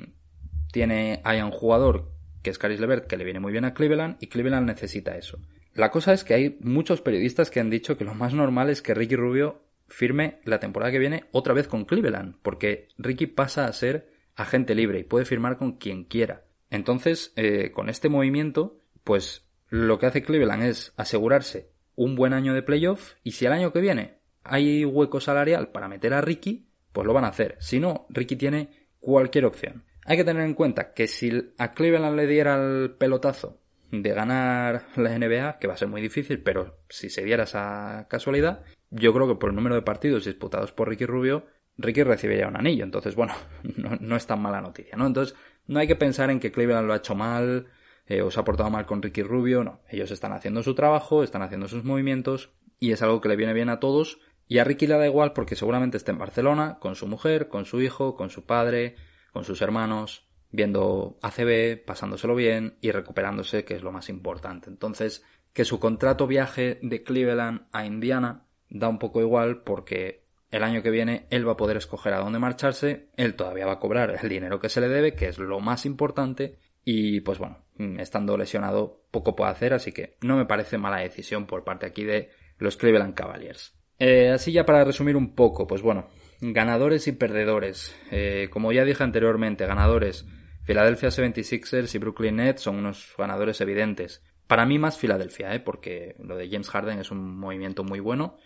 tiene, 0.73 1.21
hay 1.23 1.41
un 1.41 1.51
jugador 1.51 2.11
que 2.41 2.49
es 2.49 2.57
Caris 2.57 2.81
Levert 2.81 3.07
que 3.07 3.15
le 3.15 3.23
viene 3.23 3.39
muy 3.39 3.53
bien 3.53 3.63
a 3.63 3.73
Cleveland 3.73 4.17
y 4.19 4.27
Cleveland 4.27 4.67
necesita 4.67 5.15
eso. 5.15 5.39
La 5.73 5.89
cosa 5.89 6.13
es 6.13 6.23
que 6.23 6.35
hay 6.35 6.57
muchos 6.61 7.01
periodistas 7.01 7.49
que 7.49 7.59
han 7.59 7.71
dicho 7.71 7.97
que 7.97 8.05
lo 8.05 8.13
más 8.13 8.33
normal 8.33 8.69
es 8.69 8.81
que 8.81 8.93
Ricky 8.93 9.15
Rubio 9.15 9.63
firme 9.87 10.39
la 10.43 10.59
temporada 10.59 10.91
que 10.91 10.99
viene 10.99 11.25
otra 11.31 11.53
vez 11.53 11.67
con 11.67 11.85
Cleveland, 11.85 12.35
porque 12.41 12.89
Ricky 12.97 13.27
pasa 13.27 13.65
a 13.65 13.73
ser 13.73 14.11
agente 14.35 14.75
libre 14.75 14.99
y 14.99 15.03
puede 15.03 15.25
firmar 15.25 15.57
con 15.57 15.73
quien 15.73 16.03
quiera. 16.03 16.43
Entonces, 16.69 17.33
eh, 17.35 17.71
con 17.71 17.89
este 17.89 18.09
movimiento, 18.09 18.81
pues 19.03 19.47
lo 19.69 19.97
que 19.97 20.05
hace 20.05 20.23
Cleveland 20.23 20.63
es 20.63 20.93
asegurarse 20.95 21.69
un 21.95 22.15
buen 22.15 22.33
año 22.33 22.53
de 22.53 22.63
playoff 22.63 23.13
y 23.23 23.31
si 23.31 23.45
el 23.45 23.53
año 23.53 23.73
que 23.73 23.81
viene 23.81 24.17
hay 24.43 24.85
hueco 24.85 25.19
salarial 25.19 25.69
para 25.69 25.87
meter 25.87 26.13
a 26.13 26.21
Ricky, 26.21 26.67
pues 26.91 27.07
lo 27.07 27.13
van 27.13 27.25
a 27.25 27.29
hacer. 27.29 27.55
Si 27.59 27.79
no, 27.79 28.05
Ricky 28.09 28.35
tiene 28.35 28.69
cualquier 28.99 29.45
opción. 29.45 29.85
Hay 30.05 30.17
que 30.17 30.23
tener 30.23 30.43
en 30.43 30.53
cuenta 30.53 30.93
que 30.93 31.07
si 31.07 31.53
a 31.57 31.71
Cleveland 31.71 32.15
le 32.15 32.27
diera 32.27 32.55
el 32.55 32.91
pelotazo 32.91 33.62
de 34.01 34.13
ganar 34.13 34.87
la 34.95 35.17
NBA, 35.17 35.59
que 35.59 35.67
va 35.67 35.75
a 35.75 35.77
ser 35.77 35.87
muy 35.87 36.01
difícil, 36.01 36.41
pero 36.41 36.79
si 36.89 37.09
se 37.09 37.23
diera 37.23 37.43
esa 37.43 38.07
casualidad, 38.09 38.63
yo 38.89 39.13
creo 39.13 39.27
que 39.27 39.35
por 39.35 39.49
el 39.51 39.55
número 39.55 39.75
de 39.75 39.83
partidos 39.83 40.25
disputados 40.25 40.71
por 40.71 40.89
Ricky 40.89 41.05
Rubio, 41.05 41.45
Ricky 41.77 42.01
recibiría 42.01 42.47
un 42.47 42.57
anillo. 42.57 42.83
Entonces, 42.83 43.15
bueno, 43.15 43.35
no, 43.99 44.15
es 44.15 44.25
tan 44.25 44.41
mala 44.41 44.61
noticia, 44.61 44.97
¿no? 44.97 45.05
Entonces, 45.05 45.35
no 45.67 45.79
hay 45.79 45.87
que 45.87 45.95
pensar 45.95 46.31
en 46.31 46.39
que 46.39 46.51
Cleveland 46.51 46.87
lo 46.87 46.93
ha 46.93 46.97
hecho 46.97 47.13
mal, 47.13 47.67
eh, 48.07 48.21
o 48.23 48.31
se 48.31 48.39
ha 48.39 48.43
portado 48.43 48.69
mal 48.71 48.87
con 48.87 49.01
Ricky 49.01 49.21
Rubio, 49.21 49.63
no. 49.63 49.81
Ellos 49.89 50.09
están 50.09 50.33
haciendo 50.33 50.63
su 50.63 50.73
trabajo, 50.73 51.23
están 51.23 51.43
haciendo 51.43 51.67
sus 51.67 51.83
movimientos, 51.83 52.51
y 52.79 52.91
es 52.93 53.01
algo 53.03 53.21
que 53.21 53.29
le 53.29 53.35
viene 53.35 53.53
bien 53.53 53.69
a 53.69 53.79
todos. 53.79 54.19
Y 54.47 54.57
a 54.57 54.63
Ricky 54.63 54.87
le 54.87 54.97
da 54.97 55.05
igual 55.05 55.33
porque 55.33 55.55
seguramente 55.55 55.97
está 55.97 56.11
en 56.11 56.17
Barcelona, 56.17 56.79
con 56.79 56.95
su 56.95 57.07
mujer, 57.07 57.47
con 57.47 57.65
su 57.65 57.81
hijo, 57.81 58.15
con 58.15 58.29
su 58.29 58.45
padre, 58.45 58.95
con 59.31 59.45
sus 59.45 59.61
hermanos, 59.61 60.27
viendo 60.53 61.17
ACB, 61.23 61.83
pasándoselo 61.83 62.35
bien 62.35 62.77
y 62.79 62.91
recuperándose, 62.91 63.65
que 63.65 63.73
es 63.73 63.81
lo 63.81 63.91
más 63.91 64.07
importante. 64.07 64.69
Entonces, 64.69 65.25
que 65.51 65.65
su 65.65 65.79
contrato 65.79 66.27
viaje 66.27 66.79
de 66.81 67.03
Cleveland 67.03 67.63
a 67.73 67.85
Indiana 67.85 68.45
da 68.69 68.87
un 68.87 68.99
poco 68.99 69.19
igual 69.19 69.63
porque 69.63 70.23
el 70.51 70.63
año 70.63 70.83
que 70.83 70.91
viene 70.91 71.25
él 71.31 71.47
va 71.47 71.53
a 71.53 71.57
poder 71.57 71.77
escoger 71.77 72.13
a 72.13 72.19
dónde 72.19 72.37
marcharse, 72.37 73.09
él 73.17 73.33
todavía 73.35 73.65
va 73.65 73.73
a 73.73 73.79
cobrar 73.79 74.19
el 74.21 74.29
dinero 74.29 74.59
que 74.59 74.69
se 74.69 74.79
le 74.79 74.89
debe, 74.89 75.15
que 75.15 75.27
es 75.27 75.39
lo 75.39 75.59
más 75.59 75.87
importante, 75.87 76.59
y 76.85 77.21
pues 77.21 77.39
bueno, 77.39 77.57
estando 77.97 78.37
lesionado 78.37 79.05
poco 79.09 79.35
puede 79.35 79.51
hacer, 79.51 79.73
así 79.73 79.91
que 79.91 80.17
no 80.21 80.37
me 80.37 80.45
parece 80.45 80.77
mala 80.77 80.99
decisión 80.99 81.47
por 81.47 81.63
parte 81.63 81.87
aquí 81.87 82.03
de 82.03 82.29
los 82.59 82.77
Cleveland 82.77 83.15
Cavaliers. 83.15 83.73
Eh, 83.97 84.29
así 84.29 84.51
ya 84.51 84.65
para 84.65 84.83
resumir 84.83 85.15
un 85.15 85.33
poco, 85.33 85.65
pues 85.65 85.81
bueno, 85.81 86.09
ganadores 86.41 87.07
y 87.07 87.13
perdedores. 87.13 87.95
Eh, 88.11 88.49
como 88.51 88.71
ya 88.71 88.85
dije 88.85 89.03
anteriormente, 89.03 89.65
ganadores 89.65 90.27
Philadelphia 90.65 91.09
76ers 91.09 91.93
y 91.93 91.97
Brooklyn 91.97 92.37
Nets 92.37 92.61
son 92.61 92.77
unos 92.77 93.13
ganadores 93.17 93.59
evidentes. 93.61 94.23
Para 94.47 94.65
mí 94.65 94.79
más 94.79 94.97
Filadelfia, 94.97 95.53
¿eh? 95.53 95.59
porque 95.59 96.15
lo 96.19 96.35
de 96.37 96.49
James 96.49 96.69
Harden 96.69 96.99
es 96.99 97.11
un 97.11 97.37
movimiento 97.37 97.83
muy 97.83 97.99
bueno, 97.99 98.37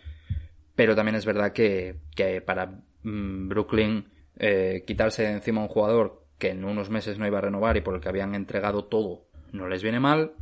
pero 0.74 0.94
también 0.94 1.16
es 1.16 1.24
verdad 1.24 1.52
que, 1.52 2.00
para 2.44 2.80
mm, 3.02 3.48
Brooklyn 3.48 4.08
eh, 4.36 4.84
quitarse 4.86 5.24
de 5.24 5.32
encima 5.32 5.60
a 5.60 5.64
un 5.64 5.68
jugador 5.68 6.24
que 6.38 6.50
en 6.50 6.64
unos 6.64 6.90
meses 6.90 7.18
no 7.18 7.26
iba 7.26 7.38
a 7.38 7.42
renovar 7.42 7.76
y 7.76 7.80
por 7.80 7.94
el 7.94 8.00
que 8.00 8.08
habían 8.08 8.34
entregado 8.34 8.84
todo 8.84 9.26
no 9.52 9.68
les 9.68 9.82
viene 9.82 9.98
mal, 9.98 10.32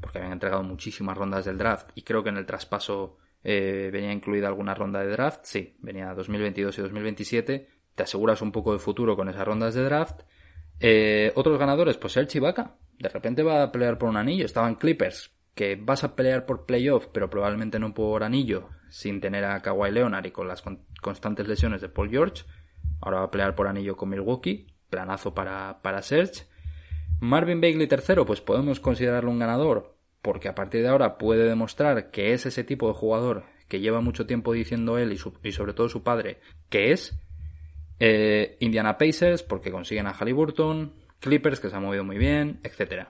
porque 0.00 0.18
habían 0.18 0.32
entregado 0.32 0.62
muchísimas 0.62 1.16
rondas 1.16 1.44
del 1.44 1.58
draft 1.58 1.90
y 1.94 2.02
creo 2.02 2.22
que 2.22 2.30
en 2.30 2.36
el 2.36 2.46
traspaso 2.46 3.18
eh, 3.42 3.90
venía 3.92 4.12
incluida 4.12 4.48
alguna 4.48 4.74
ronda 4.74 5.00
de 5.00 5.10
draft, 5.10 5.40
sí, 5.44 5.76
venía 5.80 6.14
2022 6.14 6.78
y 6.78 6.82
2027, 6.82 7.68
te 7.94 8.02
aseguras 8.02 8.40
un 8.42 8.52
poco 8.52 8.72
de 8.72 8.78
futuro 8.78 9.16
con 9.16 9.28
esas 9.28 9.46
rondas 9.46 9.74
de 9.74 9.82
draft 9.82 10.22
eh, 10.86 11.32
otros 11.34 11.58
ganadores, 11.58 11.96
pues 11.96 12.14
el 12.18 12.26
Chivaca. 12.26 12.76
De 12.98 13.08
repente 13.08 13.42
va 13.42 13.62
a 13.62 13.72
pelear 13.72 13.96
por 13.96 14.10
un 14.10 14.18
anillo. 14.18 14.44
Estaban 14.44 14.74
Clippers, 14.74 15.34
que 15.54 15.76
vas 15.76 16.04
a 16.04 16.14
pelear 16.14 16.44
por 16.44 16.66
playoff, 16.66 17.06
pero 17.10 17.30
probablemente 17.30 17.78
no 17.78 17.94
por 17.94 18.22
anillo, 18.22 18.68
sin 18.90 19.18
tener 19.18 19.46
a 19.46 19.62
Kawhi 19.62 19.90
Leonard 19.90 20.26
y 20.26 20.30
con 20.30 20.46
las 20.46 20.62
constantes 21.00 21.48
lesiones 21.48 21.80
de 21.80 21.88
Paul 21.88 22.10
George. 22.10 22.44
Ahora 23.00 23.20
va 23.20 23.24
a 23.24 23.30
pelear 23.30 23.54
por 23.54 23.66
anillo 23.66 23.96
con 23.96 24.10
Milwaukee. 24.10 24.66
Planazo 24.90 25.32
para, 25.32 25.80
para 25.80 26.02
Serge. 26.02 26.44
Marvin 27.18 27.62
Bagley 27.62 27.86
tercero, 27.86 28.26
pues 28.26 28.42
podemos 28.42 28.78
considerarlo 28.78 29.30
un 29.30 29.38
ganador, 29.38 29.96
porque 30.20 30.48
a 30.48 30.54
partir 30.54 30.82
de 30.82 30.88
ahora 30.88 31.16
puede 31.16 31.48
demostrar 31.48 32.10
que 32.10 32.34
es 32.34 32.44
ese 32.44 32.62
tipo 32.62 32.88
de 32.88 32.94
jugador 32.94 33.44
que 33.68 33.80
lleva 33.80 34.02
mucho 34.02 34.26
tiempo 34.26 34.52
diciendo 34.52 34.98
él 34.98 35.14
y, 35.14 35.48
y 35.48 35.52
sobre 35.52 35.72
todo 35.72 35.88
su 35.88 36.02
padre 36.02 36.40
que 36.68 36.92
es, 36.92 37.18
eh, 38.06 38.58
Indiana 38.60 38.98
Pacers, 38.98 39.42
porque 39.42 39.72
consiguen 39.72 40.06
a 40.06 40.12
Halliburton. 40.12 40.92
Clippers, 41.20 41.58
que 41.58 41.70
se 41.70 41.76
ha 41.76 41.80
movido 41.80 42.04
muy 42.04 42.18
bien, 42.18 42.60
etc. 42.62 43.08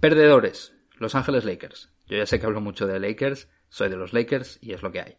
Perdedores, 0.00 0.74
Los 0.98 1.14
Ángeles 1.14 1.44
Lakers. 1.44 1.92
Yo 2.08 2.16
ya 2.16 2.26
sé 2.26 2.40
que 2.40 2.46
hablo 2.46 2.60
mucho 2.60 2.88
de 2.88 2.98
Lakers, 2.98 3.48
soy 3.68 3.88
de 3.88 3.96
los 3.96 4.12
Lakers 4.12 4.58
y 4.60 4.72
es 4.72 4.82
lo 4.82 4.90
que 4.90 5.00
hay. 5.00 5.16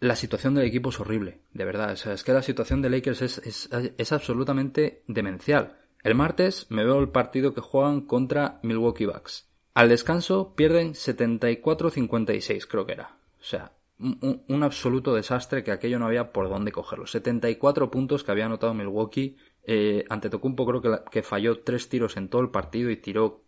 La 0.00 0.16
situación 0.16 0.54
del 0.54 0.66
equipo 0.66 0.90
es 0.90 0.98
horrible, 0.98 1.42
de 1.52 1.64
verdad. 1.64 1.92
es 1.92 2.24
que 2.24 2.32
la 2.32 2.42
situación 2.42 2.82
de 2.82 2.90
Lakers 2.90 3.22
es, 3.22 3.68
es 3.70 4.12
absolutamente 4.12 5.04
demencial. 5.06 5.78
El 6.02 6.16
martes 6.16 6.66
me 6.68 6.84
veo 6.84 6.98
el 6.98 7.10
partido 7.10 7.54
que 7.54 7.60
juegan 7.60 8.00
contra 8.00 8.58
Milwaukee 8.64 9.06
Bucks. 9.06 9.48
Al 9.74 9.88
descanso 9.88 10.56
pierden 10.56 10.94
74-56, 10.94 12.66
creo 12.66 12.86
que 12.86 12.92
era. 12.92 13.18
O 13.40 13.44
sea, 13.44 13.77
un, 13.98 14.62
absoluto 14.62 15.14
desastre 15.14 15.64
que 15.64 15.72
aquello 15.72 15.98
no 15.98 16.06
había 16.06 16.32
por 16.32 16.48
dónde 16.48 16.72
cogerlo. 16.72 17.06
74 17.06 17.90
puntos 17.90 18.24
que 18.24 18.30
había 18.30 18.46
anotado 18.46 18.74
Milwaukee 18.74 19.36
Eh, 19.70 20.04
ante 20.08 20.30
Tocumpo 20.30 20.64
creo 20.64 20.80
que, 20.80 21.10
que 21.10 21.22
falló 21.22 21.60
tres 21.60 21.90
tiros 21.90 22.16
en 22.16 22.28
todo 22.28 22.40
el 22.40 22.48
partido 22.48 22.88
y 22.90 22.96
tiró 22.96 23.44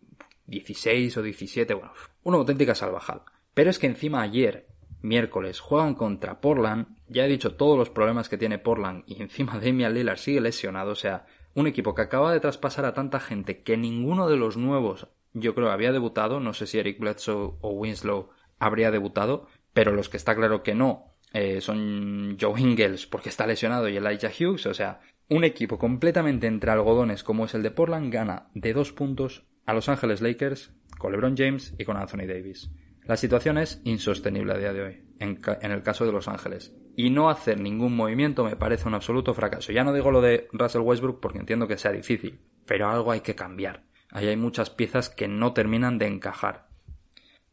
16 0.51 1.17
o 1.17 1.23
17, 1.23 1.73
bueno, 1.75 1.93
una 2.25 2.37
auténtica 2.37 2.75
salvajada. 2.75 3.25
Pero 3.55 3.71
es 3.71 3.79
que 3.79 3.87
encima 3.87 4.21
ayer, 4.21 4.67
miércoles, 5.01 5.61
juegan 5.61 5.95
contra 5.95 6.41
Portland, 6.41 6.89
ya 7.09 7.25
he 7.25 7.29
dicho 7.29 7.55
todos 7.55 7.79
los 7.79 7.89
problemas 7.89 8.29
que 8.29 8.37
tiene 8.37 8.59
Portland 8.59 9.05
y 9.07 9.23
encima 9.23 9.59
Damian 9.63 9.95
Lillard 9.95 10.19
sigue 10.19 10.41
lesionado, 10.41 10.91
o 10.93 10.97
sea, 10.97 11.27
un 11.55 11.67
equipo 11.67 11.95
que 11.95 12.03
acaba 12.03 12.33
de 12.33 12.41
traspasar 12.41 12.85
a 12.85 12.95
tanta 12.95 13.19
gente 13.19 13.63
que 13.63 13.77
ninguno 13.77 14.29
de 14.29 14.37
los 14.37 14.57
nuevos 14.57 15.09
yo 15.33 15.55
creo 15.55 15.71
había 15.71 15.93
debutado, 15.93 16.41
no 16.41 16.53
sé 16.53 16.67
si 16.67 16.79
Eric 16.79 16.99
Bledsoe 16.99 17.55
o 17.61 17.71
Winslow 17.71 18.31
habría 18.59 18.91
debutado, 18.91 19.47
pero 19.73 19.93
los 19.93 20.09
que 20.09 20.17
está 20.17 20.35
claro 20.35 20.63
que 20.63 20.75
no 20.75 21.17
eh, 21.33 21.61
son 21.61 22.37
Joe 22.41 22.61
Ingles 22.61 23.07
porque 23.07 23.29
está 23.29 23.47
lesionado 23.47 23.89
y 23.89 23.97
Elijah 23.97 24.31
Hughes, 24.31 24.67
o 24.67 24.75
sea, 24.75 25.01
un 25.29 25.45
equipo 25.45 25.79
completamente 25.79 26.47
entre 26.47 26.71
algodones 26.73 27.23
como 27.23 27.45
es 27.45 27.55
el 27.55 27.63
de 27.63 27.71
Portland 27.71 28.13
gana 28.13 28.49
de 28.55 28.73
dos 28.73 28.93
puntos 28.93 29.47
a 29.65 29.73
Los 29.73 29.89
Ángeles 29.89 30.21
Lakers 30.21 30.73
con 30.99 31.13
LeBron 31.13 31.37
James 31.37 31.75
y 31.79 31.85
con 31.85 31.97
Anthony 31.97 32.27
Davis. 32.27 32.71
La 33.05 33.17
situación 33.17 33.59
es 33.59 33.81
insostenible 33.85 34.53
a 34.53 34.59
día 34.59 34.73
de 34.73 34.83
hoy, 34.83 35.05
en, 35.19 35.41
el 35.63 35.83
caso 35.83 36.05
de 36.05 36.13
Los 36.13 36.29
Ángeles. 36.29 36.75
Y 36.97 37.11
no 37.11 37.31
hacer 37.31 37.61
ningún 37.61 37.97
movimiento 37.97 38.45
me 38.45 38.57
parece 38.57 38.89
un 38.89 38.95
absoluto 38.95 39.35
fracaso. 39.35 39.73
Ya 39.73 39.85
no 39.85 39.93
digo 39.93 40.11
lo 40.11 40.21
de 40.21 40.49
Russell 40.53 40.83
Westbrook 40.83 41.21
porque 41.21 41.39
entiendo 41.39 41.67
que 41.67 41.79
sea 41.79 41.93
difícil, 41.93 42.41
pero 42.67 42.89
algo 42.89 43.11
hay 43.11 43.21
que 43.21 43.35
cambiar. 43.35 43.85
Ahí 44.11 44.29
hay 44.29 44.37
muchas 44.37 44.71
piezas 44.71 45.09
que 45.09 45.29
no 45.29 45.53
terminan 45.53 45.99
de 45.99 46.07
encajar. 46.07 46.69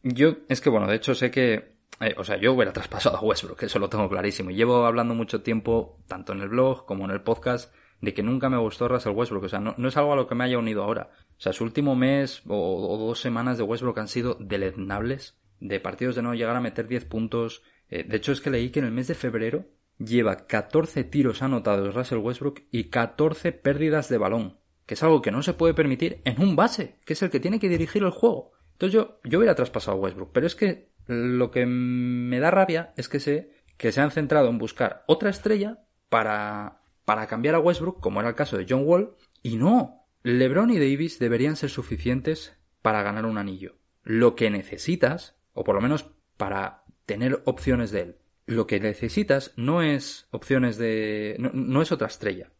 Yo, 0.02 0.36
es 0.48 0.60
que 0.60 0.70
bueno, 0.70 0.86
de 0.86 0.96
hecho 0.96 1.14
sé 1.14 1.30
que, 1.30 1.77
eh, 2.00 2.14
o 2.16 2.24
sea, 2.24 2.36
yo 2.36 2.52
hubiera 2.52 2.72
traspasado 2.72 3.16
a 3.16 3.20
Westbrook, 3.20 3.62
eso 3.62 3.78
lo 3.78 3.88
tengo 3.88 4.08
clarísimo. 4.08 4.50
Llevo 4.50 4.86
hablando 4.86 5.14
mucho 5.14 5.42
tiempo, 5.42 5.98
tanto 6.06 6.32
en 6.32 6.40
el 6.40 6.48
blog 6.48 6.86
como 6.86 7.04
en 7.04 7.10
el 7.10 7.22
podcast, 7.22 7.74
de 8.00 8.14
que 8.14 8.22
nunca 8.22 8.48
me 8.48 8.58
gustó 8.58 8.86
Russell 8.86 9.14
Westbrook. 9.14 9.44
O 9.44 9.48
sea, 9.48 9.58
no, 9.58 9.74
es 9.88 9.96
algo 9.96 10.12
a 10.12 10.16
lo 10.16 10.28
que 10.28 10.34
me 10.34 10.44
haya 10.44 10.58
unido 10.58 10.84
ahora. 10.84 11.10
O 11.36 11.40
sea, 11.40 11.52
su 11.52 11.64
último 11.64 11.96
mes 11.96 12.42
o, 12.46 12.96
dos 12.98 13.20
semanas 13.20 13.58
de 13.58 13.64
Westbrook 13.64 13.98
han 13.98 14.08
sido 14.08 14.36
deleznables. 14.40 15.36
De 15.60 15.80
partidos 15.80 16.14
de 16.14 16.22
no 16.22 16.34
llegar 16.34 16.54
a 16.54 16.60
meter 16.60 16.86
10 16.86 17.06
puntos. 17.06 17.62
Eh, 17.88 18.04
de 18.04 18.16
hecho, 18.16 18.30
es 18.30 18.40
que 18.40 18.50
leí 18.50 18.70
que 18.70 18.78
en 18.78 18.84
el 18.84 18.92
mes 18.92 19.08
de 19.08 19.14
febrero 19.14 19.66
lleva 19.98 20.46
14 20.46 21.02
tiros 21.02 21.42
anotados 21.42 21.92
Russell 21.94 22.18
Westbrook 22.18 22.62
y 22.70 22.84
14 22.84 23.50
pérdidas 23.50 24.08
de 24.08 24.18
balón. 24.18 24.58
Que 24.86 24.94
es 24.94 25.02
algo 25.02 25.20
que 25.20 25.32
no 25.32 25.42
se 25.42 25.54
puede 25.54 25.74
permitir 25.74 26.20
en 26.24 26.40
un 26.40 26.54
base, 26.54 27.00
que 27.04 27.14
es 27.14 27.22
el 27.22 27.30
que 27.30 27.40
tiene 27.40 27.58
que 27.58 27.68
dirigir 27.68 28.04
el 28.04 28.10
juego. 28.10 28.52
Entonces 28.72 28.94
yo, 28.94 29.18
yo 29.24 29.38
hubiera 29.38 29.56
traspasado 29.56 29.96
a 29.96 30.00
Westbrook. 30.00 30.30
Pero 30.32 30.46
es 30.46 30.54
que 30.54 30.92
lo 31.08 31.50
que 31.50 31.66
me 31.66 32.38
da 32.38 32.52
rabia 32.52 32.92
es 32.96 33.08
que 33.08 33.18
sé 33.18 33.50
que 33.76 33.90
se 33.90 34.00
han 34.00 34.12
centrado 34.12 34.48
en 34.48 34.58
buscar 34.58 35.04
otra 35.06 35.30
estrella 35.30 35.80
para 36.08 36.78
para 37.08 37.26
cambiar 37.26 37.54
a 37.54 37.60
Westbrook, 37.60 38.00
como 38.00 38.20
era 38.20 38.28
el 38.28 38.34
caso 38.34 38.58
de 38.58 38.66
John 38.68 38.82
Wall, 38.84 39.14
y 39.42 39.56
no. 39.56 40.04
LeBron 40.24 40.68
y 40.68 40.78
Davis 40.78 41.18
deberían 41.18 41.56
ser 41.56 41.70
suficientes 41.70 42.54
para 42.82 43.02
ganar 43.02 43.24
un 43.24 43.38
anillo. 43.38 43.76
Lo 44.02 44.36
que 44.36 44.50
necesitas, 44.50 45.34
o 45.54 45.64
por 45.64 45.74
lo 45.74 45.80
menos 45.80 46.10
para 46.36 46.84
tener 47.06 47.40
opciones 47.46 47.92
de 47.92 48.00
él, 48.02 48.16
lo 48.44 48.66
que 48.66 48.78
necesitas 48.78 49.54
no 49.56 49.80
es 49.80 50.28
opciones 50.32 50.76
de... 50.76 51.36
no, 51.38 51.80
es 51.80 51.92
otra 51.92 52.08
estrella. 52.08 52.50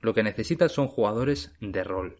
Lo 0.00 0.14
que 0.14 0.24
necesitas 0.24 0.72
son 0.72 0.88
jugadores 0.88 1.54
de 1.60 1.84
rol. 1.84 2.16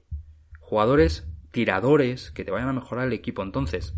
Jugadores 0.60 1.26
tiradores 1.50 2.30
que 2.30 2.44
te 2.44 2.52
vayan 2.52 2.68
a 2.68 2.74
mejorar 2.74 3.08
el 3.08 3.12
equipo. 3.12 3.42
Entonces, 3.42 3.92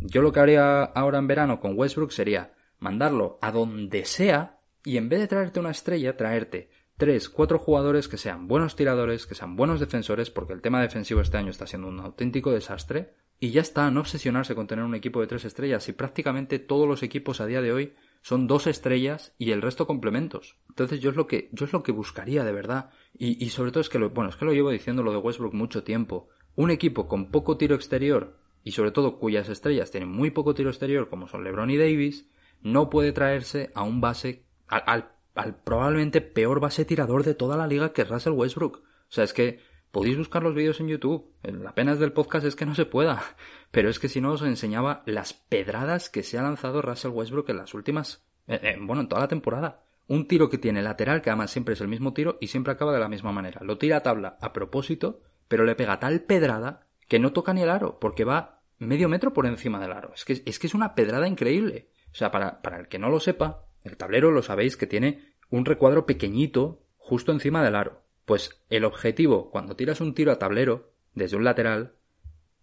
yo 0.00 0.22
lo 0.22 0.32
que 0.32 0.40
haría 0.40 0.82
ahora 0.84 1.18
en 1.18 1.26
verano 1.26 1.60
con 1.60 1.76
Westbrook 1.76 2.12
sería 2.12 2.54
mandarlo 2.78 3.38
a 3.40 3.50
donde 3.52 4.04
sea 4.04 4.60
y 4.84 4.96
en 4.96 5.08
vez 5.08 5.20
de 5.20 5.28
traerte 5.28 5.60
una 5.60 5.70
estrella, 5.70 6.16
traerte 6.16 6.70
tres, 6.98 7.28
cuatro 7.28 7.58
jugadores 7.58 8.08
que 8.08 8.18
sean 8.18 8.48
buenos 8.48 8.74
tiradores, 8.74 9.26
que 9.26 9.36
sean 9.36 9.56
buenos 9.56 9.80
defensores, 9.80 10.30
porque 10.30 10.52
el 10.52 10.60
tema 10.60 10.82
defensivo 10.82 11.20
este 11.20 11.36
año 11.36 11.50
está 11.50 11.66
siendo 11.66 11.88
un 11.88 12.00
auténtico 12.00 12.50
desastre, 12.50 13.14
y 13.40 13.50
ya 13.50 13.60
está, 13.60 13.88
no 13.92 14.00
obsesionarse 14.00 14.56
con 14.56 14.66
tener 14.66 14.84
un 14.84 14.96
equipo 14.96 15.20
de 15.20 15.28
tres 15.28 15.44
estrellas, 15.44 15.88
y 15.88 15.92
prácticamente 15.92 16.58
todos 16.58 16.88
los 16.88 17.04
equipos 17.04 17.40
a 17.40 17.46
día 17.46 17.62
de 17.62 17.72
hoy 17.72 17.94
son 18.20 18.48
dos 18.48 18.66
estrellas 18.66 19.32
y 19.38 19.52
el 19.52 19.62
resto 19.62 19.86
complementos. 19.86 20.56
Entonces 20.68 20.98
yo 20.98 21.10
es 21.10 21.16
lo 21.16 21.28
que, 21.28 21.48
yo 21.52 21.66
es 21.66 21.72
lo 21.72 21.84
que 21.84 21.92
buscaría 21.92 22.42
de 22.42 22.52
verdad. 22.52 22.90
Y, 23.16 23.42
y 23.42 23.50
sobre 23.50 23.70
todo 23.70 23.80
es 23.80 23.88
que 23.88 24.00
lo, 24.00 24.10
bueno, 24.10 24.30
es 24.30 24.36
que 24.36 24.44
lo 24.44 24.52
llevo 24.52 24.70
diciendo 24.70 25.04
lo 25.04 25.12
de 25.12 25.18
Westbrook 25.18 25.54
mucho 25.54 25.84
tiempo. 25.84 26.28
Un 26.56 26.72
equipo 26.72 27.06
con 27.06 27.30
poco 27.30 27.56
tiro 27.56 27.76
exterior, 27.76 28.36
y 28.68 28.72
sobre 28.72 28.90
todo 28.90 29.18
cuyas 29.18 29.48
estrellas 29.48 29.90
tienen 29.90 30.10
muy 30.10 30.30
poco 30.30 30.52
tiro 30.52 30.68
exterior, 30.68 31.08
como 31.08 31.26
son 31.26 31.42
LeBron 31.42 31.70
y 31.70 31.78
Davis, 31.78 32.28
no 32.60 32.90
puede 32.90 33.12
traerse 33.12 33.70
a 33.74 33.82
un 33.82 34.02
base, 34.02 34.44
al 34.66 35.08
al 35.34 35.54
probablemente 35.54 36.20
peor 36.20 36.60
base 36.60 36.84
tirador 36.84 37.24
de 37.24 37.34
toda 37.34 37.56
la 37.56 37.66
liga 37.66 37.94
que 37.94 38.02
es 38.02 38.08
Russell 38.08 38.34
Westbrook. 38.34 38.82
O 38.82 38.82
sea, 39.08 39.24
es 39.24 39.32
que 39.32 39.60
podéis 39.90 40.18
buscar 40.18 40.42
los 40.42 40.54
vídeos 40.54 40.80
en 40.80 40.88
YouTube. 40.88 41.32
La 41.42 41.74
pena 41.74 41.94
del 41.94 42.12
podcast 42.12 42.44
es 42.44 42.56
que 42.56 42.66
no 42.66 42.74
se 42.74 42.84
pueda. 42.84 43.22
Pero 43.70 43.88
es 43.88 43.98
que 43.98 44.08
si 44.08 44.20
no 44.20 44.32
os 44.32 44.42
enseñaba 44.42 45.02
las 45.06 45.32
pedradas 45.32 46.10
que 46.10 46.22
se 46.22 46.38
ha 46.38 46.42
lanzado 46.42 46.82
Russell 46.82 47.12
Westbrook 47.12 47.48
en 47.48 47.56
las 47.56 47.72
últimas... 47.72 48.26
Eh, 48.48 48.60
eh, 48.62 48.76
bueno, 48.80 49.00
en 49.00 49.08
toda 49.08 49.22
la 49.22 49.28
temporada. 49.28 49.84
Un 50.08 50.26
tiro 50.28 50.50
que 50.50 50.58
tiene 50.58 50.82
lateral, 50.82 51.22
que 51.22 51.30
además 51.30 51.52
siempre 51.52 51.72
es 51.74 51.80
el 51.80 51.88
mismo 51.88 52.12
tiro 52.12 52.36
y 52.40 52.48
siempre 52.48 52.74
acaba 52.74 52.92
de 52.92 53.00
la 53.00 53.08
misma 53.08 53.32
manera. 53.32 53.62
Lo 53.62 53.78
tira 53.78 53.98
a 53.98 54.02
tabla 54.02 54.36
a 54.42 54.52
propósito, 54.52 55.22
pero 55.46 55.64
le 55.64 55.74
pega 55.74 56.00
tal 56.00 56.20
pedrada 56.22 56.86
que 57.08 57.18
no 57.18 57.32
toca 57.32 57.54
ni 57.54 57.62
el 57.62 57.70
aro, 57.70 57.98
porque 57.98 58.24
va 58.24 58.57
medio 58.78 59.08
metro 59.08 59.32
por 59.32 59.46
encima 59.46 59.80
del 59.80 59.92
aro. 59.92 60.12
Es 60.14 60.24
que 60.24 60.42
es, 60.44 60.58
que 60.58 60.66
es 60.66 60.74
una 60.74 60.94
pedrada 60.94 61.28
increíble. 61.28 61.90
O 62.12 62.14
sea, 62.14 62.30
para, 62.30 62.62
para 62.62 62.78
el 62.78 62.88
que 62.88 62.98
no 62.98 63.10
lo 63.10 63.20
sepa, 63.20 63.66
el 63.84 63.96
tablero 63.96 64.30
lo 64.30 64.42
sabéis 64.42 64.76
que 64.76 64.86
tiene 64.86 65.34
un 65.50 65.64
recuadro 65.64 66.06
pequeñito 66.06 66.82
justo 66.96 67.32
encima 67.32 67.64
del 67.64 67.76
aro. 67.76 68.02
Pues 68.24 68.62
el 68.68 68.84
objetivo, 68.84 69.50
cuando 69.50 69.76
tiras 69.76 70.00
un 70.00 70.14
tiro 70.14 70.32
a 70.32 70.38
tablero, 70.38 70.92
desde 71.14 71.36
un 71.36 71.44
lateral, 71.44 71.94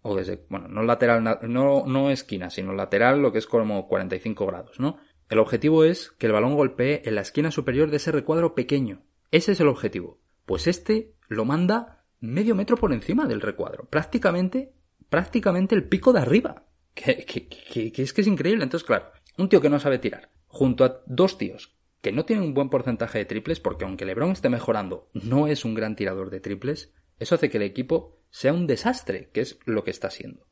o 0.02 0.14
desde, 0.14 0.44
bueno, 0.48 0.68
no 0.68 0.82
lateral, 0.84 1.40
no, 1.42 1.84
no 1.86 2.10
esquina, 2.10 2.50
sino 2.50 2.72
lateral, 2.72 3.20
lo 3.20 3.32
que 3.32 3.38
es 3.38 3.46
como 3.46 3.88
45 3.88 4.46
grados, 4.46 4.78
¿no? 4.78 4.98
El 5.28 5.40
objetivo 5.40 5.82
es 5.82 6.12
que 6.12 6.26
el 6.26 6.32
balón 6.32 6.54
golpee 6.54 7.02
en 7.04 7.16
la 7.16 7.22
esquina 7.22 7.50
superior 7.50 7.90
de 7.90 7.96
ese 7.96 8.12
recuadro 8.12 8.54
pequeño. 8.54 9.02
Ese 9.32 9.52
es 9.52 9.60
el 9.60 9.66
objetivo. 9.66 10.20
Pues 10.44 10.68
este 10.68 11.14
lo 11.26 11.44
manda 11.44 12.04
medio 12.20 12.54
metro 12.54 12.76
por 12.76 12.92
encima 12.92 13.26
del 13.26 13.40
recuadro. 13.40 13.86
Prácticamente, 13.90 14.72
prácticamente 15.08 15.74
el 15.74 15.88
pico 15.88 16.12
de 16.12 16.20
arriba. 16.20 16.66
Que, 16.94 17.24
que, 17.26 18.02
es 18.02 18.12
que 18.12 18.20
es 18.20 18.26
increíble. 18.26 18.64
Entonces, 18.64 18.86
claro, 18.86 19.10
un 19.36 19.48
tío 19.48 19.60
que 19.60 19.68
no 19.68 19.78
sabe 19.78 19.98
tirar, 19.98 20.30
junto 20.46 20.84
a 20.84 21.02
dos 21.06 21.36
tíos 21.36 21.76
que 22.06 22.12
no 22.12 22.24
tienen 22.24 22.44
un 22.44 22.54
buen 22.54 22.70
porcentaje 22.70 23.18
de 23.18 23.24
triples, 23.24 23.58
porque 23.58 23.84
aunque 23.84 24.04
LeBron 24.04 24.30
esté 24.30 24.48
mejorando, 24.48 25.10
no 25.12 25.48
es 25.48 25.64
un 25.64 25.74
gran 25.74 25.96
tirador 25.96 26.30
de 26.30 26.38
triples, 26.38 26.94
eso 27.18 27.34
hace 27.34 27.50
que 27.50 27.56
el 27.56 27.64
equipo 27.64 28.20
sea 28.30 28.52
un 28.52 28.68
desastre, 28.68 29.30
que 29.32 29.40
es 29.40 29.58
lo 29.64 29.82
que 29.82 29.90
está 29.90 30.08
siendo. 30.10 30.46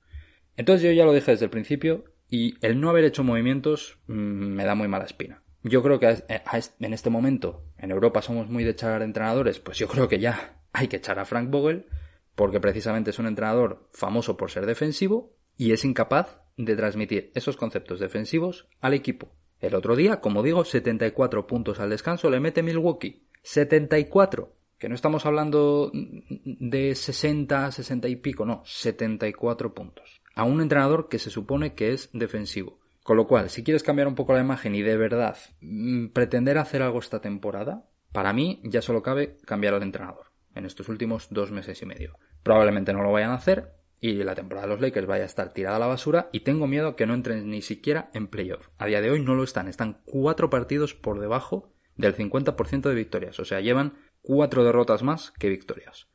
Entonces 0.56 0.82
yo 0.82 0.90
ya 0.90 1.04
lo 1.04 1.12
dije 1.12 1.30
desde 1.30 1.44
el 1.44 1.52
principio, 1.52 2.06
y 2.28 2.56
el 2.60 2.80
no 2.80 2.90
haber 2.90 3.04
hecho 3.04 3.22
movimientos 3.22 3.98
mm, 4.08 4.12
me 4.12 4.64
da 4.64 4.74
muy 4.74 4.88
mala 4.88 5.04
espina. 5.04 5.44
Yo 5.62 5.80
creo 5.82 6.00
que 6.00 6.24
en 6.28 6.92
este 6.92 7.08
momento, 7.08 7.64
en 7.78 7.92
Europa 7.92 8.20
somos 8.20 8.48
muy 8.48 8.64
de 8.64 8.70
echar 8.70 9.00
entrenadores, 9.02 9.60
pues 9.60 9.78
yo 9.78 9.86
creo 9.86 10.08
que 10.08 10.18
ya 10.18 10.60
hay 10.72 10.88
que 10.88 10.96
echar 10.96 11.20
a 11.20 11.24
Frank 11.24 11.50
Vogel, 11.50 11.86
porque 12.34 12.60
precisamente 12.60 13.10
es 13.10 13.18
un 13.18 13.26
entrenador 13.26 13.88
famoso 13.92 14.36
por 14.36 14.50
ser 14.50 14.66
defensivo 14.66 15.32
y 15.56 15.72
es 15.72 15.84
incapaz 15.84 16.40
de 16.56 16.76
transmitir 16.76 17.30
esos 17.34 17.56
conceptos 17.56 18.00
defensivos 18.00 18.68
al 18.80 18.94
equipo. 18.94 19.32
El 19.60 19.74
otro 19.74 19.96
día, 19.96 20.20
como 20.20 20.42
digo, 20.42 20.64
74 20.64 21.46
puntos 21.46 21.80
al 21.80 21.90
descanso 21.90 22.30
le 22.30 22.40
mete 22.40 22.62
Milwaukee. 22.62 23.26
74. 23.42 24.52
Que 24.78 24.88
no 24.88 24.94
estamos 24.94 25.24
hablando 25.24 25.90
de 25.94 26.94
60, 26.94 27.72
60 27.72 28.08
y 28.08 28.16
pico, 28.16 28.44
no, 28.44 28.62
74 28.64 29.72
puntos. 29.72 30.20
A 30.34 30.44
un 30.44 30.60
entrenador 30.60 31.08
que 31.08 31.18
se 31.18 31.30
supone 31.30 31.74
que 31.74 31.92
es 31.92 32.10
defensivo. 32.12 32.80
Con 33.02 33.16
lo 33.16 33.26
cual, 33.26 33.50
si 33.50 33.62
quieres 33.62 33.82
cambiar 33.82 34.08
un 34.08 34.14
poco 34.14 34.32
la 34.32 34.40
imagen 34.40 34.74
y 34.74 34.82
de 34.82 34.96
verdad 34.96 35.36
mm, 35.60 36.08
pretender 36.08 36.58
hacer 36.58 36.82
algo 36.82 36.98
esta 36.98 37.20
temporada, 37.20 37.86
para 38.12 38.32
mí 38.32 38.60
ya 38.64 38.82
solo 38.82 39.02
cabe 39.02 39.38
cambiar 39.46 39.74
al 39.74 39.82
entrenador 39.82 40.33
en 40.54 40.66
estos 40.66 40.88
últimos 40.88 41.28
dos 41.30 41.50
meses 41.50 41.80
y 41.82 41.86
medio. 41.86 42.18
Probablemente 42.42 42.92
no 42.92 43.02
lo 43.02 43.12
vayan 43.12 43.30
a 43.30 43.34
hacer, 43.34 43.72
y 44.00 44.22
la 44.22 44.34
temporada 44.34 44.66
de 44.66 44.72
los 44.74 44.82
Lakers 44.82 45.06
vaya 45.06 45.22
a 45.22 45.26
estar 45.26 45.54
tirada 45.54 45.76
a 45.76 45.78
la 45.78 45.86
basura 45.86 46.28
y 46.30 46.40
tengo 46.40 46.66
miedo 46.66 46.94
que 46.94 47.06
no 47.06 47.14
entren 47.14 47.48
ni 47.48 47.62
siquiera 47.62 48.10
en 48.12 48.26
playoff. 48.26 48.68
A 48.76 48.84
día 48.84 49.00
de 49.00 49.10
hoy 49.10 49.22
no 49.22 49.34
lo 49.34 49.44
están, 49.44 49.66
están 49.66 50.02
cuatro 50.04 50.50
partidos 50.50 50.92
por 50.94 51.20
debajo 51.20 51.72
del 51.96 52.14
50% 52.14 52.82
de 52.82 52.94
victorias, 52.94 53.40
o 53.40 53.46
sea, 53.46 53.60
llevan 53.60 53.94
cuatro 54.20 54.62
derrotas 54.62 55.02
más 55.02 55.30
que 55.38 55.48
victorias. 55.48 56.08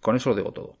Con 0.00 0.16
eso 0.16 0.30
lo 0.30 0.36
digo 0.36 0.52
todo. 0.52 0.80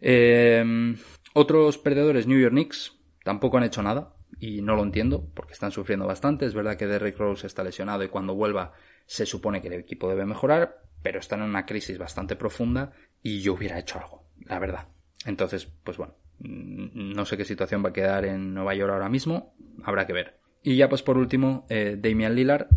Em, 0.00 0.96
otros 1.34 1.76
perdedores, 1.76 2.26
New 2.26 2.40
York 2.40 2.52
Knicks, 2.52 2.96
tampoco 3.22 3.58
han 3.58 3.64
hecho 3.64 3.82
nada 3.82 4.16
y 4.38 4.62
no 4.62 4.76
lo 4.76 4.82
entiendo 4.82 5.30
porque 5.34 5.52
están 5.52 5.72
sufriendo 5.72 6.06
bastante. 6.06 6.46
Es 6.46 6.54
verdad 6.54 6.78
que 6.78 6.86
Derrick 6.86 7.18
Rose 7.18 7.46
está 7.46 7.62
lesionado 7.64 8.02
y 8.02 8.08
cuando 8.08 8.34
vuelva 8.34 8.72
se 9.06 9.26
supone 9.26 9.60
que 9.60 9.68
el 9.68 9.74
equipo 9.74 10.08
debe 10.08 10.26
mejorar, 10.26 10.82
pero 11.02 11.18
están 11.18 11.40
en 11.40 11.50
una 11.50 11.66
crisis 11.66 11.98
bastante 11.98 12.36
profunda 12.36 12.92
y 13.22 13.40
yo 13.40 13.54
hubiera 13.54 13.78
hecho 13.78 13.98
algo, 13.98 14.28
la 14.44 14.58
verdad. 14.58 14.88
Entonces, 15.26 15.66
pues 15.66 15.96
bueno, 15.96 16.14
no 16.38 17.24
sé 17.24 17.36
qué 17.36 17.44
situación 17.44 17.84
va 17.84 17.90
a 17.90 17.92
quedar 17.92 18.24
en 18.24 18.54
Nueva 18.54 18.74
York 18.74 18.92
ahora 18.92 19.08
mismo, 19.08 19.54
habrá 19.84 20.06
que 20.06 20.12
ver. 20.12 20.40
Y 20.62 20.76
ya 20.76 20.88
pues 20.88 21.02
por 21.02 21.18
último, 21.18 21.66
eh, 21.68 21.96
Damian 21.98 22.34
Lillard, 22.34 22.68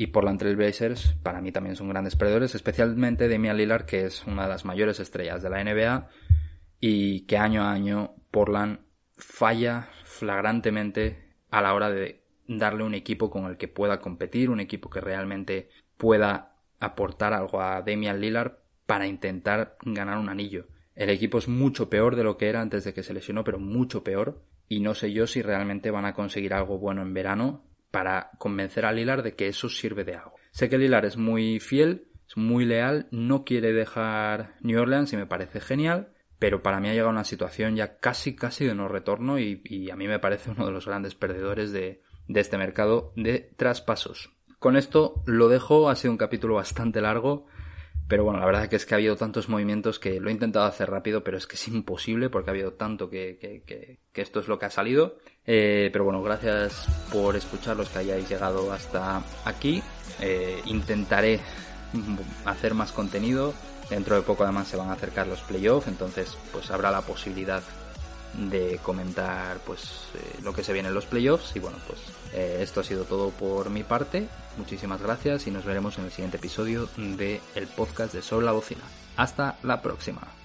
Y 0.00 0.06
Portland 0.08 0.38
Trail 0.38 0.56
Blazers 0.56 1.16
para 1.24 1.40
mí 1.40 1.50
también 1.50 1.74
son 1.74 1.88
grandes 1.88 2.14
perdedores, 2.14 2.54
especialmente 2.54 3.28
Damian 3.28 3.56
Lillard, 3.56 3.84
que 3.84 4.06
es 4.06 4.24
una 4.26 4.44
de 4.44 4.48
las 4.48 4.64
mayores 4.64 5.00
estrellas 5.00 5.42
de 5.42 5.50
la 5.50 5.62
NBA 5.62 6.08
y 6.80 7.26
que 7.26 7.36
año 7.36 7.64
a 7.64 7.72
año 7.72 8.14
Portland 8.30 8.78
falla 9.16 9.88
flagrantemente 10.04 11.34
a 11.50 11.60
la 11.60 11.74
hora 11.74 11.90
de 11.90 12.22
darle 12.48 12.82
un 12.82 12.94
equipo 12.94 13.30
con 13.30 13.44
el 13.44 13.56
que 13.56 13.68
pueda 13.68 14.00
competir, 14.00 14.50
un 14.50 14.58
equipo 14.58 14.90
que 14.90 15.00
realmente 15.00 15.68
pueda 15.96 16.56
aportar 16.80 17.34
algo 17.34 17.60
a 17.60 17.82
Damian 17.82 18.20
Lillard 18.20 18.58
para 18.86 19.06
intentar 19.06 19.76
ganar 19.82 20.18
un 20.18 20.30
anillo. 20.30 20.66
El 20.94 21.10
equipo 21.10 21.38
es 21.38 21.46
mucho 21.46 21.88
peor 21.88 22.16
de 22.16 22.24
lo 22.24 22.36
que 22.36 22.48
era 22.48 22.60
antes 22.60 22.82
de 22.84 22.94
que 22.94 23.02
se 23.04 23.14
lesionó, 23.14 23.44
pero 23.44 23.58
mucho 23.60 24.02
peor. 24.02 24.42
Y 24.68 24.80
no 24.80 24.94
sé 24.94 25.12
yo 25.12 25.26
si 25.26 25.42
realmente 25.42 25.90
van 25.90 26.06
a 26.06 26.14
conseguir 26.14 26.54
algo 26.54 26.78
bueno 26.78 27.02
en 27.02 27.14
verano 27.14 27.64
para 27.90 28.30
convencer 28.38 28.84
a 28.84 28.92
Lillard 28.92 29.22
de 29.22 29.34
que 29.34 29.46
eso 29.46 29.68
sirve 29.68 30.04
de 30.04 30.16
algo. 30.16 30.34
Sé 30.50 30.68
que 30.68 30.78
Lillard 30.78 31.04
es 31.04 31.16
muy 31.16 31.60
fiel, 31.60 32.08
es 32.26 32.36
muy 32.36 32.64
leal, 32.64 33.06
no 33.10 33.44
quiere 33.44 33.72
dejar 33.72 34.56
New 34.60 34.80
Orleans 34.80 35.12
y 35.12 35.16
me 35.16 35.26
parece 35.26 35.60
genial, 35.60 36.12
pero 36.38 36.62
para 36.62 36.80
mí 36.80 36.88
ha 36.88 36.92
llegado 36.92 37.10
a 37.10 37.12
una 37.12 37.24
situación 37.24 37.76
ya 37.76 37.98
casi 37.98 38.34
casi 38.36 38.66
de 38.66 38.74
no 38.74 38.88
retorno 38.88 39.38
y, 39.38 39.90
a 39.90 39.96
mí 39.96 40.08
me 40.08 40.18
parece 40.18 40.50
uno 40.56 40.66
de 40.66 40.72
los 40.72 40.86
grandes 40.86 41.14
perdedores 41.14 41.72
de, 41.72 42.02
de 42.28 42.40
este 42.40 42.58
mercado 42.58 43.12
de 43.16 43.50
traspasos. 43.56 44.30
Con 44.58 44.76
esto 44.76 45.22
lo 45.26 45.48
dejo, 45.48 45.88
ha 45.88 45.96
sido 45.96 46.12
un 46.12 46.18
capítulo 46.18 46.54
bastante 46.54 47.00
largo, 47.00 47.46
pero 48.08 48.24
bueno, 48.24 48.40
la 48.40 48.46
verdad 48.46 48.68
que 48.68 48.76
es 48.76 48.86
que 48.86 48.94
ha 48.94 48.96
habido 48.96 49.16
tantos 49.16 49.50
movimientos 49.50 49.98
que 49.98 50.18
lo 50.18 50.30
he 50.30 50.32
intentado 50.32 50.64
hacer 50.64 50.90
rápido, 50.90 51.22
pero 51.22 51.36
es 51.36 51.46
que 51.46 51.56
es 51.56 51.68
imposible 51.68 52.30
porque 52.30 52.50
ha 52.50 52.54
habido 52.54 52.72
tanto 52.72 53.10
que, 53.10 53.38
que, 53.38 53.62
que, 54.12 54.20
esto 54.22 54.40
es 54.40 54.48
lo 54.48 54.58
que 54.58 54.64
ha 54.64 54.70
salido. 54.70 55.18
Eh, 55.46 55.90
pero 55.92 56.04
bueno, 56.04 56.22
gracias 56.22 56.86
por 57.12 57.36
escuchar 57.36 57.76
los 57.76 57.90
que 57.90 57.98
hayáis 57.98 58.28
llegado 58.28 58.72
hasta 58.72 59.22
aquí. 59.44 59.82
Eh, 60.20 60.60
intentaré 60.64 61.38
hacer 62.46 62.72
más 62.74 62.92
contenido. 62.92 63.52
Dentro 63.90 64.16
de 64.16 64.22
poco 64.22 64.44
además 64.44 64.68
se 64.68 64.76
van 64.76 64.88
a 64.88 64.94
acercar 64.94 65.26
los 65.26 65.40
playoffs, 65.42 65.88
entonces 65.88 66.36
pues 66.52 66.70
habrá 66.70 66.90
la 66.90 67.02
posibilidad 67.02 67.62
de 68.34 68.78
comentar 68.82 69.58
pues 69.66 70.08
eh, 70.14 70.40
lo 70.42 70.52
que 70.52 70.62
se 70.62 70.72
viene 70.72 70.88
en 70.88 70.94
los 70.94 71.06
playoffs 71.06 71.56
y 71.56 71.60
bueno 71.60 71.78
pues 71.86 71.98
eh, 72.32 72.58
esto 72.60 72.80
ha 72.80 72.84
sido 72.84 73.04
todo 73.04 73.30
por 73.30 73.70
mi 73.70 73.82
parte. 73.82 74.28
Muchísimas 74.56 75.00
gracias 75.00 75.46
y 75.46 75.50
nos 75.50 75.64
veremos 75.64 75.98
en 75.98 76.04
el 76.04 76.10
siguiente 76.10 76.36
episodio 76.36 76.88
de 76.96 77.40
el 77.54 77.66
podcast 77.66 78.12
de 78.12 78.22
Sobre 78.22 78.46
la 78.46 78.52
Bocina. 78.52 78.82
Hasta 79.16 79.56
la 79.62 79.82
próxima 79.82 80.37